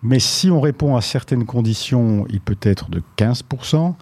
Mais 0.05 0.21
si 0.21 0.51
on 0.51 0.61
répond 0.61 0.97
à 0.97 1.01
certaines 1.01 1.45
conditions, 1.47 2.27
il 2.31 2.41
peut 2.41 2.59
être 2.63 2.91
de 2.91 3.03
15%. 3.17 3.95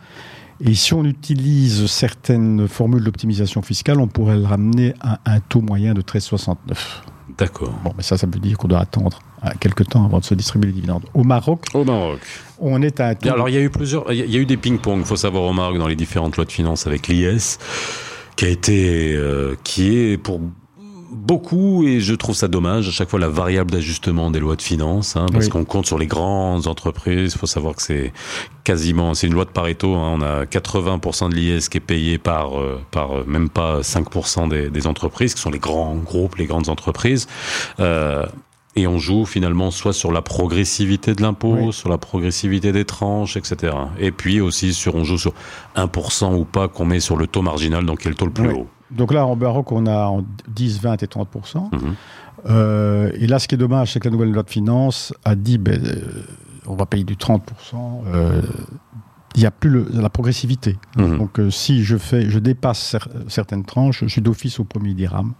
Et 0.64 0.74
si 0.74 0.94
on 0.94 1.04
utilise 1.04 1.86
certaines 1.86 2.68
formules 2.68 3.02
d'optimisation 3.04 3.62
fiscale, 3.62 4.00
on 4.00 4.06
pourrait 4.08 4.36
le 4.36 4.44
ramener 4.44 4.94
à 5.00 5.18
un 5.24 5.40
taux 5.40 5.60
moyen 5.60 5.94
de 5.94 6.02
13,69. 6.02 6.56
D'accord. 7.38 7.72
Bon, 7.82 7.92
mais 7.96 8.02
ça, 8.02 8.18
ça 8.18 8.26
veut 8.26 8.38
dire 8.38 8.58
qu'on 8.58 8.68
doit 8.68 8.80
attendre 8.80 9.18
euh, 9.44 9.48
quelques 9.58 9.88
temps 9.88 10.04
avant 10.04 10.18
de 10.18 10.24
se 10.24 10.34
distribuer 10.34 10.68
les 10.68 10.74
dividendes. 10.74 11.04
Au 11.14 11.24
Maroc, 11.24 11.64
Au 11.74 11.84
Maroc. 11.84 12.20
on 12.60 12.82
est 12.82 13.00
à 13.00 13.08
un 13.08 13.14
taux... 13.14 13.30
Alors 13.30 13.48
il 13.48 13.54
y 13.54 13.58
a 13.58 13.60
eu 13.62 13.70
plusieurs, 13.70 14.12
il 14.12 14.18
y 14.18 14.22
a- 14.22 14.24
il 14.26 14.30
y 14.32 14.36
a 14.36 14.40
eu 14.40 14.46
des 14.46 14.56
ping-pong. 14.58 14.98
Il 15.00 15.04
faut 15.06 15.16
savoir 15.16 15.44
au 15.44 15.52
Maroc 15.52 15.78
dans 15.78 15.88
les 15.88 15.96
différentes 15.96 16.36
lois 16.36 16.44
de 16.44 16.52
finances 16.52 16.86
avec 16.86 17.08
l'IS, 17.08 17.58
qui 18.36 18.44
a 18.44 18.48
été, 18.48 19.14
euh, 19.16 19.56
qui 19.64 19.96
est 19.96 20.18
pour 20.18 20.40
beaucoup 21.12 21.84
et 21.86 22.00
je 22.00 22.14
trouve 22.14 22.34
ça 22.34 22.48
dommage 22.48 22.88
à 22.88 22.90
chaque 22.90 23.08
fois 23.10 23.18
la 23.20 23.28
variable 23.28 23.70
d'ajustement 23.70 24.30
des 24.30 24.40
lois 24.40 24.56
de 24.56 24.62
finances 24.62 25.16
hein, 25.16 25.26
parce 25.32 25.44
Oui. 25.46 25.50
qu'on 25.50 25.64
compte 25.64 25.86
sur 25.86 25.98
les 25.98 26.06
grandes 26.06 26.66
entreprises 26.66 27.32
il 27.34 27.38
faut 27.38 27.46
savoir 27.46 27.74
que 27.76 27.82
c'est 27.82 28.12
quasiment 28.64 29.14
c'est 29.14 29.26
une 29.26 29.34
loi 29.34 29.44
de 29.44 29.50
Pareto 29.50 29.94
hein, 29.94 30.16
on 30.18 30.22
a 30.22 30.44
80% 30.44 31.28
de 31.30 31.34
l'IS 31.34 31.68
qui 31.68 31.76
est 31.78 31.80
payé 31.80 32.18
par 32.18 32.58
euh, 32.58 32.80
par 32.90 33.12
euh, 33.18 33.24
même 33.26 33.48
pas 33.50 33.80
5% 33.80 34.48
des, 34.48 34.70
des 34.70 34.86
entreprises 34.86 35.34
qui 35.34 35.40
sont 35.42 35.50
les 35.50 35.58
grands 35.58 35.94
groupes 35.96 36.36
les 36.36 36.46
grandes 36.46 36.68
entreprises 36.68 37.26
euh, 37.78 38.24
et 38.74 38.86
on 38.86 38.98
joue 38.98 39.26
finalement 39.26 39.70
soit 39.70 39.92
sur 39.92 40.12
la 40.12 40.22
progressivité 40.22 41.14
de 41.14 41.20
l'impôt, 41.20 41.56
Oui. 41.60 41.72
sur 41.74 41.90
la 41.90 41.98
progressivité 41.98 42.72
des 42.72 42.86
tranches, 42.86 43.36
etc. 43.36 43.74
Et 44.00 44.12
puis 44.12 44.40
aussi 44.40 44.72
sur 44.72 44.94
on 44.94 45.04
joue 45.04 45.18
sur 45.18 45.34
1% 45.76 46.34
ou 46.34 46.46
pas 46.46 46.68
qu'on 46.68 46.86
met 46.86 46.98
sur 47.00 47.18
le 47.18 47.26
taux 47.26 47.42
marginal, 47.42 47.84
donc 47.84 47.98
qui 48.00 48.08
est 48.08 48.10
le 48.10 48.16
taux 48.16 48.24
le 48.24 48.32
plus 48.32 48.48
Oui. 48.48 48.54
haut. 48.54 48.66
Donc 48.96 49.12
là, 49.12 49.26
en 49.26 49.36
Maroc, 49.36 49.72
on 49.72 49.86
a 49.86 50.06
en 50.06 50.24
10, 50.48 50.80
20 50.80 51.02
et 51.02 51.06
30 51.06 51.28
Mhm. 51.72 51.94
Euh, 52.48 53.10
Et 53.14 53.26
là, 53.26 53.38
ce 53.38 53.46
qui 53.48 53.54
est 53.54 53.58
dommage, 53.58 53.92
c'est 53.92 54.00
que 54.00 54.08
la 54.08 54.12
nouvelle 54.12 54.32
loi 54.32 54.42
de 54.42 54.50
finances 54.50 55.12
a 55.24 55.34
dit 55.34 55.58
ben, 55.58 55.80
euh, 55.84 56.24
on 56.66 56.74
va 56.74 56.86
payer 56.86 57.04
du 57.04 57.16
30% 57.16 58.02
euh, 58.06 58.42
Il 59.34 59.40
n'y 59.40 59.46
a 59.46 59.50
plus 59.50 59.70
le- 59.70 59.86
la 59.94 60.10
progressivité. 60.10 60.76
Mhm. 60.96 61.18
Donc, 61.18 61.38
euh, 61.40 61.50
si 61.50 61.82
je, 61.84 61.96
fais, 61.96 62.28
je 62.28 62.38
dépasse 62.38 62.94
cer- 62.94 63.08
certaines 63.28 63.64
tranches, 63.64 64.00
je 64.02 64.08
suis 64.08 64.20
d'office 64.20 64.60
au 64.60 64.64
premier 64.64 64.92
dirham 64.92 65.32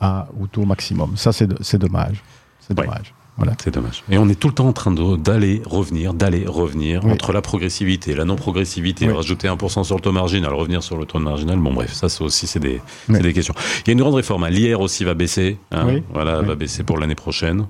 à, 0.00 0.28
au 0.40 0.46
taux 0.46 0.64
maximum. 0.64 1.16
Ça, 1.16 1.32
c'est, 1.32 1.48
c'est 1.62 1.78
dommage. 1.78 2.22
C'est 2.60 2.78
Ouais. 2.78 2.86
dommage. 2.86 3.12
Voilà. 3.36 3.52
C'est 3.62 3.74
dommage. 3.74 4.04
Et 4.10 4.16
on 4.18 4.28
est 4.28 4.36
tout 4.38 4.46
le 4.46 4.54
temps 4.54 4.68
en 4.68 4.72
train 4.72 4.92
d'aller, 4.92 5.60
revenir, 5.66 6.14
d'aller, 6.14 6.44
revenir 6.46 7.04
Oui. 7.04 7.10
entre 7.12 7.32
la 7.32 7.42
progressivité, 7.42 8.14
la 8.14 8.24
non-progressivité, 8.24 9.08
Oui. 9.08 9.12
rajouter 9.12 9.48
1% 9.48 9.82
sur 9.82 9.96
le 9.96 10.00
taux 10.00 10.12
marginal, 10.12 10.52
revenir 10.54 10.82
sur 10.84 10.96
le 10.96 11.04
taux 11.04 11.18
marginal. 11.18 11.58
Bon, 11.58 11.72
bref, 11.74 11.92
ça, 11.92 12.08
c'est 12.08 12.22
aussi, 12.22 12.46
c'est 12.46 12.60
des, 12.60 12.80
Oui. 13.08 13.18
des 13.20 13.32
questions. 13.32 13.54
Il 13.80 13.88
y 13.88 13.90
a 13.90 13.92
une 13.94 13.98
grande 14.00 14.14
réforme. 14.14 14.44
hein. 14.44 14.50
L'IR 14.50 14.80
aussi 14.80 15.02
va 15.04 15.14
baisser. 15.14 15.58
hein. 15.72 15.84
Oui. 15.88 16.02
Voilà, 16.12 16.42
va 16.42 16.54
baisser 16.54 16.84
pour 16.84 16.96
l'année 16.98 17.16
prochaine. 17.16 17.66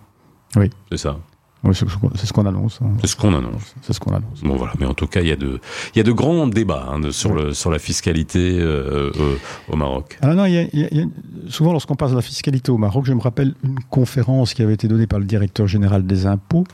Oui. 0.57 0.69
C'est 0.93 0.99
ça. 0.99 1.19
Oui, 1.65 1.75
c'est, 1.75 1.89
ce 2.27 2.33
qu'on- 2.33 2.45
annonce. 2.47 2.79
hein. 2.83 2.91
C'est 3.01 3.07
ce 3.07 3.17
qu'on 3.17 3.35
annonce. 3.35 3.75
C'est 3.83 3.93
ce 3.95 4.01
qu'on 4.01 4.11
annonce. 4.15 4.41
Bon 4.43 4.57
voilà, 4.57 4.75
mais 4.79 4.87
en 4.87 4.93
tout 4.95 5.07
cas, 5.07 5.21
il 5.23 5.29
y 5.29 5.33
a 5.33 5.37
de, 5.37 5.61
il 5.95 5.99
y 5.99 6.01
a 6.01 6.05
de 6.05 6.13
grands 6.13 6.47
débats 6.47 6.87
hein, 6.91 6.99
de- 7.01 7.11
sur 7.11 7.33
le 7.35 7.55
sur 7.55 7.71
la 7.71 7.79
fiscalité 7.79 8.59
euh, 8.61 9.11
euh, 9.19 9.37
au 9.71 9.77
Maroc. 9.77 10.19
Alors 10.21 10.37
non, 10.37 10.45
il 10.45 10.53
y 10.53 10.59
a- 10.59 10.67
il 10.73 10.81
y 10.81 10.85
a- 10.85 10.89
il 10.93 10.99
y 10.99 11.03
a- 11.03 11.07
souvent 11.51 11.73
lorsqu'on 11.73 11.95
parle 11.97 12.11
de 12.11 12.17
la 12.17 12.23
fiscalité 12.23 12.71
au 12.71 12.77
Maroc, 12.79 13.07
je 13.07 13.13
me 13.15 13.21
rappelle 13.21 13.55
une 13.65 13.79
conférence 13.91 14.53
qui 14.55 14.63
avait 14.63 14.75
été 14.75 14.89
donnée 14.89 15.07
par 15.07 15.19
le 15.19 15.25
directeur 15.25 15.67
général 15.67 16.07
des 16.07 16.27
impôts, 16.27 16.65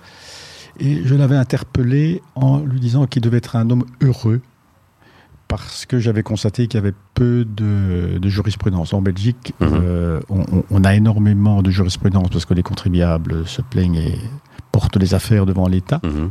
et 0.80 1.02
je 1.04 1.14
l'avais 1.14 1.36
interpellé 1.36 2.20
en 2.34 2.58
lui 2.58 2.80
disant 2.80 3.06
qu'il 3.06 3.22
devait 3.22 3.38
être 3.38 3.54
un 3.56 3.70
homme 3.70 3.84
heureux, 4.02 4.40
parce 5.50 5.84
que 5.84 5.98
j'avais 5.98 6.22
constaté 6.22 6.68
qu'il 6.68 6.78
y 6.78 6.82
avait 6.82 6.94
peu 7.14 7.44
de, 7.44 8.18
de 8.18 8.28
jurisprudence. 8.28 8.94
En 8.94 9.02
Belgique, 9.02 9.52
Mhm. 9.60 9.68
euh, 9.82 10.20
on, 10.70 10.84
a 10.84 10.94
énormément 10.94 11.60
de 11.60 11.70
jurisprudence 11.70 12.28
parce 12.30 12.44
que 12.46 12.54
les 12.54 12.62
contribuables 12.62 13.46
se 13.46 13.60
plaignent 13.60 13.96
et 13.96 14.18
portent 14.72 14.96
les 14.96 15.12
affaires 15.12 15.44
devant 15.46 15.66
l'État. 15.68 16.00
Mhm. 16.04 16.30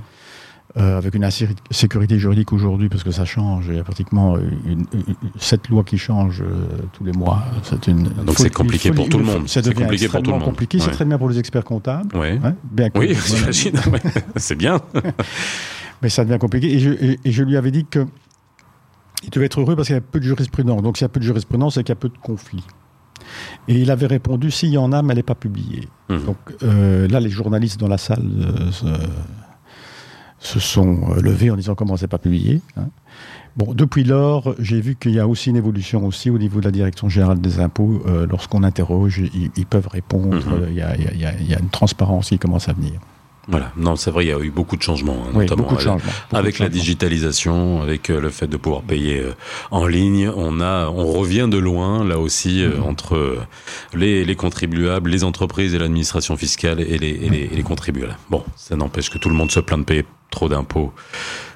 Euh, 0.77 0.97
avec 0.99 1.15
une 1.15 1.23
insécurité 1.25 2.19
juridique 2.19 2.53
aujourd'hui, 2.53 2.89
parce 2.89 3.03
que 3.03 3.09
ça 3.09 3.25
change, 3.25 3.65
il 3.69 3.75
y 3.75 3.79
a 3.79 3.83
pratiquement 3.83 4.37
une, 4.37 4.85
une- 4.93 5.15
sept 5.39 5.67
lois 5.67 5.83
qui 5.83 5.97
changent 5.97 6.43
euh, 6.43 6.67
tous 6.93 7.03
les 7.03 7.11
mois. 7.11 7.43
C'est 7.63 7.87
une 7.87 8.03
Donc 8.03 8.37
c'est 8.37 8.53
compliqué 8.53 8.91
pour 8.91 9.09
tout 9.09 9.17
le 9.17 9.23
monde. 9.25 9.43
C'est 9.47 9.73
compliqué 9.73 10.07
pour 10.07 10.21
tout 10.21 10.29
le 10.31 10.37
monde. 10.37 10.45
compliqué. 10.45 10.77
Ouais. 10.77 10.83
C'est 10.85 10.91
très 10.91 11.05
bien 11.05 11.17
pour 11.17 11.27
les 11.27 11.39
experts 11.39 11.63
comptables. 11.65 12.15
Ouais. 12.15 12.39
hein, 12.43 12.53
bien 12.71 12.89
Oui, 12.95 13.17
j'imagine. 13.27 13.73
C'est 14.37 14.55
bien. 14.55 14.79
Mais 16.03 16.09
ça 16.09 16.23
devient 16.23 16.37
compliqué. 16.39 16.71
Et 16.73 16.79
je, 16.79 16.91
et- 16.91 17.19
et 17.25 17.31
je 17.31 17.43
lui 17.43 17.57
avais 17.57 17.71
dit 17.71 17.85
que 17.89 18.05
il 19.23 19.29
devait 19.29 19.45
être 19.47 19.59
heureux 19.59 19.75
parce 19.75 19.87
qu'il 19.87 19.95
y 19.95 19.99
a 19.99 20.01
peu 20.01 20.19
de 20.19 20.25
jurisprudence. 20.25 20.81
Donc 20.81 20.97
s'il 20.97 21.05
y 21.05 21.05
a 21.05 21.09
peu 21.09 21.19
de 21.19 21.25
jurisprudence, 21.25 21.75
c'est 21.75 21.83
qu'il 21.83 21.89
y 21.91 21.97
a 21.97 22.01
peu 22.01 22.09
de 22.09 22.17
conflits. 22.17 22.63
Et 23.67 23.75
il 23.79 23.91
avait 23.91 24.07
répondu 24.07 24.49
s'il 24.49 24.69
y 24.69 24.77
en 24.77 24.91
a, 24.91 25.01
mais 25.01 25.11
elle 25.11 25.17
n'est 25.17 25.23
pas 25.23 25.35
publiée. 25.35 25.87
Mhm. 26.09 26.23
Donc 26.25 26.37
euh, 26.63 27.07
là, 27.07 27.19
les 27.19 27.29
journalistes 27.29 27.79
dans 27.79 27.87
la 27.87 27.97
salle 27.97 28.23
euh, 28.23 28.71
se, 28.71 28.85
se 30.39 30.59
sont 30.59 31.11
euh, 31.11 31.21
levés 31.21 31.51
en 31.51 31.55
disant 31.55 31.75
comment 31.75 31.97
c'est 31.97 32.07
pas 32.07 32.17
publié. 32.17 32.61
hein. 32.77 32.87
Bon, 33.57 33.73
depuis 33.73 34.05
lors, 34.05 34.55
j'ai 34.59 34.79
vu 34.79 34.95
qu'il 34.95 35.11
y 35.11 35.19
a 35.19 35.27
aussi 35.27 35.49
une 35.49 35.57
évolution 35.57 36.05
aussi 36.05 36.29
au 36.29 36.37
niveau 36.37 36.59
de 36.61 36.65
la 36.65 36.71
direction 36.71 37.09
générale 37.09 37.41
des 37.41 37.59
impôts. 37.59 38.01
Euh, 38.07 38.25
Lorsqu'on 38.29 38.63
interroge, 38.63 39.19
ils, 39.33 39.51
ils 39.57 39.65
peuvent 39.65 39.87
répondre. 39.87 40.37
Y, 40.69 40.75
y 40.75 40.77
y 40.77 41.27
il 41.41 41.49
y 41.49 41.53
a 41.55 41.59
une 41.59 41.69
transparence 41.69 42.29
qui 42.29 42.39
commence 42.39 42.69
à 42.69 42.73
venir. 42.73 42.93
Voilà. 43.49 43.71
Non, 43.75 43.95
c'est 43.95 44.11
vrai, 44.11 44.25
il 44.25 44.29
y 44.29 44.31
a 44.31 44.39
eu 44.39 44.51
beaucoup 44.51 44.77
de 44.77 44.83
changements, 44.83 45.23
hein, 45.25 45.31
Oui, 45.33 45.45
notamment 45.45 45.71
de 45.73 45.79
changements. 45.79 46.11
avec 46.31 46.59
la 46.59 46.69
digitalisation, 46.69 47.81
avec 47.81 48.09
euh, 48.09 48.21
le 48.21 48.29
fait 48.29 48.47
de 48.47 48.57
pouvoir 48.57 48.83
payer 48.83 49.19
euh, 49.21 49.31
en 49.71 49.87
ligne, 49.87 50.29
on 50.35 50.61
a, 50.61 50.87
on 50.89 51.07
revient 51.11 51.47
de 51.49 51.57
loin 51.57 52.03
là 52.05 52.19
aussi 52.19 52.61
euh, 52.63 52.77
Mhm. 52.77 52.83
entre 52.83 53.37
les, 53.93 54.23
les 54.23 54.35
contribuables, 54.35 55.09
les 55.09 55.23
entreprises 55.23 55.73
et 55.73 55.79
l'administration 55.79 56.37
fiscale 56.37 56.79
et 56.79 56.97
les, 56.99 57.09
et 57.09 57.29
les, 57.29 57.39
et 57.51 57.55
les 57.55 57.63
contribuables. 57.63 58.17
Bon, 58.29 58.43
ça 58.55 58.75
n'empêche 58.75 59.09
que 59.09 59.17
tout 59.17 59.29
le 59.29 59.35
monde 59.35 59.49
se 59.51 59.59
plaint 59.59 59.79
de 59.79 59.85
payer 59.85 60.05
trop 60.29 60.47
d'impôts 60.47 60.93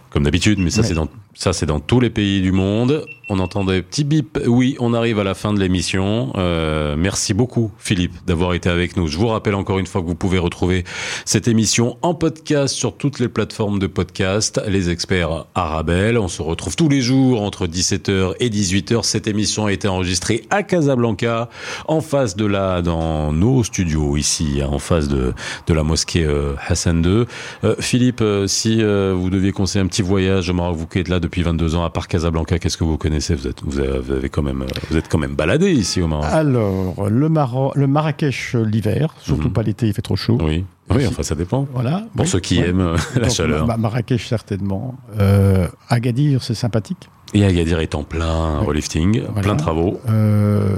comme 0.10 0.24
d'habitude, 0.24 0.60
mais 0.60 0.70
ça 0.72 0.82
Ouais. 0.82 0.88
c'est 0.88 0.94
dans 0.96 1.08
ça 1.34 1.54
c'est 1.54 1.66
dans 1.66 1.80
tous 1.80 2.00
les 2.00 2.10
pays 2.10 2.42
du 2.42 2.52
monde. 2.52 3.06
On 3.30 3.40
entend 3.40 3.64
des 3.64 3.82
petits 3.82 4.04
bips. 4.04 4.38
Oui, 4.48 4.76
on 4.80 4.94
arrive 4.94 5.18
à 5.18 5.24
la 5.24 5.34
fin 5.34 5.54
de 5.54 5.60
l'émission. 5.60 6.34
Euh, 6.36 6.96
merci 6.98 7.34
beaucoup, 7.34 7.72
Philippe, 7.78 8.14
d'avoir 8.28 8.54
été 8.54 8.70
avec 8.70 8.98
nous. 8.98 9.08
Je 9.08 9.18
vous 9.18 9.28
rappelle 9.28 9.56
encore 9.56 9.80
une 9.80 9.88
fois 9.88 10.02
que 10.02 10.08
vous 10.08 10.16
pouvez 10.16 10.40
retrouver 10.40 10.84
cette 11.24 11.48
émission 11.48 11.98
en 12.02 12.16
podcast 12.16 12.76
sur 12.76 12.98
toutes 12.98 13.20
les 13.20 13.30
plateformes 13.30 13.80
de 13.80 13.88
podcast. 13.88 14.62
Les 14.68 14.90
experts 14.90 15.46
Arabelle. 15.56 16.18
On 16.18 16.28
se 16.28 16.42
retrouve 16.42 16.76
tous 16.76 16.90
les 16.90 17.00
jours 17.00 17.42
entre 17.44 17.66
17h 17.66 18.34
et 18.42 18.50
18h. 18.50 19.04
Cette 19.04 19.28
émission 19.28 19.68
a 19.68 19.72
été 19.72 19.88
enregistrée 19.88 20.44
à 20.50 20.62
Casablanca, 20.62 21.50
en 21.88 22.02
face 22.02 22.36
de 22.36 22.46
là, 22.46 22.82
dans 22.82 23.32
nos 23.32 23.64
studios 23.64 24.18
ici, 24.18 24.60
hein, 24.62 24.68
en 24.70 24.80
face 24.80 25.08
de, 25.08 25.34
de 25.66 25.74
la 25.74 25.84
mosquée 25.84 26.26
euh, 26.26 26.56
Hassan 26.68 27.02
II. 27.06 27.24
Euh, 27.64 27.76
Philippe, 27.80 28.24
si 28.48 28.84
vous 28.84 29.30
deviez 29.30 29.54
conseiller 29.54 29.84
un 29.84 29.88
petit 29.88 30.02
voyage 30.02 30.50
au 30.50 30.54
Maroc, 30.54 30.76
vous 30.78 31.00
êtes 31.00 31.08
là 31.08 31.22
depuis 31.24 31.42
22 31.42 31.76
ans, 31.76 31.84
à 31.86 31.90
part 31.90 32.08
Casablanca, 32.08 32.60
qu'est-ce 32.60 32.78
que 32.78 32.84
vous 32.84 32.98
connaissez? 32.98 33.34
Vous 33.34 33.48
êtes, 33.48 33.64
vous 33.64 33.80
avez, 33.80 34.30
quand 34.30 34.44
même, 34.44 34.66
vous 34.92 34.98
êtes 34.98 35.08
quand 35.10 35.18
même 35.18 35.34
baladé 35.36 35.72
ici 35.72 36.02
au 36.02 36.08
Maroc. 36.08 36.26
Alors, 36.30 37.10
le, 37.10 37.30
Maro- 37.30 37.72
le 37.76 37.88
Marrakech 37.88 38.56
euh, 38.56 38.64
l'hiver, 38.64 39.16
surtout 39.22 39.48
Mhm. 39.48 39.54
pas 39.54 39.64
l'été, 39.64 39.88
il 39.88 39.94
fait 39.94 40.02
trop 40.02 40.16
chaud. 40.18 40.38
Oui, 40.42 40.66
oui, 40.92 41.08
enfin 41.08 41.24
ça 41.24 41.34
dépend. 41.36 41.66
Voilà. 41.74 42.04
Pour 42.16 42.26
Oui, 42.26 42.28
ceux 42.28 42.40
qui 42.42 42.60
ouais. 42.60 42.68
aiment 42.70 42.82
euh, 42.82 42.98
la 43.16 43.22
Donc, 43.28 43.32
chaleur. 43.32 43.66
Ma- 43.66 43.78
Marrakech, 43.78 44.28
certainement. 44.28 44.96
Euh, 45.20 45.68
Agadir, 45.90 46.44
c'est 46.44 46.54
sympathique. 46.56 47.10
Et 47.34 47.44
Agadir 47.46 47.80
est 47.80 47.96
en 47.96 48.04
plein 48.04 48.60
Ouais. 48.60 48.66
relifting, 48.68 49.22
Voilà. 49.24 49.42
plein 49.42 49.56
de 49.56 49.60
travaux. 49.60 50.00
Euh, 50.10 50.70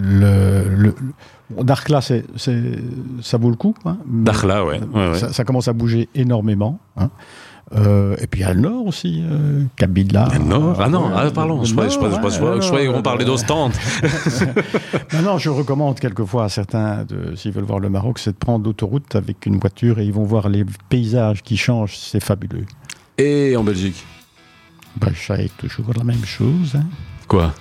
le, 0.00 0.74
le, 0.76 0.94
c'est, 2.00 2.24
ça 3.22 3.36
vaut 3.38 3.50
le 3.50 3.56
coup. 3.56 3.74
Hein, 3.84 3.98
Dakhla, 4.06 4.64
ouais. 4.64 4.80
ouais, 4.94 5.10
ouais. 5.10 5.18
Ça, 5.18 5.32
ça 5.32 5.44
commence 5.44 5.68
à 5.68 5.72
bouger 5.72 6.08
énormément. 6.14 6.78
hein. 6.96 7.10
Euh, 7.72 8.16
et 8.20 8.26
puis 8.26 8.40
il 8.40 8.42
y 8.42 8.46
a 8.46 8.52
le 8.52 8.60
nord 8.60 8.86
aussi, 8.86 9.22
euh, 9.24 9.62
Kabila. 9.76 10.28
Le 10.32 10.38
Nord 10.40 10.80
Ah 10.80 10.88
non, 10.88 11.08
ah, 11.14 11.30
pardon, 11.30 11.62
je 11.62 11.72
croyais, 11.72 12.88
qu'on 12.88 13.02
parlait 13.02 13.24
d'Ostende. 13.24 13.72
Maintenant, 15.12 15.38
je 15.38 15.50
recommande 15.50 16.00
quelquefois 16.00 16.44
à 16.44 16.48
certains, 16.48 17.06
s'ils 17.36 17.52
veulent 17.52 17.64
voir 17.64 17.78
le 17.78 17.88
Maroc, 17.88 18.18
c'est 18.18 18.32
de 18.32 18.36
prendre 18.36 18.64
l'autoroute 18.64 19.14
avec 19.14 19.46
une 19.46 19.58
voiture 19.58 19.98
et 20.00 20.04
ils 20.04 20.12
vont 20.12 20.24
voir 20.24 20.48
les 20.48 20.64
paysages 20.88 21.42
qui 21.42 21.56
changent, 21.56 21.96
c'est 21.96 22.22
fabuleux. 22.22 22.66
Et 23.18 23.54
en 23.56 23.62
Belgique? 23.62 24.04
Bah, 24.96 25.08
je 25.14 25.20
savais 25.24 25.50
toujours 25.56 25.92
la 25.96 26.02
même 26.02 26.24
chose. 26.24 26.74
hein. 26.74 26.84
Quoi? 27.28 27.54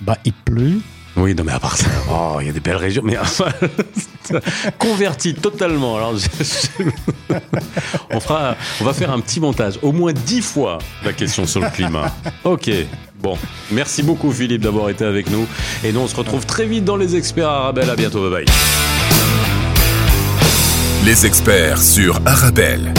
Bah, 0.00 0.16
il 0.24 0.32
pleut. 0.32 0.80
Oui, 1.16 1.34
non 1.34 1.44
mais 1.44 1.52
à 1.52 1.58
part 1.58 1.76
ça, 1.76 1.86
oh, 2.10 2.38
il 2.40 2.46
y 2.46 2.50
a 2.50 2.52
des 2.52 2.60
belles 2.60 2.76
régions, 2.76 3.02
mais 3.04 3.16
converti 4.78 5.34
totalement. 5.34 5.96
Alors, 5.96 6.14
je- 6.16 6.84
on 8.10 8.20
fera, 8.20 8.54
on 8.80 8.84
va 8.84 8.92
faire 8.92 9.10
un 9.10 9.20
petit 9.20 9.40
montage, 9.40 9.74
au 9.82 9.92
moins 9.92 10.12
dix 10.12 10.40
fois 10.40 10.78
la 11.04 11.12
question 11.12 11.46
sur 11.46 11.60
le 11.60 11.68
climat. 11.70 12.14
Ok, 12.44 12.70
bon, 13.20 13.36
merci 13.72 14.02
beaucoup 14.02 14.30
Philippe 14.32 14.62
d'avoir 14.62 14.88
été 14.90 15.04
avec 15.04 15.30
nous, 15.30 15.46
et 15.84 15.92
nous 15.92 16.00
on 16.00 16.06
se 16.08 16.14
retrouve 16.16 16.46
très 16.46 16.66
vite 16.66 16.84
dans 16.84 16.96
les 16.96 17.16
experts 17.16 17.48
Arabelle. 17.48 17.90
À 17.90 17.96
bientôt, 17.96 18.30
bye 18.30 18.44
bye. 18.44 18.54
Les 21.04 21.26
experts 21.26 21.80
sur 21.82 22.20
Arabelle. 22.26 22.92